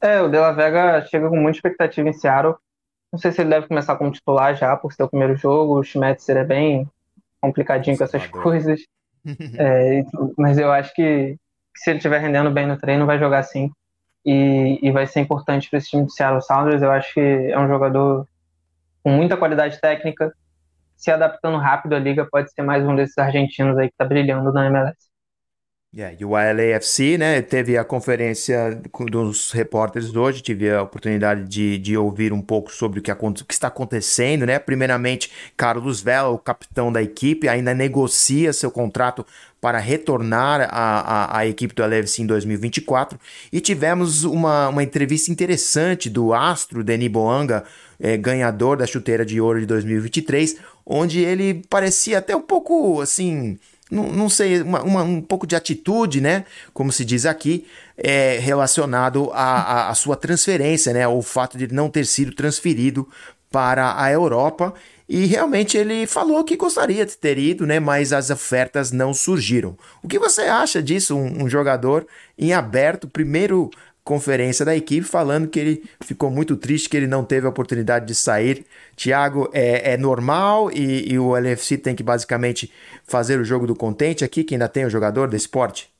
É, 0.00 0.22
o 0.22 0.28
De 0.28 0.38
La 0.38 0.52
Vega 0.52 1.04
chega 1.10 1.28
com 1.28 1.36
muita 1.36 1.58
expectativa 1.58 2.08
em 2.08 2.12
Seattle. 2.12 2.54
Não 3.12 3.18
sei 3.18 3.32
se 3.32 3.40
ele 3.40 3.50
deve 3.50 3.68
começar 3.68 3.96
como 3.96 4.10
titular 4.10 4.54
já, 4.56 4.76
por 4.76 4.92
ser 4.92 5.04
o 5.04 5.08
primeiro 5.08 5.36
jogo. 5.36 5.78
O 5.78 5.84
Schmetzer 5.84 6.36
é 6.36 6.44
bem 6.44 6.88
complicadinho 7.40 7.96
com 7.96 8.04
essas 8.04 8.26
coisas. 8.26 8.80
é, 9.58 10.02
mas 10.36 10.58
eu 10.58 10.70
acho 10.70 10.94
que, 10.94 11.36
que, 11.74 11.80
se 11.80 11.90
ele 11.90 11.98
estiver 11.98 12.20
rendendo 12.20 12.50
bem 12.50 12.66
no 12.66 12.78
treino, 12.78 13.06
vai 13.06 13.18
jogar 13.18 13.42
sim. 13.42 13.70
e, 14.24 14.78
e 14.82 14.90
vai 14.90 15.06
ser 15.06 15.20
importante 15.20 15.68
para 15.68 15.78
esse 15.78 15.90
time 15.90 16.04
do 16.04 16.10
Seattle 16.10 16.42
Sounders. 16.42 16.82
Eu 16.82 16.90
acho 16.90 17.12
que 17.14 17.20
é 17.20 17.58
um 17.58 17.68
jogador 17.68 18.26
com 19.02 19.10
muita 19.10 19.36
qualidade 19.36 19.80
técnica, 19.80 20.34
se 20.96 21.12
adaptando 21.12 21.58
rápido 21.58 21.94
à 21.94 21.98
liga, 21.98 22.26
pode 22.28 22.50
ser 22.50 22.62
mais 22.62 22.84
um 22.84 22.96
desses 22.96 23.16
argentinos 23.18 23.78
aí 23.78 23.86
que 23.88 23.94
está 23.94 24.04
brilhando 24.04 24.52
na 24.52 24.66
MLS. 24.66 24.96
Yeah, 25.98 26.14
e 26.20 26.26
o 26.26 26.32
LAFC, 26.32 27.16
né, 27.16 27.40
teve 27.40 27.78
a 27.78 27.82
conferência 27.82 28.78
dos 29.10 29.50
repórteres 29.50 30.14
hoje, 30.14 30.42
tive 30.42 30.70
a 30.70 30.82
oportunidade 30.82 31.44
de, 31.44 31.78
de 31.78 31.96
ouvir 31.96 32.34
um 32.34 32.42
pouco 32.42 32.70
sobre 32.70 32.98
o 33.00 33.02
que, 33.02 33.10
o 33.10 33.32
que 33.32 33.54
está 33.54 33.68
acontecendo, 33.68 34.44
né, 34.44 34.58
primeiramente 34.58 35.30
Carlos 35.56 36.02
Vela, 36.02 36.28
o 36.28 36.36
capitão 36.36 36.92
da 36.92 37.02
equipe, 37.02 37.48
ainda 37.48 37.72
negocia 37.72 38.52
seu 38.52 38.70
contrato 38.70 39.24
para 39.58 39.78
retornar 39.78 40.68
à, 40.70 41.38
à, 41.38 41.46
equipe 41.46 41.74
do 41.74 41.80
LAFC 41.82 42.20
em 42.20 42.26
2024, 42.26 43.18
e 43.50 43.58
tivemos 43.58 44.22
uma, 44.24 44.68
uma 44.68 44.82
entrevista 44.82 45.32
interessante 45.32 46.10
do 46.10 46.34
astro 46.34 46.84
Denis 46.84 47.08
Boanga, 47.08 47.64
é, 47.98 48.18
ganhador 48.18 48.76
da 48.76 48.86
chuteira 48.86 49.24
de 49.24 49.40
ouro 49.40 49.60
de 49.60 49.64
2023, 49.64 50.56
onde 50.84 51.20
ele 51.20 51.62
parecia 51.70 52.18
até 52.18 52.36
um 52.36 52.42
pouco, 52.42 53.00
assim 53.00 53.58
não, 53.90 54.12
não 54.12 54.28
sei, 54.28 54.62
uma, 54.62 54.82
uma, 54.82 55.02
um 55.02 55.20
pouco 55.20 55.46
de 55.46 55.54
atitude, 55.54 56.20
né? 56.20 56.44
Como 56.72 56.90
se 56.90 57.04
diz 57.04 57.24
aqui, 57.24 57.66
é, 57.96 58.38
relacionado 58.38 59.30
à, 59.32 59.92
sua 59.94 60.16
transferência, 60.16 60.92
né? 60.92 61.06
O 61.06 61.22
fato 61.22 61.56
de 61.56 61.72
não 61.72 61.88
ter 61.88 62.04
sido 62.04 62.34
transferido 62.34 63.08
para 63.50 64.00
a 64.00 64.10
Europa. 64.10 64.74
E 65.08 65.24
realmente 65.24 65.76
ele 65.78 66.04
falou 66.04 66.42
que 66.42 66.56
gostaria 66.56 67.06
de 67.06 67.16
ter 67.16 67.38
ido, 67.38 67.64
né? 67.64 67.78
Mas 67.78 68.12
as 68.12 68.28
ofertas 68.28 68.90
não 68.90 69.14
surgiram. 69.14 69.76
O 70.02 70.08
que 70.08 70.18
você 70.18 70.42
acha 70.42 70.82
disso? 70.82 71.16
Um, 71.16 71.44
um 71.44 71.48
jogador 71.48 72.06
em 72.36 72.52
aberto, 72.52 73.06
primeiro 73.06 73.70
conferência 74.06 74.64
da 74.64 74.76
equipe 74.76 75.04
falando 75.04 75.48
que 75.48 75.58
ele 75.58 75.84
ficou 76.00 76.30
muito 76.30 76.56
triste 76.56 76.88
que 76.88 76.96
ele 76.96 77.08
não 77.08 77.24
teve 77.24 77.44
a 77.44 77.50
oportunidade 77.50 78.06
de 78.06 78.14
sair. 78.14 78.64
Thiago, 78.94 79.50
é, 79.52 79.94
é 79.94 79.96
normal 79.96 80.70
e, 80.70 81.12
e, 81.12 81.18
o 81.18 81.36
LFC 81.36 81.76
tem 81.76 81.96
que 81.96 82.04
basicamente 82.04 82.72
fazer 83.04 83.40
o 83.40 83.44
jogo 83.44 83.66
do 83.66 83.74
contente 83.74 84.24
aqui, 84.24 84.44
que 84.44 84.54
ainda 84.54 84.68
tem 84.68 84.84
o 84.84 84.90
jogador 84.90 85.28
desse 85.28 85.46
esporte? 85.46 85.92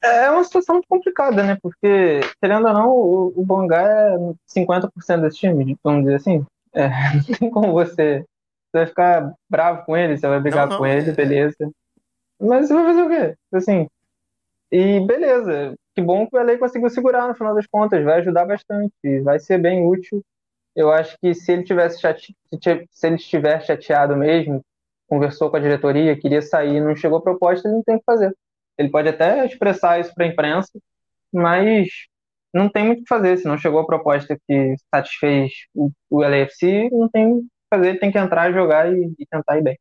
É 0.00 0.30
uma 0.30 0.44
situação 0.44 0.76
muito 0.76 0.86
complicada, 0.86 1.42
né? 1.42 1.58
Porque, 1.60 2.20
querendo 2.40 2.68
ou 2.68 2.72
não, 2.72 2.90
o, 2.90 3.32
o 3.34 3.44
Bangá 3.44 3.82
é 3.82 4.16
50% 4.56 5.22
desse 5.22 5.38
time, 5.38 5.76
vamos 5.82 6.04
dizer 6.04 6.14
assim. 6.14 6.46
É, 6.72 6.88
não 7.28 7.36
tem 7.36 7.50
como 7.50 7.72
você, 7.72 8.20
você 8.20 8.78
vai 8.78 8.86
ficar 8.86 9.34
bravo 9.50 9.84
com 9.84 9.96
ele, 9.96 10.16
você 10.16 10.28
vai 10.28 10.38
brigar 10.38 10.68
não, 10.68 10.74
não, 10.74 10.78
com 10.78 10.86
ele, 10.86 11.10
é... 11.10 11.12
beleza. 11.12 11.68
Mas 12.40 12.68
você 12.68 12.74
vai 12.74 12.84
fazer 12.84 13.02
o 13.02 13.08
quê? 13.08 13.36
Assim, 13.52 13.88
e 14.74 15.00
beleza, 15.06 15.76
que 15.94 16.02
bom 16.02 16.26
que 16.26 16.36
o 16.36 16.40
LA 16.40 16.58
conseguiu 16.58 16.90
segurar 16.90 17.28
no 17.28 17.34
final 17.36 17.54
das 17.54 17.66
contas, 17.66 18.02
vai 18.04 18.20
ajudar 18.20 18.44
bastante, 18.44 18.92
vai 19.22 19.38
ser 19.38 19.58
bem 19.58 19.86
útil. 19.86 20.20
Eu 20.74 20.90
acho 20.92 21.16
que 21.20 21.34
se 21.34 21.52
ele 21.52 21.62
tivesse 21.64 22.00
chate... 22.00 22.36
se 22.90 23.06
ele 23.06 23.16
estiver 23.16 23.62
chateado 23.64 24.16
mesmo, 24.16 24.62
conversou 25.08 25.50
com 25.50 25.56
a 25.56 25.60
diretoria, 25.60 26.18
queria 26.18 26.42
sair, 26.42 26.80
não 26.80 26.96
chegou 26.96 27.18
a 27.18 27.22
proposta, 27.22 27.68
ele 27.68 27.76
não 27.76 27.84
tem 27.84 27.96
o 27.96 27.98
que 28.00 28.04
fazer. 28.04 28.36
Ele 28.78 28.90
pode 28.90 29.08
até 29.08 29.46
expressar 29.46 30.00
isso 30.00 30.12
para 30.14 30.24
a 30.26 30.28
imprensa, 30.28 30.72
mas 31.32 31.88
não 32.52 32.68
tem 32.68 32.84
muito 32.86 33.00
o 33.00 33.02
que 33.04 33.08
fazer. 33.08 33.36
Se 33.38 33.46
não 33.46 33.58
chegou 33.58 33.80
a 33.80 33.86
proposta 33.86 34.36
que 34.48 34.74
satisfez 34.94 35.52
o, 35.74 35.90
o 36.10 36.20
LAFC, 36.22 36.90
não 36.90 37.08
tem 37.08 37.32
o 37.34 37.42
que 37.42 37.48
fazer, 37.72 37.88
ele 37.90 37.98
tem 38.00 38.10
que 38.12 38.18
entrar, 38.18 38.52
jogar 38.52 38.92
e, 38.92 39.14
e 39.18 39.26
tentar 39.26 39.58
ir 39.58 39.62
bem. 39.62 39.78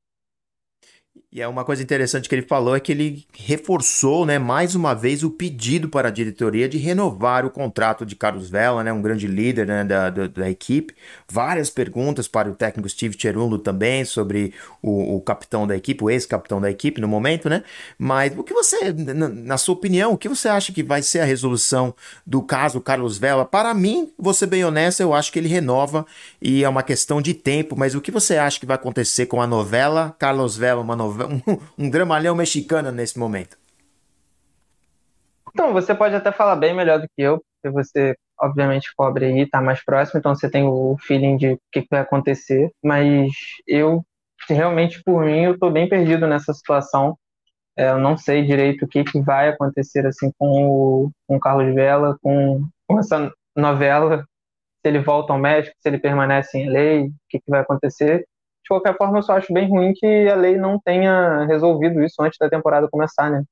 E 1.34 1.42
é 1.42 1.48
uma 1.48 1.66
coisa 1.66 1.82
interessante 1.82 2.30
que 2.30 2.36
ele 2.36 2.44
falou 2.44 2.76
é 2.76 2.80
que 2.80 2.92
ele 2.92 3.26
reforçou, 3.34 4.24
né, 4.24 4.38
mais 4.38 4.76
uma 4.76 4.94
vez 4.94 5.24
o 5.24 5.32
pedido 5.32 5.90
para 5.90 6.10
a 6.10 6.12
diretoria 6.12 6.70
de 6.70 6.78
renovar 6.78 7.44
o 7.44 7.50
contrato 7.50 8.06
de 8.06 8.16
Carlos 8.16 8.52
Vela, 8.52 8.84
né, 8.84 8.94
um 8.94 9.02
grande 9.02 9.26
líder 9.26 9.66
né, 9.66 9.84
da, 9.84 10.12
da, 10.12 10.28
da, 10.28 10.48
equipe. 10.48 10.94
Várias 11.28 11.72
perguntas 11.72 12.28
para 12.28 12.52
o 12.52 12.54
técnico 12.54 12.88
Steve 12.88 13.18
Cherundo 13.20 13.58
também 13.58 14.06
sobre 14.06 14.54
o, 14.80 15.16
o 15.16 15.22
capitão 15.22 15.66
da 15.66 15.76
equipe, 15.76 16.04
o 16.04 16.10
ex-capitão 16.12 16.62
da 16.62 16.70
equipe 16.70 17.02
no 17.02 17.08
momento, 17.08 17.50
né? 17.50 17.64
Mas 17.98 18.32
o 18.38 18.44
que 18.44 18.54
você, 18.54 18.94
na, 18.94 19.28
na, 19.28 19.58
sua 19.58 19.74
opinião, 19.74 20.14
o 20.14 20.18
que 20.20 20.30
você 20.30 20.48
acha 20.48 20.72
que 20.72 20.84
vai 20.84 21.02
ser 21.02 21.22
a 21.22 21.26
resolução 21.26 21.96
do 22.28 22.44
caso 22.44 22.80
Carlos 22.80 23.18
Vela? 23.18 23.44
Para 23.44 23.74
mim, 23.74 24.14
ser 24.36 24.46
bem 24.46 24.64
honesto, 24.64 25.02
eu 25.02 25.16
acho 25.16 25.32
que 25.32 25.40
ele 25.40 25.50
renova 25.50 26.06
e 26.40 26.64
é 26.64 26.70
uma 26.70 26.84
questão 26.84 27.20
de 27.20 27.34
tempo. 27.34 27.76
Mas 27.76 27.96
o 27.96 28.02
que 28.02 28.12
você 28.12 28.38
acha 28.38 28.60
que 28.60 28.68
vai 28.68 28.76
acontecer 28.76 29.26
com 29.26 29.42
a 29.42 29.48
novela 29.48 30.16
Carlos 30.20 30.56
Vela, 30.56 30.80
uma 30.80 30.96
novela 30.96 31.23
um, 31.78 31.86
um 31.86 31.90
dramalhão 31.90 32.36
mexicano 32.36 32.92
nesse 32.92 33.18
momento? 33.18 33.58
Então, 35.54 35.72
você 35.72 35.94
pode 35.94 36.16
até 36.16 36.32
falar 36.32 36.56
bem 36.56 36.74
melhor 36.74 37.00
do 37.00 37.08
que 37.08 37.22
eu, 37.22 37.44
porque 37.62 37.74
você, 37.74 38.16
obviamente, 38.40 38.94
cobre 38.96 39.26
aí, 39.26 39.46
tá 39.48 39.62
mais 39.62 39.84
próximo, 39.84 40.20
então 40.20 40.34
você 40.34 40.50
tem 40.50 40.64
o 40.66 40.98
feeling 41.00 41.38
de 41.38 41.54
o 41.54 41.60
que 41.72 41.86
vai 41.90 42.02
acontecer, 42.02 42.72
mas 42.84 43.32
eu, 43.68 44.04
realmente, 44.50 45.02
por 45.04 45.24
mim, 45.26 45.44
eu 45.44 45.60
tô 45.60 45.70
bem 45.70 45.88
perdido 45.88 46.28
nessa 46.28 46.54
situação. 46.54 47.18
É, 47.78 47.90
eu 47.90 48.00
não 48.00 48.18
sei 48.18 48.46
direito 48.46 48.86
o 48.86 48.88
que, 48.88 49.04
que 49.04 49.22
vai 49.22 49.50
acontecer, 49.50 50.06
assim, 50.06 50.32
com 50.38 50.48
o, 50.48 51.12
com 51.28 51.36
o 51.38 51.40
Carlos 51.40 51.74
Vela, 51.74 52.18
com, 52.22 52.68
com 52.88 53.00
essa 53.00 53.32
novela, 53.56 54.20
se 54.82 54.90
ele 54.90 55.00
volta 55.00 55.34
ao 55.34 55.40
México, 55.40 55.76
se 55.80 55.88
ele 55.88 56.00
permanece 56.00 56.58
em 56.58 56.70
lei, 56.70 57.08
o 57.08 57.14
que, 57.30 57.40
que 57.40 57.50
vai 57.50 57.62
acontecer 57.62 58.26
de 58.64 58.70
qualquer 58.70 58.96
forma, 58.98 59.20
eu 59.20 59.24
só 59.24 59.34
acho 59.38 59.54
bem 59.54 59.68
ruim 59.68 59.94
que 59.94 60.30
a 60.30 60.36
lei 60.36 60.58
não 60.58 60.80
tenha 60.80 61.46
resolvido 61.46 62.02
isso 62.02 62.22
antes 62.22 62.38
da 62.40 62.50
temporada 62.50 62.88
começar, 62.90 63.30
né? 63.30 63.44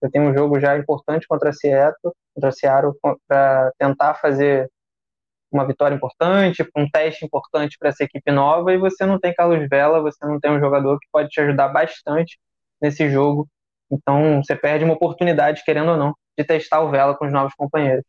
Você 0.00 0.10
tem 0.10 0.22
um 0.22 0.32
jogo 0.32 0.60
já 0.60 0.78
importante 0.78 1.26
contra 1.28 1.50
a 1.50 1.52
Seattle, 1.52 2.14
contra 2.34 2.52
Seattle 2.52 2.94
para 3.28 3.72
tentar 3.78 4.14
fazer 4.14 4.70
uma 5.52 5.66
vitória 5.66 5.96
importante, 5.96 6.64
um 6.76 6.88
teste 6.88 7.24
importante 7.24 7.76
para 7.78 7.88
essa 7.88 8.04
equipe 8.04 8.30
nova, 8.30 8.72
e 8.72 8.78
você 8.78 9.04
não 9.04 9.18
tem 9.18 9.34
Carlos 9.34 9.68
Vela, 9.68 10.00
você 10.00 10.24
não 10.24 10.38
tem 10.38 10.52
um 10.52 10.60
jogador 10.60 10.98
que 11.00 11.08
pode 11.12 11.28
te 11.28 11.40
ajudar 11.40 11.68
bastante 11.68 12.38
nesse 12.80 13.10
jogo. 13.10 13.48
Então, 13.90 14.40
você 14.42 14.54
perde 14.54 14.84
uma 14.84 14.94
oportunidade, 14.94 15.64
querendo 15.64 15.90
ou 15.90 15.96
não, 15.96 16.14
de 16.38 16.44
testar 16.44 16.80
o 16.80 16.90
Vela 16.90 17.16
com 17.16 17.26
os 17.26 17.32
novos 17.32 17.52
companheiros. 17.54 18.04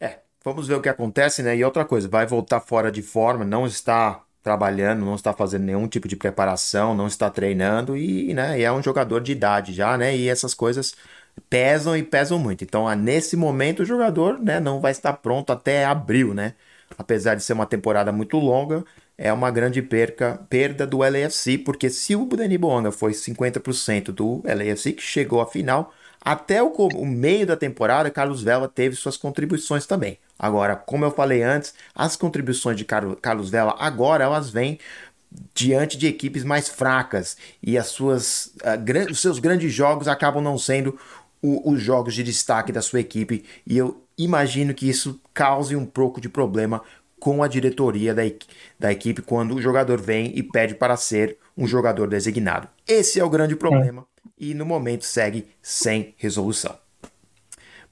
É, 0.00 0.18
vamos 0.44 0.66
ver 0.66 0.74
o 0.74 0.82
que 0.82 0.88
acontece, 0.88 1.44
né? 1.44 1.56
E 1.56 1.64
outra 1.64 1.84
coisa, 1.84 2.08
vai 2.08 2.26
voltar 2.26 2.58
fora 2.58 2.90
de 2.90 3.00
forma, 3.00 3.44
não 3.44 3.64
está 3.64 4.24
trabalhando, 4.44 5.04
não 5.06 5.14
está 5.14 5.32
fazendo 5.32 5.64
nenhum 5.64 5.88
tipo 5.88 6.06
de 6.06 6.16
preparação, 6.16 6.94
não 6.94 7.06
está 7.06 7.30
treinando 7.30 7.96
e, 7.96 8.34
né, 8.34 8.60
é 8.60 8.70
um 8.70 8.82
jogador 8.82 9.20
de 9.22 9.32
idade 9.32 9.72
já, 9.72 9.96
né? 9.96 10.14
E 10.14 10.28
essas 10.28 10.52
coisas 10.54 10.94
pesam 11.48 11.96
e 11.96 12.02
pesam 12.02 12.38
muito. 12.38 12.62
Então, 12.62 12.94
nesse 12.94 13.36
momento 13.36 13.80
o 13.80 13.86
jogador, 13.86 14.38
né, 14.38 14.60
não 14.60 14.80
vai 14.80 14.92
estar 14.92 15.14
pronto 15.14 15.50
até 15.52 15.86
abril, 15.86 16.34
né? 16.34 16.54
Apesar 16.98 17.34
de 17.34 17.42
ser 17.42 17.54
uma 17.54 17.66
temporada 17.66 18.12
muito 18.12 18.38
longa, 18.38 18.84
é 19.16 19.32
uma 19.32 19.50
grande 19.50 19.80
perca, 19.80 20.38
perda 20.50 20.86
do 20.86 20.98
LAFC, 20.98 21.58
porque 21.58 21.88
se 21.88 22.14
o 22.14 22.26
Dani 22.26 22.58
Bonga 22.58 22.92
foi 22.92 23.12
50% 23.14 24.12
do 24.12 24.42
LAFC 24.44 24.92
que 24.92 25.02
chegou 25.02 25.40
à 25.40 25.46
final, 25.46 25.92
até 26.24 26.62
o, 26.62 26.68
o 26.68 27.04
meio 27.04 27.46
da 27.46 27.56
temporada, 27.56 28.10
Carlos 28.10 28.42
Vela 28.42 28.66
teve 28.66 28.96
suas 28.96 29.16
contribuições 29.16 29.84
também. 29.84 30.18
Agora, 30.38 30.74
como 30.74 31.04
eu 31.04 31.10
falei 31.10 31.42
antes, 31.42 31.74
as 31.94 32.16
contribuições 32.16 32.76
de 32.76 32.84
Carlos 32.84 33.50
Vela 33.50 33.76
agora 33.78 34.24
elas 34.24 34.48
vêm 34.48 34.78
diante 35.52 35.98
de 35.98 36.06
equipes 36.06 36.42
mais 36.42 36.68
fracas 36.68 37.36
e 37.62 37.76
as 37.76 37.88
suas, 37.88 38.46
uh, 38.62 39.10
os 39.10 39.20
seus 39.20 39.38
grandes 39.38 39.72
jogos 39.72 40.08
acabam 40.08 40.42
não 40.42 40.56
sendo 40.56 40.98
o, 41.42 41.72
os 41.72 41.82
jogos 41.82 42.14
de 42.14 42.22
destaque 42.22 42.72
da 42.72 42.80
sua 42.80 43.00
equipe 43.00 43.44
e 43.66 43.76
eu 43.76 44.02
imagino 44.16 44.72
que 44.72 44.88
isso 44.88 45.20
cause 45.34 45.76
um 45.76 45.84
pouco 45.84 46.20
de 46.20 46.28
problema 46.28 46.82
com 47.18 47.42
a 47.42 47.48
diretoria 47.48 48.14
da, 48.14 48.22
da 48.78 48.92
equipe 48.92 49.22
quando 49.22 49.54
o 49.54 49.60
jogador 49.60 50.00
vem 50.00 50.32
e 50.36 50.42
pede 50.42 50.74
para 50.74 50.96
ser 50.96 51.36
um 51.56 51.66
jogador 51.66 52.08
designado. 52.08 52.68
Esse 52.86 53.18
é 53.18 53.24
o 53.24 53.30
grande 53.30 53.56
problema 53.56 54.06
e 54.38 54.54
no 54.54 54.64
momento 54.64 55.04
segue 55.04 55.46
sem 55.62 56.14
resolução. 56.16 56.78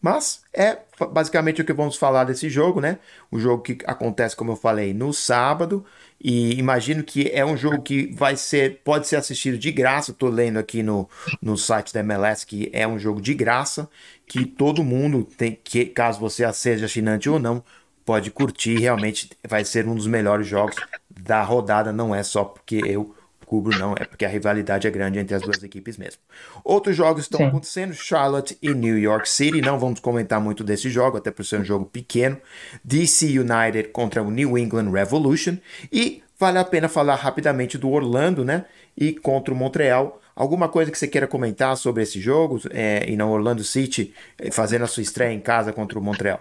Mas 0.02 0.42
é 0.52 0.78
basicamente 1.12 1.62
o 1.62 1.64
que 1.64 1.72
vamos 1.72 1.96
falar 1.96 2.24
desse 2.24 2.50
jogo, 2.50 2.80
né? 2.80 2.98
O 3.30 3.38
jogo 3.38 3.62
que 3.62 3.78
acontece, 3.86 4.34
como 4.34 4.50
eu 4.50 4.56
falei, 4.56 4.92
no 4.92 5.12
sábado. 5.12 5.84
E 6.20 6.58
imagino 6.58 7.04
que 7.04 7.30
é 7.32 7.44
um 7.44 7.56
jogo 7.56 7.80
que 7.82 8.12
vai 8.12 8.36
ser, 8.36 8.80
pode 8.82 9.06
ser 9.06 9.14
assistido 9.16 9.56
de 9.56 9.70
graça. 9.70 10.10
Estou 10.10 10.28
lendo 10.28 10.58
aqui 10.58 10.82
no, 10.82 11.08
no 11.40 11.56
site 11.56 11.94
da 11.94 12.00
MLS 12.00 12.44
que 12.44 12.68
é 12.72 12.86
um 12.86 12.98
jogo 12.98 13.20
de 13.20 13.32
graça, 13.32 13.88
que 14.26 14.44
todo 14.44 14.82
mundo 14.82 15.24
tem, 15.36 15.56
que 15.62 15.86
caso 15.86 16.18
você 16.18 16.52
seja 16.52 16.86
assinante 16.86 17.30
ou 17.30 17.38
não, 17.38 17.62
pode 18.04 18.32
curtir. 18.32 18.78
Realmente 18.80 19.30
vai 19.48 19.64
ser 19.64 19.86
um 19.86 19.94
dos 19.94 20.08
melhores 20.08 20.48
jogos 20.48 20.74
da 21.08 21.44
rodada. 21.44 21.92
Não 21.92 22.12
é 22.12 22.24
só 22.24 22.44
porque 22.44 22.80
eu 22.84 23.14
cubro, 23.52 23.78
não, 23.78 23.92
é 23.92 24.06
porque 24.06 24.24
a 24.24 24.28
rivalidade 24.28 24.86
é 24.88 24.90
grande 24.90 25.18
entre 25.18 25.34
as 25.34 25.42
duas 25.42 25.60
equipes 25.62 25.98
mesmo. 25.98 26.22
Outros 26.64 26.96
jogos 26.96 27.24
estão 27.24 27.38
Sim. 27.38 27.46
acontecendo, 27.48 27.92
Charlotte 27.92 28.56
e 28.62 28.72
New 28.72 28.98
York 28.98 29.28
City, 29.28 29.60
não 29.60 29.78
vamos 29.78 30.00
comentar 30.00 30.40
muito 30.40 30.64
desse 30.64 30.88
jogo, 30.88 31.18
até 31.18 31.30
por 31.30 31.44
ser 31.44 31.60
um 31.60 31.64
jogo 31.64 31.84
pequeno. 31.84 32.40
DC 32.82 33.26
United 33.38 33.90
contra 33.90 34.22
o 34.22 34.30
New 34.30 34.56
England 34.56 34.90
Revolution 34.90 35.58
e 35.92 36.22
vale 36.38 36.56
a 36.56 36.64
pena 36.64 36.88
falar 36.88 37.16
rapidamente 37.16 37.76
do 37.76 37.90
Orlando, 37.90 38.42
né? 38.42 38.64
E 38.96 39.12
contra 39.12 39.52
o 39.52 39.56
Montreal. 39.56 40.18
Alguma 40.34 40.66
coisa 40.66 40.90
que 40.90 40.98
você 40.98 41.06
queira 41.06 41.26
comentar 41.26 41.76
sobre 41.76 42.02
esse 42.02 42.18
jogo 42.18 42.58
é, 42.70 43.04
e 43.06 43.16
no 43.16 43.30
Orlando 43.30 43.62
City 43.62 44.14
eh, 44.38 44.50
fazendo 44.50 44.84
a 44.84 44.86
sua 44.86 45.02
estreia 45.02 45.34
em 45.34 45.40
casa 45.40 45.74
contra 45.74 45.98
o 45.98 46.02
Montreal? 46.02 46.40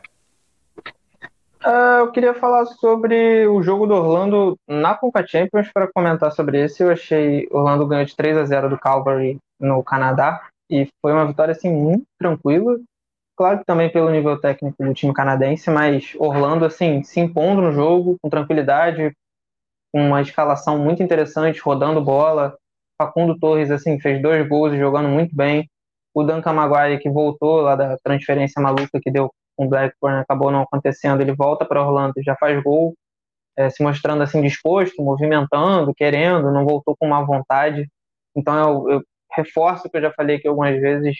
Uh, 1.64 1.99
eu 1.99 2.12
queria 2.12 2.34
falar 2.34 2.66
sobre 2.66 3.45
o 3.45 3.62
jogo 3.62 3.86
do 3.86 3.93
Orlando 3.93 4.57
na 4.68 4.95
Conca 4.95 5.26
Champions 5.26 5.72
para 5.72 5.91
comentar 5.91 6.32
sobre 6.32 6.59
esse. 6.59 6.82
Eu 6.82 6.89
achei 6.89 7.47
Orlando 7.51 7.86
ganhou 7.86 8.03
de 8.03 8.16
3 8.16 8.36
a 8.36 8.45
0 8.45 8.70
do 8.70 8.80
Calgary 8.80 9.38
no 9.59 9.84
Canadá 9.84 10.47
e 10.68 10.88
foi 10.99 11.12
uma 11.14 11.28
vitória 11.28 11.51
assim 11.51 11.72
muito 11.72 12.03
tranquila. 12.18 12.80
Claro 13.38 13.59
que 13.59 13.66
também 13.66 13.91
pelo 13.91 14.09
nível 14.09 14.39
técnico 14.39 14.84
do 14.84 14.93
time 14.93 15.14
canadense, 15.14 15.70
mas 15.70 16.16
Orlando 16.18 16.66
assim 16.66 17.03
se 17.03 17.20
impondo 17.20 17.62
no 17.62 17.72
jogo 17.72 18.18
com 18.20 18.30
tranquilidade, 18.30 19.12
com 19.93 20.07
uma 20.07 20.22
escalação 20.22 20.80
muito 20.80 21.03
interessante, 21.03 21.62
rodando 21.62 22.03
bola. 22.03 22.57
Facundo 22.99 23.38
Torres 23.38 23.70
assim 23.70 23.99
fez 23.99 24.20
dois 24.20 24.47
gols 24.47 24.76
jogando 24.76 25.09
muito 25.09 25.36
bem. 25.36 25.70
O 26.12 26.24
Duncan 26.24 26.53
Maguire 26.53 26.99
que 26.99 27.09
voltou 27.09 27.62
lá 27.62 27.76
da 27.76 27.97
transferência 28.03 28.59
maluca 28.59 28.99
que 28.99 29.12
deu 29.12 29.32
com 29.62 29.66
o 29.66 29.70
Blackburn 29.70 30.20
acabou 30.20 30.51
não 30.51 30.64
acontecendo, 30.64 31.22
ele 31.22 31.36
volta 31.36 31.66
para 31.66 31.84
Orlando, 31.84 32.14
já 32.26 32.36
faz 32.36 32.62
gol, 32.64 32.95
é, 33.55 33.70
se 33.70 33.84
mostrando 33.84 34.24
assim 34.24 34.41
disposto, 34.41 35.01
movimentando, 35.03 35.93
querendo, 35.93 36.51
não 36.51 36.66
voltou 36.66 36.95
com 36.97 37.07
má 37.07 37.22
vontade. 37.22 37.88
Então 38.36 38.57
eu, 38.57 38.95
eu 38.95 39.01
reforço 39.32 39.88
o 39.88 39.91
que 39.91 39.97
eu 39.97 40.01
já 40.01 40.12
falei 40.12 40.38
aqui 40.38 40.47
algumas 40.47 40.80
vezes, 40.80 41.16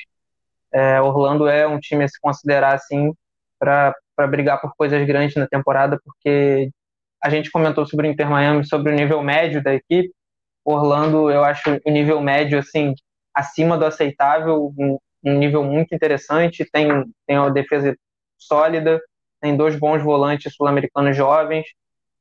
é, 0.74 1.00
Orlando 1.02 1.48
é 1.48 1.68
um 1.68 1.80
time 1.80 2.04
a 2.04 2.08
se 2.08 2.20
considerar 2.20 2.74
assim 2.74 3.14
para 3.60 3.94
brigar 4.30 4.60
por 4.60 4.74
coisas 4.76 5.06
grandes 5.06 5.36
na 5.36 5.48
temporada, 5.48 6.00
porque 6.04 6.72
a 7.24 7.30
gente 7.30 7.52
comentou 7.52 7.86
sobre 7.86 8.08
o 8.08 8.12
Inter 8.12 8.30
Miami, 8.30 8.66
sobre 8.66 8.92
o 8.92 8.96
nível 8.96 9.22
médio 9.22 9.62
da 9.64 9.74
equipe. 9.74 10.12
Orlando, 10.66 11.30
eu 11.30 11.44
acho 11.44 11.80
o 11.86 11.92
nível 11.92 12.22
médio 12.22 12.58
assim 12.58 12.94
acima 13.34 13.78
do 13.78 13.86
aceitável, 13.86 14.74
um, 14.78 14.98
um 15.24 15.38
nível 15.38 15.64
muito 15.64 15.94
interessante. 15.94 16.68
Tem 16.72 16.88
tem 17.28 17.38
uma 17.38 17.52
defesa 17.52 17.96
sólida, 18.46 19.00
tem 19.42 19.56
dois 19.58 19.78
bons 19.78 20.02
volantes 20.04 20.54
sul-americanos 20.56 21.16
jovens 21.18 21.66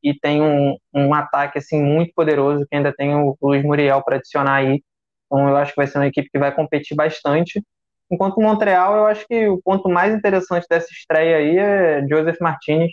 e 0.02 0.14
tem 0.18 0.42
um, 0.42 0.76
um 0.94 1.14
ataque 1.14 1.58
assim 1.58 1.82
muito 1.82 2.12
poderoso 2.14 2.66
que 2.68 2.76
ainda 2.76 2.92
tem 2.94 3.14
o 3.14 3.36
Luiz 3.42 3.62
Muriel 3.64 4.02
para 4.02 4.16
adicionar 4.16 4.56
aí. 4.56 4.82
Então 5.26 5.48
eu 5.48 5.56
acho 5.56 5.72
que 5.72 5.76
vai 5.76 5.86
ser 5.86 5.98
uma 5.98 6.06
equipe 6.08 6.28
que 6.30 6.38
vai 6.38 6.54
competir 6.54 6.96
bastante. 6.96 7.62
Enquanto 8.10 8.38
o 8.38 8.42
Montreal, 8.42 8.96
eu 8.96 9.06
acho 9.06 9.26
que 9.26 9.48
o 9.48 9.60
ponto 9.62 9.88
mais 9.88 10.14
interessante 10.14 10.66
dessa 10.68 10.88
estreia 10.92 11.36
aí 11.36 11.58
é 11.58 12.06
Joseph 12.08 12.40
Martinez 12.40 12.90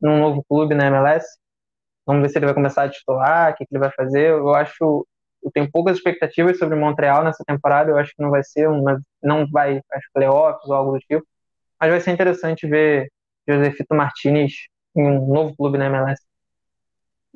num 0.00 0.18
novo 0.18 0.44
clube 0.48 0.74
na 0.74 0.86
MLS. 0.86 1.26
Vamos 2.06 2.22
ver 2.22 2.30
se 2.30 2.38
ele 2.38 2.46
vai 2.46 2.54
começar 2.54 2.84
a 2.84 2.88
titular, 2.90 3.52
o 3.52 3.56
que, 3.56 3.66
que 3.66 3.74
ele 3.74 3.80
vai 3.80 3.92
fazer. 3.92 4.30
Eu 4.30 4.54
acho, 4.54 5.06
eu 5.42 5.50
tenho 5.52 5.70
poucas 5.70 5.96
expectativas 5.96 6.58
sobre 6.58 6.76
Montreal 6.76 7.24
nessa 7.24 7.44
temporada. 7.46 7.90
Eu 7.90 7.98
acho 7.98 8.12
que 8.16 8.22
não 8.22 8.30
vai 8.30 8.42
ser, 8.44 8.68
uma, 8.68 9.00
não 9.22 9.46
vai 9.50 9.80
acho 9.92 10.08
playoffs 10.14 10.68
ou 10.68 10.74
algo 10.74 10.92
do 10.92 10.98
tipo. 11.00 11.24
Mas 11.80 11.90
vai 11.90 12.00
ser 12.00 12.10
interessante 12.10 12.66
ver 12.66 13.10
Josefito 13.48 13.94
Martinez 13.94 14.52
em 14.94 15.02
um 15.02 15.26
novo 15.26 15.56
clube 15.56 15.78
na 15.78 15.86
MLS. 15.86 16.22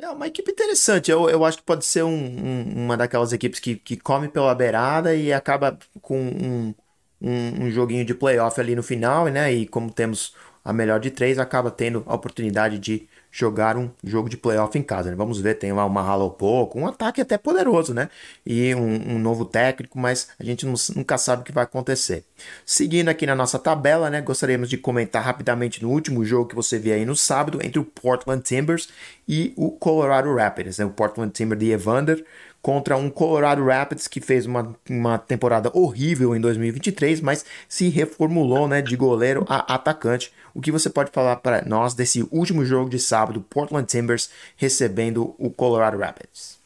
É 0.01 0.09
uma 0.09 0.27
equipe 0.27 0.51
interessante. 0.51 1.11
Eu, 1.11 1.31
eu 1.31 1.45
acho 1.45 1.59
que 1.59 1.65
pode 1.65 1.85
ser 1.85 2.03
um, 2.03 2.11
um, 2.11 2.85
uma 2.85 2.97
daquelas 2.97 3.33
equipes 3.33 3.61
que, 3.61 3.77
que 3.77 3.97
come 3.97 4.29
pela 4.29 4.55
beirada 4.55 5.15
e 5.15 5.33
acaba 5.33 5.79
com 6.03 6.19
um, 6.21 6.75
um, 7.21 7.65
um 7.67 7.71
joguinho 7.71 8.05
de 8.05 8.15
playoff 8.15 8.61
ali 8.61 8.75
no 8.75 8.83
final, 8.83 9.29
né? 9.29 9.53
E 9.53 9.67
como 9.67 9.93
temos 9.93 10.35
a 10.65 10.73
melhor 10.73 10.99
de 10.99 11.11
três, 11.11 11.39
acaba 11.39 11.71
tendo 11.71 12.03
a 12.07 12.15
oportunidade 12.15 12.79
de 12.79 13.09
jogar 13.35 13.77
um 13.77 13.91
jogo 14.05 14.29
de 14.29 14.37
playoff 14.37 14.79
em 14.79 14.83
casa. 14.83 15.11
Né? 15.11 15.17
Vamos 15.17 15.41
ver, 15.41 15.55
tem 15.55 15.73
lá 15.73 15.85
uma 15.85 16.05
Mahalo 16.05 16.31
pouco, 16.31 16.79
um 16.79 16.87
ataque 16.87 17.21
até 17.21 17.37
poderoso, 17.37 17.93
né? 17.93 18.09
E 18.47 18.73
um, 18.77 19.15
um 19.15 19.19
novo 19.19 19.45
técnico, 19.45 19.99
mas 19.99 20.29
a 20.39 20.45
gente 20.45 20.65
não, 20.65 20.75
nunca 20.95 21.19
sabe 21.19 21.43
o 21.43 21.45
que 21.45 21.51
vai 21.51 21.65
acontecer. 21.65 22.25
Seguindo 22.65 23.09
aqui 23.09 23.27
na 23.27 23.35
nossa 23.35 23.59
tabela, 23.59 24.09
né? 24.09 24.21
Gostaríamos 24.21 24.69
de 24.71 24.79
comentar 24.79 25.21
rapidamente 25.21 25.83
no 25.83 25.91
último 25.91 26.25
jogo 26.25 26.49
que 26.49 26.55
você 26.55 26.79
viu 26.79 26.95
aí 26.95 27.05
no 27.05 27.17
sábado 27.17 27.59
entre 27.61 27.81
o 27.81 27.85
Portland 27.85 28.41
Timbers 28.41 28.89
e 29.27 29.53
o 29.57 29.73
Colorado 29.73 30.33
Rapids, 30.33 30.79
né? 30.79 30.85
O 30.85 30.91
Portland 30.91 31.33
Timber 31.33 31.59
de 31.59 31.73
Evander 31.73 32.25
contra 32.63 32.97
um 32.97 33.11
Colorado 33.11 33.65
Rapids 33.65 34.07
que 34.07 34.21
fez 34.21 34.47
uma, 34.47 34.75
uma 34.89 35.19
temporada 35.19 35.71
horrível 35.75 36.37
em 36.37 36.41
2023, 36.41 37.21
mas 37.21 37.45
se 37.69 37.89
reformulou 37.89 38.69
né, 38.69 38.81
de 38.81 38.97
goleiro 38.97 39.45
a 39.49 39.75
atacante. 39.75 40.33
O 40.55 40.61
que 40.61 40.71
você 40.71 40.89
pode 40.89 41.11
falar 41.11 41.37
para 41.37 41.65
nós 41.65 41.95
desse 41.95 42.23
último 42.31 42.65
jogo 42.65 42.89
de 42.89 42.99
sábado, 42.99 43.41
Portland 43.41 43.87
Timbers 43.87 44.31
recebendo 44.57 45.35
o 45.37 45.51
Colorado 45.51 45.99
Rapids? 45.99 46.61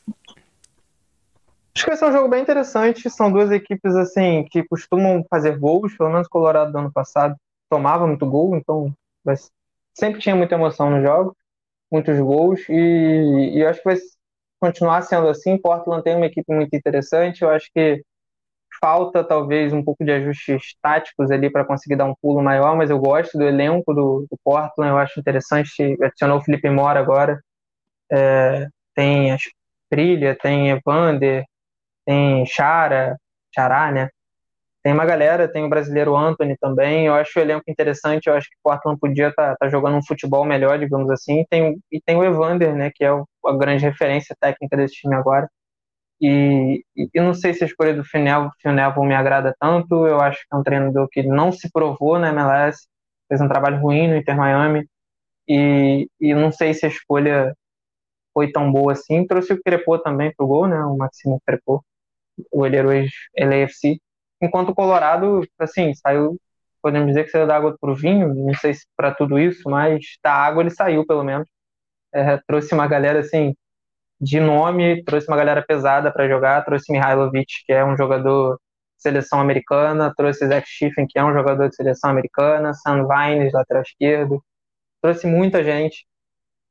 Acho 1.74 1.84
que 1.84 1.90
vai 1.90 1.96
ser 1.96 2.04
um 2.06 2.12
jogo 2.12 2.28
bem 2.28 2.42
interessante. 2.42 3.08
São 3.08 3.32
duas 3.32 3.50
equipes 3.50 3.94
assim 3.96 4.44
que 4.50 4.62
costumam 4.64 5.24
fazer 5.30 5.58
gols, 5.58 5.96
pelo 5.96 6.10
menos 6.10 6.26
o 6.26 6.30
Colorado 6.30 6.70
do 6.70 6.78
ano 6.78 6.92
passado 6.92 7.34
tomava 7.70 8.06
muito 8.06 8.26
gol, 8.26 8.56
então 8.56 8.92
sempre 9.94 10.20
tinha 10.20 10.34
muita 10.34 10.54
emoção 10.54 10.90
no 10.90 11.02
jogo, 11.02 11.36
muitos 11.90 12.18
gols, 12.18 12.60
e, 12.68 13.58
e 13.58 13.64
acho 13.64 13.78
que 13.80 13.88
vai 13.88 13.96
continuar 14.60 15.02
sendo 15.02 15.28
assim. 15.28 15.56
Portland 15.56 16.02
tem 16.02 16.16
uma 16.16 16.26
equipe 16.26 16.52
muito 16.52 16.74
interessante. 16.74 17.42
Eu 17.42 17.50
acho 17.50 17.70
que 17.72 18.02
falta 18.80 19.24
talvez 19.24 19.72
um 19.72 19.82
pouco 19.82 20.04
de 20.04 20.12
ajustes 20.12 20.74
táticos 20.80 21.30
ali 21.30 21.50
para 21.50 21.64
conseguir 21.64 21.96
dar 21.96 22.04
um 22.06 22.14
pulo 22.20 22.42
maior, 22.42 22.76
mas 22.76 22.90
eu 22.90 22.98
gosto 22.98 23.36
do 23.36 23.44
elenco 23.44 23.92
do, 23.94 24.26
do 24.30 24.38
Portland. 24.44 24.90
Eu 24.90 24.98
acho 24.98 25.20
interessante. 25.20 25.96
Adicionou 26.02 26.38
o 26.38 26.42
Felipe 26.42 26.70
Mora 26.70 27.00
agora. 27.00 27.40
É, 28.10 28.68
tem 28.94 29.32
a 29.32 29.38
Trilha, 29.90 30.36
tem 30.40 30.70
Evander, 30.70 31.44
tem 32.06 32.44
Chara, 32.46 33.18
Chará, 33.54 33.92
né? 33.92 34.08
Tem 34.82 34.92
uma 34.92 35.04
galera, 35.04 35.48
tem 35.48 35.64
o 35.64 35.68
brasileiro 35.68 36.16
Anthony 36.16 36.56
também. 36.58 37.06
Eu 37.06 37.14
acho 37.14 37.38
o 37.38 37.42
elenco 37.42 37.64
interessante. 37.68 38.28
Eu 38.28 38.34
acho 38.34 38.48
que 38.48 38.56
o 38.56 38.60
Portland 38.62 38.98
podia 38.98 39.28
estar 39.28 39.50
tá, 39.50 39.56
tá 39.60 39.68
jogando 39.68 39.96
um 39.98 40.06
futebol 40.06 40.44
melhor, 40.44 40.78
digamos 40.78 41.10
assim. 41.10 41.40
E 41.40 41.46
tem, 41.46 41.78
e 41.92 42.00
tem 42.00 42.16
o 42.16 42.24
Evander, 42.24 42.74
né? 42.74 42.90
Que 42.94 43.04
é 43.04 43.12
o, 43.12 43.26
a 43.46 43.56
grande 43.56 43.84
referência 43.84 44.36
técnica 44.40 44.76
desse 44.76 44.94
time 44.94 45.14
agora. 45.14 45.48
E, 46.20 46.84
eu 47.14 47.24
não 47.24 47.34
sei 47.34 47.54
se 47.54 47.62
a 47.64 47.66
escolha 47.66 47.94
do 47.94 48.04
Finel 48.04 48.50
me 49.04 49.14
agrada 49.14 49.54
tanto. 49.60 50.06
Eu 50.06 50.20
acho 50.20 50.38
que 50.40 50.54
é 50.54 50.56
um 50.56 50.62
treinador 50.62 51.08
que 51.10 51.22
não 51.22 51.52
se 51.52 51.70
provou 51.70 52.18
na 52.18 52.30
MLS, 52.30 52.86
fez 53.28 53.40
um 53.40 53.48
trabalho 53.48 53.80
ruim 53.80 54.08
no 54.08 54.16
Inter 54.16 54.36
Miami. 54.36 54.86
E, 55.48 56.08
e 56.20 56.34
não 56.34 56.52
sei 56.52 56.74
se 56.74 56.86
a 56.86 56.88
escolha 56.88 57.54
foi 58.34 58.52
tão 58.52 58.70
boa 58.70 58.92
assim. 58.92 59.26
Trouxe 59.26 59.52
o 59.52 59.62
Crepô 59.62 59.98
também 59.98 60.32
pro 60.36 60.46
gol, 60.46 60.68
né? 60.68 60.78
O 60.84 60.96
Maximo 60.96 61.40
Crepô, 61.46 61.82
o 62.52 62.58
goleiro 62.60 62.92
ex-LAFC. 62.92 64.00
Enquanto 64.40 64.70
o 64.70 64.74
Colorado, 64.74 65.46
assim, 65.58 65.92
saiu, 65.94 66.38
podemos 66.82 67.08
dizer 67.08 67.24
que 67.24 67.30
saiu 67.30 67.46
da 67.46 67.56
água 67.56 67.76
pro 67.80 67.94
vinho, 67.94 68.34
não 68.34 68.54
sei 68.54 68.74
se 68.74 68.86
para 68.96 69.12
tudo 69.14 69.38
isso, 69.38 69.68
mas 69.68 70.00
da 70.22 70.32
água 70.32 70.62
ele 70.62 70.70
saiu, 70.70 71.06
pelo 71.06 71.24
menos. 71.24 71.48
É, 72.12 72.38
trouxe 72.46 72.74
uma 72.74 72.86
galera, 72.88 73.20
assim, 73.20 73.54
de 74.20 74.40
nome, 74.40 75.02
trouxe 75.04 75.28
uma 75.28 75.36
galera 75.36 75.64
pesada 75.66 76.12
para 76.12 76.28
jogar, 76.28 76.64
trouxe 76.64 76.92
Mihailovic, 76.92 77.64
que 77.64 77.72
é 77.72 77.84
um 77.84 77.96
jogador 77.96 78.56
de 78.56 79.02
seleção 79.02 79.40
americana, 79.40 80.12
trouxe 80.16 80.46
Zach 80.46 80.66
Schiffen, 80.68 81.06
que 81.08 81.18
é 81.18 81.24
um 81.24 81.32
jogador 81.32 81.68
de 81.68 81.76
seleção 81.76 82.10
americana, 82.10 82.74
Sam 82.74 83.06
Vines, 83.06 83.52
lateral 83.52 83.82
esquerdo, 83.82 84.42
trouxe 85.00 85.26
muita 85.26 85.62
gente 85.62 86.06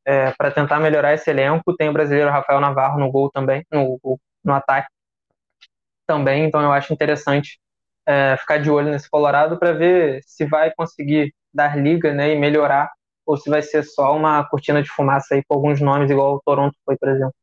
é, 0.05 0.31
para 0.31 0.51
tentar 0.51 0.79
melhorar 0.79 1.13
esse 1.13 1.29
elenco. 1.29 1.75
Tem 1.75 1.89
o 1.89 1.93
brasileiro 1.93 2.31
Rafael 2.31 2.59
Navarro 2.59 2.99
no 2.99 3.11
gol 3.11 3.31
também, 3.31 3.65
no, 3.71 3.99
no 4.43 4.53
ataque 4.53 4.89
também, 6.05 6.45
então 6.45 6.61
eu 6.61 6.71
acho 6.71 6.93
interessante 6.93 7.59
é, 8.05 8.37
ficar 8.37 8.57
de 8.57 8.71
olho 8.71 8.89
nesse 8.89 9.09
Colorado 9.09 9.59
para 9.59 9.73
ver 9.73 10.21
se 10.23 10.45
vai 10.45 10.71
conseguir 10.73 11.33
dar 11.53 11.77
liga 11.77 12.13
né, 12.13 12.31
e 12.33 12.39
melhorar 12.39 12.89
ou 13.28 13.38
se 13.38 13.49
vai 13.49 13.61
ser 13.61 13.84
só 13.84 14.15
uma 14.15 14.43
cortina 14.45 14.82
de 14.82 14.89
fumaça 14.89 15.36
aí 15.36 15.43
com 15.43 15.53
alguns 15.53 15.82
nomes, 15.82 16.09
igual 16.09 16.36
o 16.36 16.41
Toronto 16.43 16.75
foi, 16.86 16.97
por 16.97 17.09
exemplo. 17.09 17.34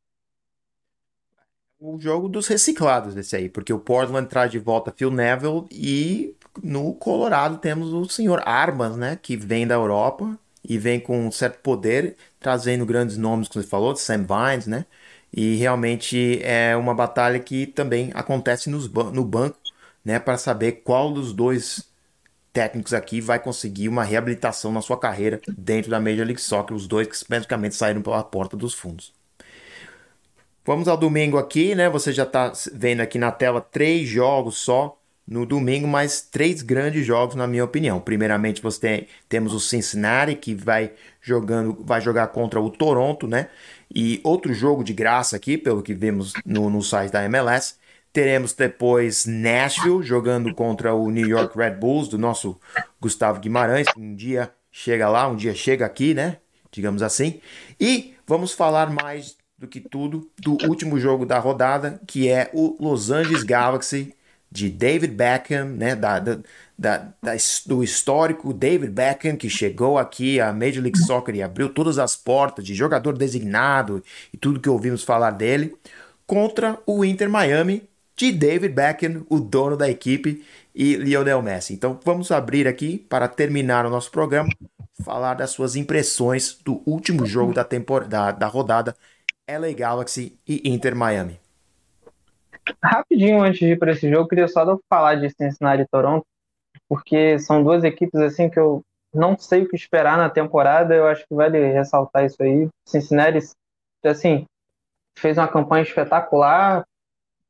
O 1.78 2.00
jogo 2.00 2.28
dos 2.28 2.46
reciclados 2.48 3.14
desse 3.14 3.36
aí, 3.36 3.48
porque 3.48 3.72
o 3.72 3.78
Portland 3.78 4.26
traz 4.26 4.50
de 4.50 4.58
volta 4.58 4.90
Phil 4.96 5.10
Neville 5.10 5.66
e 5.70 6.34
no 6.62 6.94
Colorado 6.94 7.58
temos 7.58 7.92
o 7.92 8.08
senhor 8.08 8.42
Armas, 8.46 8.96
né, 8.96 9.18
que 9.20 9.36
vem 9.36 9.66
da 9.66 9.74
Europa 9.74 10.38
e 10.66 10.78
vem 10.78 10.98
com 10.98 11.26
um 11.26 11.30
certo 11.30 11.58
poder, 11.60 12.16
trazendo 12.40 12.86
grandes 12.86 13.18
nomes, 13.18 13.48
como 13.48 13.62
você 13.62 13.68
falou, 13.68 13.94
Sam 13.94 14.24
Vines, 14.24 14.66
né, 14.66 14.86
e 15.30 15.56
realmente 15.56 16.40
é 16.42 16.74
uma 16.74 16.94
batalha 16.94 17.38
que 17.38 17.66
também 17.66 18.10
acontece 18.14 18.70
nos, 18.70 18.90
no 18.90 19.24
banco, 19.24 19.58
né, 20.02 20.18
para 20.18 20.38
saber 20.38 20.82
qual 20.84 21.12
dos 21.12 21.34
dois 21.34 21.92
técnicos 22.54 22.94
aqui 22.94 23.20
vai 23.20 23.38
conseguir 23.40 23.88
uma 23.88 24.04
reabilitação 24.04 24.72
na 24.72 24.80
sua 24.80 24.96
carreira 24.96 25.40
dentro 25.58 25.90
da 25.90 26.00
Major 26.00 26.24
League 26.24 26.40
Soccer, 26.40 26.74
os 26.74 26.86
dois 26.86 27.08
que 27.08 27.24
praticamente 27.26 27.74
saíram 27.74 28.00
pela 28.00 28.22
porta 28.22 28.56
dos 28.56 28.72
fundos. 28.72 29.12
Vamos 30.64 30.86
ao 30.86 30.96
domingo 30.96 31.36
aqui, 31.36 31.74
né? 31.74 31.90
Você 31.90 32.12
já 32.12 32.22
está 32.22 32.52
vendo 32.72 33.00
aqui 33.00 33.18
na 33.18 33.32
tela 33.32 33.60
três 33.60 34.08
jogos 34.08 34.56
só 34.56 34.98
no 35.26 35.44
domingo, 35.44 35.88
mas 35.88 36.22
três 36.22 36.62
grandes 36.62 37.04
jogos 37.04 37.34
na 37.34 37.46
minha 37.46 37.64
opinião. 37.64 38.00
Primeiramente, 38.00 38.62
você 38.62 38.80
tem, 38.80 39.08
temos 39.28 39.52
o 39.52 39.60
Cincinnati 39.60 40.36
que 40.36 40.54
vai 40.54 40.92
jogando, 41.20 41.76
vai 41.84 42.00
jogar 42.00 42.28
contra 42.28 42.60
o 42.60 42.70
Toronto, 42.70 43.26
né? 43.26 43.48
E 43.94 44.20
outro 44.22 44.54
jogo 44.54 44.84
de 44.84 44.92
graça 44.92 45.36
aqui, 45.36 45.58
pelo 45.58 45.82
que 45.82 45.92
vimos 45.92 46.32
no, 46.46 46.70
no 46.70 46.82
site 46.82 47.10
da 47.10 47.24
MLS, 47.24 47.74
teremos 48.14 48.52
depois 48.52 49.26
Nashville 49.26 50.00
jogando 50.00 50.54
contra 50.54 50.94
o 50.94 51.10
New 51.10 51.28
York 51.28 51.58
Red 51.58 51.72
Bulls, 51.72 52.06
do 52.06 52.16
nosso 52.16 52.56
Gustavo 53.00 53.40
Guimarães, 53.40 53.88
um 53.98 54.14
dia 54.14 54.52
chega 54.70 55.08
lá, 55.08 55.26
um 55.26 55.34
dia 55.34 55.52
chega 55.52 55.84
aqui, 55.84 56.14
né? 56.14 56.36
Digamos 56.70 57.02
assim. 57.02 57.40
E 57.78 58.14
vamos 58.24 58.52
falar 58.52 58.88
mais 58.88 59.36
do 59.58 59.66
que 59.66 59.80
tudo 59.80 60.30
do 60.40 60.52
último 60.68 60.96
jogo 61.00 61.26
da 61.26 61.40
rodada, 61.40 62.00
que 62.06 62.28
é 62.28 62.50
o 62.54 62.76
Los 62.78 63.10
Angeles 63.10 63.42
Galaxy 63.42 64.14
de 64.48 64.70
David 64.70 65.12
Beckham, 65.12 65.64
né? 65.70 65.96
Da, 65.96 66.20
da, 66.20 66.38
da, 66.78 67.10
do 67.66 67.82
histórico 67.82 68.54
David 68.54 68.92
Beckham, 68.92 69.34
que 69.34 69.50
chegou 69.50 69.98
aqui 69.98 70.40
à 70.40 70.52
Major 70.52 70.84
League 70.84 70.98
Soccer 70.98 71.34
e 71.34 71.42
abriu 71.42 71.68
todas 71.68 71.98
as 71.98 72.14
portas 72.14 72.64
de 72.64 72.76
jogador 72.76 73.18
designado 73.18 74.04
e 74.32 74.36
tudo 74.36 74.60
que 74.60 74.68
ouvimos 74.68 75.02
falar 75.02 75.32
dele, 75.32 75.74
contra 76.28 76.78
o 76.86 77.04
Inter 77.04 77.28
Miami 77.28 77.88
de 78.16 78.32
David 78.32 78.74
Beckham, 78.74 79.26
o 79.28 79.40
dono 79.40 79.76
da 79.76 79.88
equipe, 79.90 80.44
e 80.74 80.96
Lionel 80.96 81.42
Messi. 81.42 81.74
Então 81.74 81.98
vamos 82.04 82.30
abrir 82.30 82.66
aqui 82.66 82.98
para 82.98 83.28
terminar 83.28 83.86
o 83.86 83.90
nosso 83.90 84.10
programa, 84.10 84.48
falar 85.04 85.34
das 85.34 85.50
suas 85.50 85.76
impressões 85.76 86.58
do 86.64 86.82
último 86.86 87.24
jogo 87.26 87.52
da, 87.52 87.64
temporada, 87.64 88.08
da, 88.08 88.32
da 88.32 88.46
rodada 88.46 88.94
LA 89.48 89.72
Galaxy 89.72 90.38
e 90.46 90.68
Inter 90.68 90.96
Miami. 90.96 91.38
Rapidinho 92.82 93.42
antes 93.42 93.58
de 93.58 93.72
ir 93.72 93.78
para 93.78 93.92
esse 93.92 94.08
jogo, 94.10 94.28
queria 94.28 94.48
só 94.48 94.78
falar 94.88 95.16
de 95.16 95.28
Cincinnati 95.30 95.82
e 95.82 95.86
Toronto, 95.86 96.24
porque 96.88 97.38
são 97.38 97.62
duas 97.62 97.84
equipes 97.84 98.20
assim 98.20 98.48
que 98.48 98.58
eu 98.58 98.82
não 99.12 99.38
sei 99.38 99.62
o 99.62 99.68
que 99.68 99.76
esperar 99.76 100.16
na 100.16 100.30
temporada. 100.30 100.94
Eu 100.94 101.06
acho 101.06 101.24
que 101.26 101.34
vale 101.34 101.58
ressaltar 101.72 102.24
isso 102.24 102.42
aí. 102.42 102.68
Cincinnati, 102.86 103.38
assim, 104.04 104.46
fez 105.16 105.38
uma 105.38 105.46
campanha 105.46 105.82
espetacular, 105.82 106.84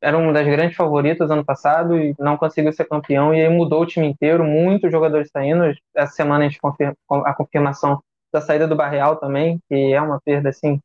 era 0.05 0.19
uma 0.19 0.33
das 0.35 0.47
grandes 0.47 0.77
favoritas 0.77 1.31
ano 1.31 1.45
passado 1.45 1.99
e 1.99 2.15
não 2.19 2.37
conseguiu 2.37 2.73
ser 2.73 2.85
campeão 2.85 3.35
e 3.35 3.41
aí 3.41 3.49
mudou 3.49 3.83
o 3.83 3.87
time 3.87 4.07
inteiro, 4.07 4.45
muitos 4.45 4.93
jogadores 4.93 5.31
saindo. 5.33 5.75
Essa 5.95 6.13
semana 6.13 6.45
a 6.45 6.49
gente 6.49 6.61
confirma 6.61 6.95
a 7.09 7.33
confirmação 7.33 8.03
da 8.31 8.41
saída 8.41 8.69
do 8.69 8.77
Barreal 8.77 9.17
também, 9.17 9.59
que 9.69 9.95
é 9.95 10.01
uma 10.01 10.21
perda 10.23 10.51
assim 10.51 10.79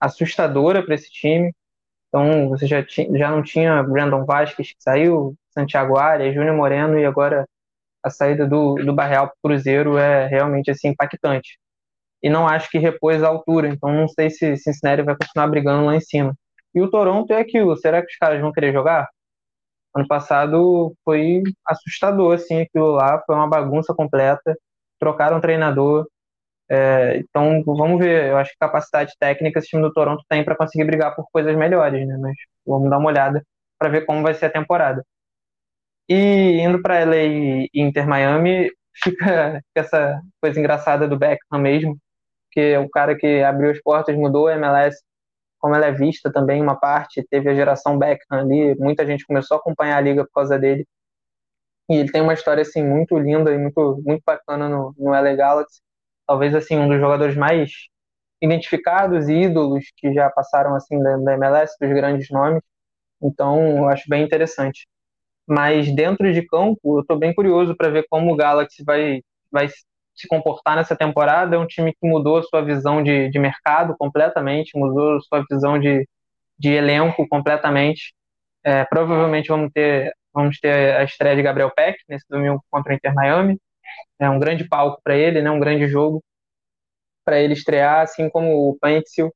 assustadora 0.00 0.82
para 0.82 0.94
esse 0.94 1.10
time. 1.10 1.52
Então 2.08 2.48
você 2.48 2.66
já, 2.66 2.82
tinha, 2.82 3.18
já 3.18 3.30
não 3.30 3.42
tinha 3.42 3.82
Brandon 3.82 4.24
Vasquez 4.24 4.72
que 4.72 4.82
saiu, 4.82 5.34
Santiago 5.50 5.98
Arias, 5.98 6.34
Júnior 6.34 6.56
Moreno 6.56 6.98
e 6.98 7.04
agora 7.04 7.46
a 8.02 8.08
saída 8.08 8.46
do, 8.46 8.76
do 8.76 8.94
Barreal 8.94 9.26
para 9.26 9.34
o 9.34 9.48
Cruzeiro 9.50 9.98
é 9.98 10.26
realmente 10.26 10.70
assim 10.70 10.88
impactante. 10.88 11.58
E 12.22 12.30
não 12.30 12.48
acho 12.48 12.70
que 12.70 12.78
repôs 12.78 13.22
a 13.22 13.28
altura, 13.28 13.68
então 13.68 13.92
não 13.92 14.08
sei 14.08 14.30
se 14.30 14.56
Cincinnati 14.56 15.02
vai 15.02 15.14
continuar 15.14 15.48
brigando 15.48 15.84
lá 15.84 15.94
em 15.94 16.00
cima. 16.00 16.34
E 16.76 16.80
o 16.80 16.90
Toronto 16.90 17.32
é 17.32 17.40
aquilo, 17.40 17.76
será 17.76 18.02
que 18.02 18.08
os 18.12 18.16
caras 18.18 18.40
vão 18.40 18.52
querer 18.52 18.72
jogar? 18.72 19.08
Ano 19.94 20.06
passado 20.08 20.94
foi 21.04 21.42
assustador, 21.66 22.34
assim, 22.34 22.60
aquilo 22.62 22.92
lá, 22.92 23.22
foi 23.26 23.34
uma 23.36 23.48
bagunça 23.48 23.94
completa, 23.94 24.56
trocaram 25.00 25.40
treinador, 25.40 26.06
é, 26.68 27.18
então 27.18 27.62
vamos 27.64 27.98
ver, 28.00 28.26
eu 28.30 28.36
acho 28.38 28.50
que 28.52 28.58
capacidade 28.58 29.12
técnica 29.18 29.58
esse 29.60 29.68
time 29.68 29.82
do 29.82 29.92
Toronto 29.92 30.24
tem 30.28 30.44
para 30.44 30.56
conseguir 30.56 30.84
brigar 30.84 31.14
por 31.14 31.26
coisas 31.32 31.56
melhores, 31.56 32.06
né? 32.06 32.16
Mas 32.20 32.34
vamos 32.66 32.90
dar 32.90 32.98
uma 32.98 33.08
olhada 33.08 33.42
para 33.78 33.88
ver 33.88 34.04
como 34.06 34.22
vai 34.22 34.34
ser 34.34 34.46
a 34.46 34.50
temporada. 34.50 35.04
E 36.08 36.60
indo 36.60 36.80
para 36.82 37.00
LA 37.00 37.16
e 37.24 37.70
Inter 37.74 38.06
Miami, 38.08 38.70
fica 39.02 39.62
essa 39.74 40.20
coisa 40.40 40.58
engraçada 40.60 41.08
do 41.08 41.18
Beckham 41.18 41.60
mesmo, 41.60 41.98
que 42.52 42.60
é 42.60 42.78
o 42.78 42.88
cara 42.90 43.16
que 43.16 43.42
abriu 43.42 43.70
as 43.70 43.80
portas, 43.82 44.16
mudou 44.16 44.48
a 44.48 44.54
MLS 44.54 44.98
como 45.66 45.74
ela 45.74 45.86
é 45.86 45.92
vista 45.92 46.32
também, 46.32 46.62
uma 46.62 46.78
parte, 46.78 47.26
teve 47.28 47.50
a 47.50 47.54
geração 47.54 47.98
Beckham 47.98 48.38
ali, 48.38 48.76
muita 48.76 49.04
gente 49.04 49.26
começou 49.26 49.56
a 49.56 49.58
acompanhar 49.60 49.96
a 49.96 50.00
liga 50.00 50.24
por 50.24 50.30
causa 50.32 50.56
dele. 50.56 50.86
E 51.90 51.96
ele 51.96 52.12
tem 52.12 52.22
uma 52.22 52.34
história 52.34 52.62
assim 52.62 52.84
muito 52.84 53.18
linda 53.18 53.52
e 53.52 53.58
muito 53.58 54.00
muito 54.06 54.22
bacana 54.24 54.68
no, 54.68 54.94
no 54.96 55.12
LA 55.12 55.34
Galaxy. 55.34 55.80
Talvez 56.24 56.54
assim 56.54 56.76
um 56.78 56.88
dos 56.88 57.00
jogadores 57.00 57.36
mais 57.36 57.72
identificados 58.40 59.28
e 59.28 59.34
ídolos 59.34 59.86
que 59.96 60.14
já 60.14 60.30
passaram 60.30 60.76
assim 60.76 61.02
da, 61.02 61.16
da 61.16 61.34
MLS, 61.34 61.74
dos 61.80 61.90
grandes 61.90 62.30
nomes. 62.30 62.62
Então, 63.22 63.78
eu 63.78 63.88
acho 63.88 64.08
bem 64.08 64.24
interessante. 64.24 64.86
Mas 65.46 65.94
dentro 65.94 66.32
de 66.32 66.46
campo, 66.46 66.98
eu 66.98 67.00
estou 67.02 67.18
bem 67.18 67.34
curioso 67.34 67.76
para 67.76 67.90
ver 67.90 68.06
como 68.10 68.32
o 68.32 68.36
Galaxy 68.36 68.84
vai 68.84 69.22
vai 69.50 69.68
se 70.16 70.26
comportar 70.28 70.76
nessa 70.76 70.96
temporada. 70.96 71.56
É 71.56 71.58
um 71.58 71.66
time 71.66 71.92
que 71.92 72.08
mudou 72.08 72.42
sua 72.42 72.62
visão 72.62 73.02
de, 73.02 73.28
de 73.30 73.38
mercado 73.38 73.96
completamente, 73.98 74.78
mudou 74.78 75.20
sua 75.22 75.44
visão 75.50 75.78
de, 75.78 76.08
de 76.58 76.70
elenco 76.70 77.26
completamente. 77.28 78.14
É, 78.64 78.84
provavelmente 78.84 79.48
vamos 79.48 79.70
ter, 79.72 80.12
vamos 80.32 80.58
ter 80.58 80.96
a 80.96 81.04
estreia 81.04 81.36
de 81.36 81.42
Gabriel 81.42 81.72
Peck 81.74 81.98
nesse 82.08 82.26
domingo 82.28 82.64
contra 82.70 82.92
o 82.92 82.96
Inter 82.96 83.14
Miami. 83.14 83.58
É 84.18 84.28
um 84.30 84.38
grande 84.38 84.68
palco 84.68 85.00
para 85.04 85.16
ele, 85.16 85.42
né, 85.42 85.50
um 85.50 85.60
grande 85.60 85.86
jogo 85.88 86.22
para 87.24 87.40
ele 87.40 87.54
estrear, 87.54 88.02
assim 88.02 88.30
como 88.30 88.70
o 88.70 88.78
Pencil, 88.80 89.32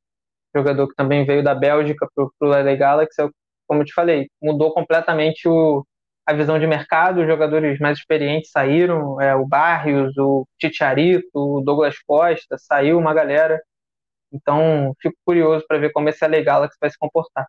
jogador 0.55 0.89
que 0.89 0.95
também 0.95 1.25
veio 1.27 1.43
da 1.43 1.55
Bélgica 1.55 2.09
para 2.15 2.25
o 2.49 2.55
LA 2.55 2.77
Galaxy. 2.77 3.23
Como 3.67 3.83
eu 3.83 3.87
te 3.87 3.93
falei, 3.95 4.29
mudou 4.43 4.73
completamente 4.73 5.49
o, 5.49 5.85
a 6.27 6.33
visão 6.33 6.59
de 6.59 6.67
mercado, 6.67 7.21
os 7.21 7.27
jogadores 7.27 7.79
mais 7.79 7.99
experientes 7.99 8.51
saíram, 8.51 9.21
é, 9.21 9.35
o 9.35 9.47
Barrios, 9.47 10.17
o 10.17 10.47
Titiarito, 10.59 11.29
o 11.35 11.61
Douglas 11.61 11.99
Costa, 12.07 12.57
saiu 12.59 12.99
uma 12.99 13.15
galera. 13.15 13.61
Então, 14.33 14.95
fico 15.01 15.17
curioso 15.25 15.65
para 15.67 15.79
ver 15.79 15.93
como 15.93 16.09
esse 16.09 16.27
LA 16.27 16.43
Galaxy 16.43 16.77
vai 16.81 16.91
se 16.91 16.99
comportar. 16.99 17.47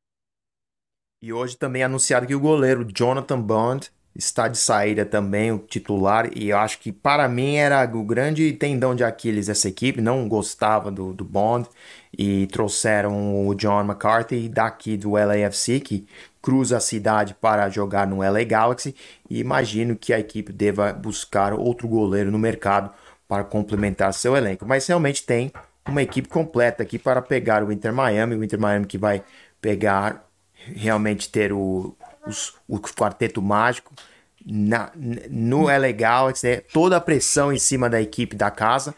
E 1.22 1.32
hoje 1.32 1.55
também 1.55 1.84
é 1.84 1.86
anunciado 1.86 2.26
que 2.26 2.34
o 2.34 2.39
goleiro 2.39 2.84
Jonathan 2.84 3.39
Bond 3.39 3.91
está 4.15 4.47
de 4.47 4.57
saída 4.57 5.05
também, 5.05 5.51
o 5.51 5.59
titular, 5.59 6.30
e 6.36 6.49
eu 6.49 6.57
acho 6.57 6.80
que 6.80 6.91
para 6.91 7.28
mim 7.30 7.55
era 7.55 7.84
o 7.95 8.03
grande 8.03 8.51
tendão 8.53 8.93
de 8.93 9.03
Aquiles 9.03 9.47
essa 9.47 9.69
equipe, 9.69 10.01
não 10.01 10.28
gostava 10.28 10.91
do, 10.91 11.13
do 11.13 11.24
Bond, 11.24 11.69
e 12.17 12.47
trouxeram 12.47 13.47
o 13.47 13.55
John 13.55 13.82
McCarthy 13.82 14.49
daqui 14.49 14.97
do 14.97 15.11
LAFC, 15.11 15.80
que 15.80 16.07
cruza 16.42 16.78
a 16.78 16.80
cidade 16.80 17.34
para 17.34 17.70
jogar 17.70 18.08
no 18.08 18.18
LA 18.18 18.44
Galaxy 18.44 18.96
e 19.30 19.39
imagino 19.39 19.96
que 19.96 20.12
a 20.14 20.20
equipe 20.20 20.52
deva 20.52 20.92
buscar 20.92 21.54
outro 21.54 21.88
goleiro 21.88 22.32
no 22.32 22.39
mercado 22.39 22.92
para 23.28 23.44
complementar 23.44 24.14
seu 24.14 24.36
elenco. 24.36 24.66
Mas 24.66 24.88
realmente 24.88 25.24
tem 25.24 25.52
uma 25.88 26.02
equipe 26.02 26.28
completa 26.28 26.84
aqui 26.84 26.98
para 26.98 27.22
pegar 27.22 27.64
o 27.64 27.72
Inter 27.72 27.94
Miami, 27.94 28.36
o 28.36 28.44
Inter 28.44 28.60
Miami 28.60 28.86
que 28.86 28.98
vai 28.98 29.24
pegar 29.62 30.26
realmente 30.54 31.30
ter 31.30 31.54
o, 31.54 31.96
os, 32.26 32.54
o 32.68 32.80
quarteto 32.80 33.42
mágico 33.42 33.94
na, 34.46 34.92
no 35.30 35.64
LA 35.66 35.92
Galaxy, 35.92 36.48
né? 36.48 36.58
toda 36.74 36.98
a 36.98 37.02
pressão 37.02 37.54
em 37.54 37.60
cima 37.60 37.89
da 37.89 38.02
equipe 38.02 38.36
da 38.36 38.50
casa. 38.50 38.96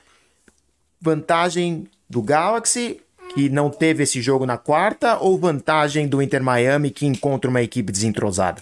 Vantagem 0.99 1.87
do 2.09 2.21
Galaxy 2.21 3.01
que 3.33 3.49
não 3.49 3.69
teve 3.69 4.03
esse 4.03 4.21
jogo 4.21 4.45
na 4.45 4.57
quarta 4.57 5.17
ou 5.17 5.37
vantagem 5.37 6.07
do 6.07 6.21
Inter 6.21 6.43
Miami 6.43 6.91
que 6.91 7.05
encontra 7.05 7.49
uma 7.49 7.61
equipe 7.61 7.91
desentrosada? 7.91 8.61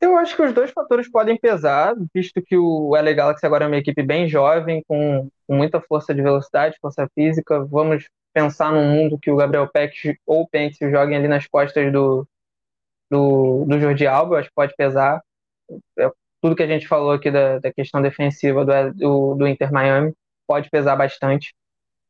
Eu 0.00 0.16
acho 0.16 0.34
que 0.34 0.42
os 0.42 0.52
dois 0.52 0.70
fatores 0.72 1.08
podem 1.08 1.38
pesar, 1.38 1.94
visto 2.12 2.42
que 2.42 2.56
o 2.56 2.90
LA 2.90 3.12
Galaxy 3.12 3.46
agora 3.46 3.64
é 3.64 3.68
uma 3.68 3.76
equipe 3.76 4.02
bem 4.02 4.28
jovem, 4.28 4.82
com, 4.86 5.28
com 5.46 5.56
muita 5.56 5.80
força 5.80 6.12
de 6.12 6.20
velocidade, 6.20 6.76
força 6.82 7.08
física. 7.14 7.64
Vamos 7.64 8.08
pensar 8.34 8.72
num 8.72 8.84
mundo 8.84 9.18
que 9.18 9.30
o 9.30 9.36
Gabriel 9.36 9.68
Peck 9.68 10.18
ou 10.26 10.42
o 10.42 10.48
Pence 10.48 10.90
joguem 10.90 11.16
ali 11.16 11.28
nas 11.28 11.46
costas 11.46 11.92
do, 11.92 12.26
do, 13.10 13.64
do 13.64 13.78
Jordi 13.78 14.06
Alba, 14.06 14.40
acho 14.40 14.48
que 14.48 14.54
pode 14.54 14.74
pesar. 14.76 15.22
É, 15.96 16.10
tudo 16.42 16.56
que 16.56 16.62
a 16.64 16.66
gente 16.66 16.88
falou 16.88 17.12
aqui 17.12 17.30
da, 17.30 17.60
da 17.60 17.72
questão 17.72 18.02
defensiva 18.02 18.64
do, 18.64 18.94
do, 18.94 19.34
do 19.36 19.46
Inter 19.46 19.72
Miami 19.72 20.12
pode 20.48 20.68
pesar 20.68 20.96
bastante 20.96 21.54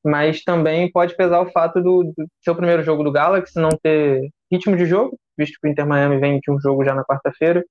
mas 0.04 0.42
também 0.42 0.90
pode 0.90 1.16
pesar 1.16 1.40
o 1.40 1.50
fato 1.50 1.80
do, 1.80 2.04
do 2.16 2.26
seu 2.42 2.54
primeiro 2.54 2.82
jogo 2.82 3.04
do 3.04 3.12
Galaxy 3.12 3.58
não 3.58 3.70
ter 3.82 4.28
ritmo 4.50 4.76
de 4.76 4.86
jogo, 4.86 5.16
visto 5.38 5.58
que 5.60 5.68
o 5.68 5.70
Inter 5.70 5.86
Miami 5.86 6.18
vem 6.18 6.40
de 6.40 6.50
um 6.50 6.60
jogo 6.60 6.84
já 6.84 6.94
na 6.94 7.04
quarta-feira, 7.04 7.64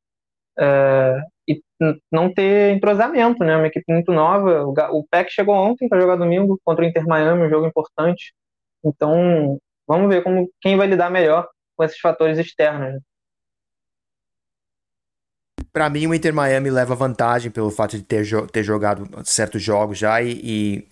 é, 0.60 1.22
e 1.48 1.62
não 2.12 2.34
ter 2.34 2.76
entrosamento, 2.76 3.44
né? 3.44 3.56
Uma 3.56 3.68
equipe 3.68 3.92
muito 3.92 4.12
nova. 4.12 4.64
O, 4.66 4.74
o 5.00 5.08
PEC 5.10 5.30
chegou 5.32 5.56
ontem 5.56 5.88
para 5.88 6.00
jogar 6.00 6.16
domingo 6.16 6.60
contra 6.64 6.84
o 6.86 6.88
Inter 6.88 7.06
Miami, 7.06 7.44
um 7.44 7.50
jogo 7.50 7.68
importante. 7.68 8.34
Então, 8.84 9.60
vamos 9.88 10.10
ver 10.10 10.24
como 10.24 10.50
quem 10.62 10.78
vai 10.78 10.88
lidar 10.88 11.10
melhor 11.10 11.48
com 11.76 11.84
esses 11.84 12.00
fatores 12.00 12.38
externos. 12.38 12.94
Né? 12.94 13.00
Para 15.74 15.90
mim, 15.90 16.08
o 16.08 16.14
Inter 16.14 16.34
Miami 16.34 16.70
leva 16.70 16.96
vantagem 16.96 17.50
pelo 17.50 17.72
fato 17.72 17.98
de 17.98 18.04
ter, 18.04 18.26
ter 18.52 18.64
jogado 18.64 19.08
certos 19.24 19.64
jogos 19.64 19.98
já 19.98 20.22
e, 20.22 20.40
e 20.44 20.88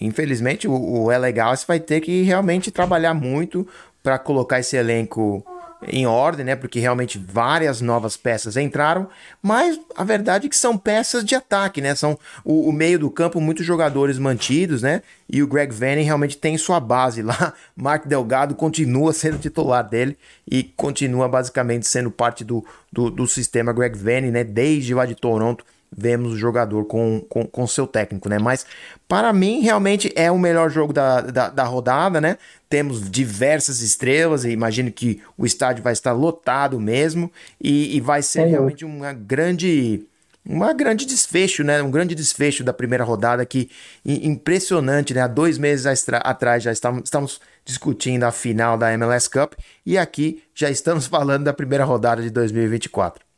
infelizmente, 0.00 0.66
o, 0.66 1.04
o 1.04 1.10
É 1.10 1.18
Legal 1.18 1.54
vai 1.66 1.80
ter 1.80 2.00
que 2.00 2.22
realmente 2.22 2.70
trabalhar 2.70 3.14
muito 3.14 3.66
para 4.02 4.18
colocar 4.18 4.58
esse 4.60 4.76
elenco 4.76 5.44
em 5.88 6.06
ordem, 6.06 6.44
né? 6.44 6.56
Porque 6.56 6.78
realmente 6.78 7.18
várias 7.18 7.80
novas 7.80 8.16
peças 8.16 8.56
entraram, 8.56 9.08
mas 9.42 9.78
a 9.96 10.04
verdade 10.04 10.46
é 10.46 10.48
que 10.48 10.56
são 10.56 10.76
peças 10.78 11.24
de 11.24 11.34
ataque, 11.34 11.80
né? 11.80 11.94
São 11.94 12.18
o, 12.44 12.68
o 12.68 12.72
meio 12.72 12.98
do 12.98 13.10
campo, 13.10 13.40
muitos 13.40 13.66
jogadores 13.66 14.18
mantidos, 14.18 14.82
né? 14.82 15.02
E 15.28 15.42
o 15.42 15.46
Greg 15.46 15.72
Vanning 15.72 16.02
realmente 16.02 16.36
tem 16.36 16.56
sua 16.56 16.78
base 16.78 17.22
lá. 17.22 17.52
Mark 17.74 18.06
Delgado 18.06 18.54
continua 18.54 19.12
sendo 19.12 19.38
titular 19.38 19.88
dele 19.88 20.16
e 20.50 20.62
continua 20.62 21.28
basicamente 21.28 21.86
sendo 21.86 22.10
parte 22.10 22.44
do, 22.44 22.64
do, 22.92 23.10
do 23.10 23.26
sistema 23.26 23.72
Greg 23.72 23.96
Vanning, 23.96 24.30
né? 24.30 24.44
Desde 24.44 24.94
lá 24.94 25.06
de 25.06 25.14
Toronto 25.14 25.64
vemos 25.94 26.32
o 26.32 26.36
jogador 26.36 26.86
com, 26.86 27.20
com, 27.28 27.46
com 27.46 27.66
seu 27.66 27.86
técnico, 27.86 28.28
né? 28.28 28.38
Mas 28.38 28.64
para 29.06 29.32
mim, 29.32 29.60
realmente 29.60 30.10
é 30.16 30.30
o 30.30 30.38
melhor 30.38 30.70
jogo 30.70 30.92
da, 30.92 31.20
da, 31.20 31.48
da, 31.50 31.64
rodada, 31.64 32.20
né? 32.20 32.38
Temos 32.68 33.10
diversas 33.10 33.82
estrelas 33.82 34.44
e 34.44 34.50
imagino 34.50 34.90
que 34.90 35.20
o 35.36 35.44
estádio 35.44 35.84
vai 35.84 35.92
estar 35.92 36.12
lotado 36.12 36.80
mesmo 36.80 37.30
e, 37.60 37.96
e 37.96 38.00
vai 38.00 38.22
ser 38.22 38.42
é 38.42 38.46
realmente 38.46 38.84
uma 38.84 39.12
grande. 39.12 40.06
Uma 40.44 40.72
grande 40.72 41.06
desfecho, 41.06 41.62
né? 41.62 41.80
Um 41.80 41.90
grande 41.90 42.16
desfecho 42.16 42.64
da 42.64 42.72
primeira 42.72 43.04
rodada 43.04 43.46
que 43.46 43.70
impressionante, 44.04 45.14
né? 45.14 45.20
Há 45.20 45.28
dois 45.28 45.56
meses 45.56 45.86
atrás 46.10 46.64
já 46.64 46.72
estávamos, 46.72 47.04
estamos 47.04 47.40
discutindo 47.64 48.24
a 48.24 48.32
final 48.32 48.76
da 48.76 48.92
MLS 48.92 49.30
Cup 49.30 49.52
e 49.86 49.96
aqui 49.96 50.42
já 50.52 50.68
estamos 50.68 51.06
falando 51.06 51.44
da 51.44 51.52
primeira 51.52 51.84
rodada 51.84 52.20
de 52.22 52.30
2024. 52.30 53.31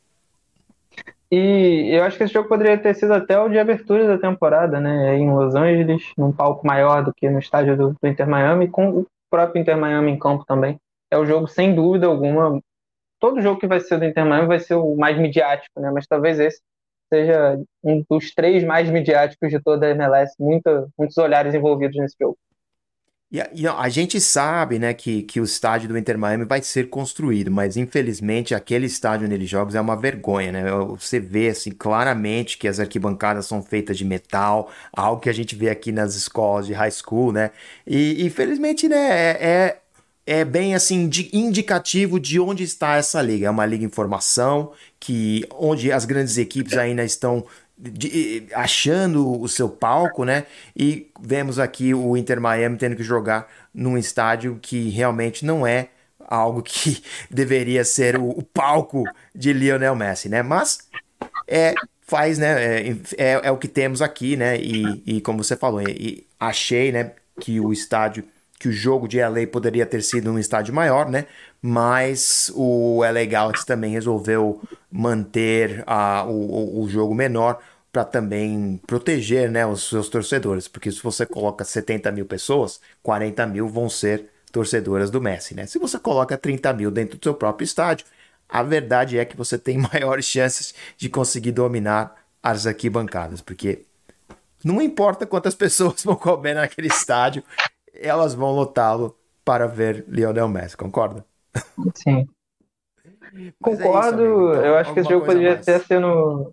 E 1.31 1.89
eu 1.91 2.03
acho 2.03 2.17
que 2.17 2.23
esse 2.23 2.33
jogo 2.33 2.47
poderia 2.47 2.77
ter 2.77 2.93
sido 2.93 3.13
até 3.13 3.39
o 3.39 3.49
de 3.49 3.57
abertura 3.57 4.07
da 4.07 4.17
temporada, 4.17 4.79
né? 4.79 5.15
Em 5.17 5.29
Los 5.33 5.55
Angeles, 5.55 6.11
num 6.17 6.31
palco 6.31 6.65
maior 6.65 7.03
do 7.03 7.13
que 7.13 7.29
no 7.29 7.39
estádio 7.39 7.75
do, 7.75 7.95
do 7.99 8.07
Inter 8.07 8.27
Miami, 8.27 8.67
com 8.67 8.89
o 8.99 9.07
próprio 9.29 9.61
Inter 9.61 9.77
Miami 9.77 10.11
em 10.11 10.19
campo 10.19 10.45
também. 10.45 10.79
É 11.11 11.17
o 11.17 11.25
jogo, 11.25 11.47
sem 11.47 11.73
dúvida 11.73 12.07
alguma. 12.07 12.61
Todo 13.19 13.41
jogo 13.41 13.59
que 13.59 13.67
vai 13.67 13.79
ser 13.79 13.97
do 13.97 14.05
Inter 14.05 14.25
Miami 14.25 14.47
vai 14.47 14.59
ser 14.59 14.75
o 14.75 14.95
mais 14.95 15.17
midiático, 15.17 15.79
né? 15.79 15.89
Mas 15.91 16.05
talvez 16.07 16.39
esse 16.39 16.61
seja 17.11 17.59
um 17.83 18.03
dos 18.09 18.33
três 18.33 18.63
mais 18.63 18.89
midiáticos 18.89 19.49
de 19.49 19.59
toda 19.59 19.87
a 19.87 19.89
MLS. 19.91 20.35
Muitos 20.39 21.17
olhares 21.17 21.53
envolvidos 21.53 21.97
nesse 21.97 22.15
jogo. 22.19 22.37
E 23.53 23.67
a, 23.67 23.77
a, 23.77 23.89
gente 23.89 24.21
sabe, 24.21 24.79
né, 24.79 24.93
que, 24.93 25.23
que 25.23 25.41
o 25.41 25.43
estádio 25.43 25.89
do 25.89 25.97
Inter 25.97 26.17
Miami 26.17 26.45
vai 26.45 26.61
ser 26.61 26.89
construído, 26.89 27.51
mas 27.51 27.75
infelizmente 27.75 28.55
aquele 28.55 28.85
estádio 28.85 29.25
onde 29.25 29.35
ele 29.35 29.45
joga 29.45 29.77
é 29.77 29.81
uma 29.81 29.95
vergonha, 29.95 30.51
né? 30.51 30.63
Você 30.97 31.19
vê 31.19 31.49
assim 31.49 31.71
claramente 31.71 32.57
que 32.57 32.67
as 32.67 32.79
arquibancadas 32.79 33.45
são 33.45 33.61
feitas 33.61 33.97
de 33.97 34.05
metal, 34.05 34.71
algo 34.93 35.21
que 35.21 35.29
a 35.29 35.33
gente 35.33 35.55
vê 35.55 35.69
aqui 35.69 35.91
nas 35.91 36.15
escolas 36.15 36.65
de 36.65 36.73
high 36.73 36.91
school, 36.91 37.31
né? 37.33 37.51
E 37.85 38.25
infelizmente, 38.25 38.87
né, 38.87 38.95
é, 38.95 39.37
é, 40.25 40.39
é 40.39 40.45
bem 40.45 40.73
assim 40.73 41.09
indicativo 41.33 42.19
de 42.19 42.39
onde 42.39 42.63
está 42.63 42.95
essa 42.95 43.21
liga. 43.21 43.47
É 43.47 43.49
uma 43.49 43.65
liga 43.65 43.83
em 43.83 43.89
formação 43.89 44.71
que 44.99 45.45
onde 45.51 45.91
as 45.91 46.05
grandes 46.05 46.37
equipes 46.37 46.77
ainda 46.77 47.03
estão 47.03 47.45
de, 47.77 48.47
achando 48.53 49.39
o 49.39 49.47
seu 49.47 49.69
palco, 49.69 50.23
né? 50.23 50.45
E 50.75 51.11
vemos 51.19 51.59
aqui 51.59 51.93
o 51.93 52.15
Inter 52.15 52.39
Miami 52.39 52.77
tendo 52.77 52.95
que 52.95 53.03
jogar 53.03 53.47
num 53.73 53.97
estádio 53.97 54.59
que 54.61 54.89
realmente 54.89 55.45
não 55.45 55.65
é 55.67 55.89
algo 56.19 56.61
que 56.61 57.03
deveria 57.29 57.83
ser 57.83 58.17
o, 58.17 58.29
o 58.29 58.43
palco 58.43 59.03
de 59.33 59.53
Lionel 59.53 59.95
Messi, 59.95 60.29
né? 60.29 60.41
Mas 60.41 60.79
é 61.47 61.73
faz, 62.01 62.37
né? 62.37 62.63
É, 62.63 62.95
é, 63.17 63.31
é, 63.43 63.51
o 63.51 63.57
que 63.57 63.67
temos 63.67 64.01
aqui, 64.01 64.37
né? 64.37 64.57
E, 64.57 65.03
e 65.05 65.21
como 65.21 65.43
você 65.43 65.55
falou, 65.55 65.81
e, 65.81 66.25
achei, 66.39 66.91
né? 66.91 67.13
Que 67.39 67.59
o 67.59 67.73
estádio, 67.73 68.23
que 68.65 68.69
o 68.69 68.71
jogo 68.71 69.07
de 69.07 69.19
LA 69.19 69.45
poderia 69.45 69.85
ter 69.85 70.01
sido 70.01 70.31
num 70.31 70.39
estádio 70.39 70.73
maior, 70.73 71.07
né? 71.07 71.27
Mas 71.61 72.51
o 72.55 73.01
LA 73.03 73.25
Galaxy 73.25 73.63
também 73.63 73.91
resolveu 73.91 74.59
manter 74.91 75.83
a, 75.85 76.25
o, 76.25 76.81
o 76.81 76.89
jogo 76.89 77.13
menor 77.13 77.59
para 77.91 78.03
também 78.03 78.81
proteger 78.87 79.51
né, 79.51 79.65
os 79.67 79.87
seus 79.87 80.09
torcedores, 80.09 80.67
porque 80.67 80.91
se 80.91 81.01
você 81.01 81.27
coloca 81.27 81.63
70 81.63 82.11
mil 82.11 82.25
pessoas, 82.25 82.81
40 83.03 83.45
mil 83.45 83.69
vão 83.69 83.87
ser 83.87 84.31
torcedoras 84.51 85.11
do 85.11 85.21
Messi, 85.21 85.53
né? 85.53 85.67
Se 85.67 85.77
você 85.77 85.99
coloca 85.99 86.35
30 86.35 86.73
mil 86.73 86.89
dentro 86.89 87.19
do 87.19 87.23
seu 87.23 87.35
próprio 87.35 87.65
estádio, 87.65 88.07
a 88.49 88.63
verdade 88.63 89.19
é 89.19 89.25
que 89.25 89.37
você 89.37 89.59
tem 89.59 89.77
maiores 89.93 90.25
chances 90.25 90.73
de 90.97 91.07
conseguir 91.07 91.51
dominar 91.51 92.15
as 92.41 92.65
arquibancadas, 92.65 93.41
porque 93.41 93.85
não 94.63 94.81
importa 94.81 95.27
quantas 95.27 95.53
pessoas 95.53 96.01
vão 96.03 96.15
comer 96.15 96.55
naquele 96.55 96.87
estádio, 96.87 97.43
elas 97.99 98.33
vão 98.33 98.51
lotá-lo 98.51 99.17
para 99.43 99.67
ver 99.67 100.05
Lionel 100.07 100.47
Messi, 100.47 100.75
concorda? 100.75 101.25
Sim. 101.95 102.27
Concordo, 103.61 104.23
é 104.23 104.27
isso, 104.27 104.49
então, 104.49 104.65
eu 104.65 104.77
acho 104.77 104.93
que 104.93 104.99
esse 104.99 105.09
jogo 105.09 105.25
poderia 105.25 105.53
até 105.53 105.79
ser 105.79 105.99
no. 105.99 106.51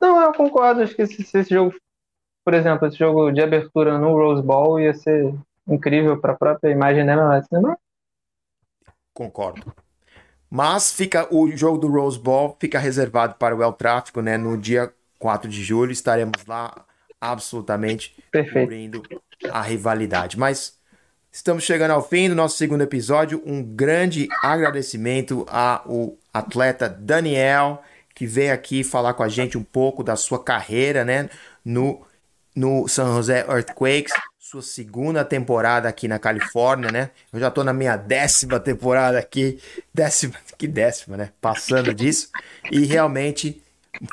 Não, 0.00 0.20
eu 0.20 0.32
concordo. 0.34 0.82
Acho 0.82 0.94
que 0.94 1.06
se, 1.06 1.22
se, 1.22 1.38
esse 1.38 1.54
jogo, 1.54 1.74
por 2.44 2.54
exemplo, 2.54 2.86
esse 2.86 2.96
jogo 2.96 3.30
de 3.30 3.40
abertura 3.40 3.98
no 3.98 4.12
Rose 4.12 4.42
Bowl 4.42 4.78
ia 4.80 4.92
ser 4.92 5.34
incrível 5.66 6.20
para 6.20 6.32
a 6.32 6.36
própria 6.36 6.70
imagem 6.70 7.06
dela 7.06 7.24
lá 7.24 7.40
de 7.40 7.46
cinema. 7.46 7.78
Concordo. 9.14 9.72
Mas 10.50 10.92
fica 10.92 11.26
o 11.34 11.48
jogo 11.56 11.78
do 11.78 11.88
Rose 11.88 12.18
Bowl 12.18 12.56
fica 12.60 12.78
reservado 12.78 13.34
para 13.36 13.56
o 13.56 13.62
El 13.62 13.72
Tráfico, 13.72 14.20
né? 14.20 14.36
No 14.36 14.56
dia 14.56 14.92
4 15.18 15.48
de 15.48 15.62
julho 15.62 15.92
estaremos 15.92 16.44
lá 16.46 16.84
absolutamente 17.20 18.22
Perfeito. 18.30 18.60
cobrindo 18.60 19.02
a 19.50 19.62
rivalidade. 19.62 20.38
Mas 20.38 20.76
Estamos 21.36 21.64
chegando 21.64 21.90
ao 21.90 22.02
fim 22.02 22.30
do 22.30 22.34
nosso 22.34 22.56
segundo 22.56 22.80
episódio. 22.80 23.42
Um 23.44 23.62
grande 23.62 24.26
agradecimento 24.42 25.44
ao 25.50 26.16
atleta 26.32 26.88
Daniel, 26.88 27.82
que 28.14 28.26
veio 28.26 28.54
aqui 28.54 28.82
falar 28.82 29.12
com 29.12 29.22
a 29.22 29.28
gente 29.28 29.58
um 29.58 29.62
pouco 29.62 30.02
da 30.02 30.16
sua 30.16 30.42
carreira 30.42 31.04
né, 31.04 31.28
no, 31.62 32.00
no 32.54 32.88
San 32.88 33.14
José 33.14 33.44
Earthquakes, 33.46 34.14
sua 34.38 34.62
segunda 34.62 35.26
temporada 35.26 35.86
aqui 35.90 36.08
na 36.08 36.18
Califórnia, 36.18 36.90
né? 36.90 37.10
Eu 37.30 37.38
já 37.38 37.48
estou 37.48 37.62
na 37.62 37.74
minha 37.74 37.98
décima 37.98 38.58
temporada 38.58 39.18
aqui, 39.18 39.60
décima, 39.92 40.36
que 40.56 40.66
décima, 40.66 41.18
né? 41.18 41.32
Passando 41.38 41.92
disso. 41.92 42.30
E 42.72 42.86
realmente 42.86 43.62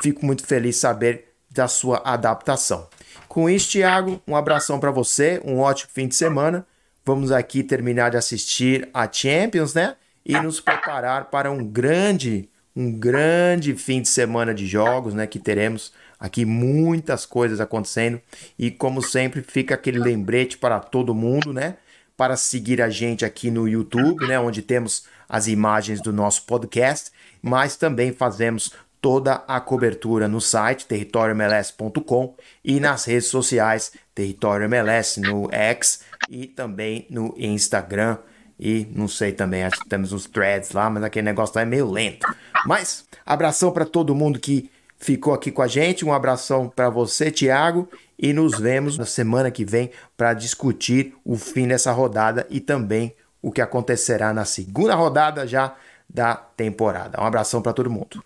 fico 0.02 0.26
muito 0.26 0.46
feliz 0.46 0.76
saber 0.76 1.34
da 1.50 1.70
sua 1.70 2.02
adaptação. 2.04 2.90
Com 3.34 3.50
isso, 3.50 3.72
Thiago, 3.72 4.22
um 4.28 4.36
abração 4.36 4.80
para 4.80 4.92
você, 4.92 5.42
um 5.44 5.60
ótimo 5.60 5.90
fim 5.92 6.08
de 6.08 6.16
semana 6.16 6.66
Vamos 7.06 7.34
aqui 7.34 7.64
terminar 7.64 8.12
de 8.12 8.18
assistir 8.18 8.88
a 8.94 9.12
Champions, 9.12 9.74
né? 9.74 9.98
E 10.26 10.40
nos 10.40 10.62
preparar 10.62 11.26
para 11.26 11.52
um 11.52 11.62
grande, 11.62 12.50
um 12.74 12.90
grande 12.90 13.76
fim 13.76 14.02
de 14.02 14.08
semana 14.08 14.54
de 14.54 14.66
jogos, 14.66 15.14
né? 15.14 15.28
Que 15.28 15.38
teremos 15.38 15.92
aqui 16.18 16.46
muitas 16.46 17.26
coisas 17.26 17.60
acontecendo. 17.60 18.22
E 18.58 18.72
como 18.72 19.02
sempre, 19.02 19.42
fica 19.42 19.76
aquele 19.76 20.00
lembrete 20.00 20.58
para 20.58 20.80
todo 20.80 21.14
mundo, 21.14 21.52
né? 21.52 21.76
Para 22.16 22.38
seguir 22.38 22.82
a 22.82 22.90
gente 22.90 23.26
aqui 23.26 23.52
no 23.52 23.68
YouTube, 23.68 24.26
né? 24.26 24.40
Onde 24.40 24.62
temos 24.62 25.06
as 25.28 25.48
imagens 25.48 26.00
do 26.00 26.14
nosso 26.14 26.44
podcast, 26.44 27.12
mas 27.42 27.76
também 27.76 28.14
fazemos 28.14 28.72
toda 29.04 29.44
a 29.46 29.60
cobertura 29.60 30.30
no 30.30 30.40
site 30.40 30.86
territoriomls.com 30.86 32.38
e 32.64 32.80
nas 32.80 33.04
redes 33.04 33.28
sociais 33.28 33.92
Território 34.16 34.64
MLS 34.64 35.20
no 35.20 35.50
X 35.52 36.00
e 36.30 36.48
também 36.48 37.06
no 37.10 37.36
Instagram. 37.38 38.18
E 38.58 38.88
não 38.96 39.10
sei 39.10 39.34
também, 39.34 39.66
acho 39.66 39.82
que 39.82 39.90
temos 39.90 40.14
uns 40.14 40.26
threads 40.26 40.72
lá, 40.72 40.90
mas 40.90 41.04
aquele 41.04 41.26
negócio 41.26 41.54
lá 41.54 41.64
é 41.64 41.66
meio 41.66 41.92
lento. 41.92 42.26
Mas 42.66 43.04
abração 43.26 43.74
para 43.74 43.84
todo 43.84 44.16
mundo 44.16 44.40
que 44.40 44.72
ficou 44.96 45.34
aqui 45.34 45.52
com 45.52 45.62
a 45.62 45.68
gente. 45.68 46.06
Um 46.06 46.14
abração 46.14 46.70
para 46.74 46.90
você, 46.90 47.30
Thiago, 47.30 47.90
e 48.18 48.32
nos 48.32 48.58
vemos 48.58 48.98
na 48.98 49.06
semana 49.06 49.52
que 49.52 49.66
vem 49.66 49.92
para 50.16 50.34
discutir 50.34 51.14
o 51.26 51.36
fim 51.36 51.68
dessa 51.68 51.92
rodada 51.92 52.48
e 52.50 52.62
também 52.62 53.14
o 53.42 53.52
que 53.52 53.60
acontecerá 53.60 54.34
na 54.34 54.46
segunda 54.46 54.96
rodada 54.96 55.46
já 55.46 55.76
da 56.10 56.36
temporada. 56.36 57.22
Um 57.22 57.26
abração 57.26 57.62
para 57.62 57.74
todo 57.74 57.90
mundo. 57.90 58.24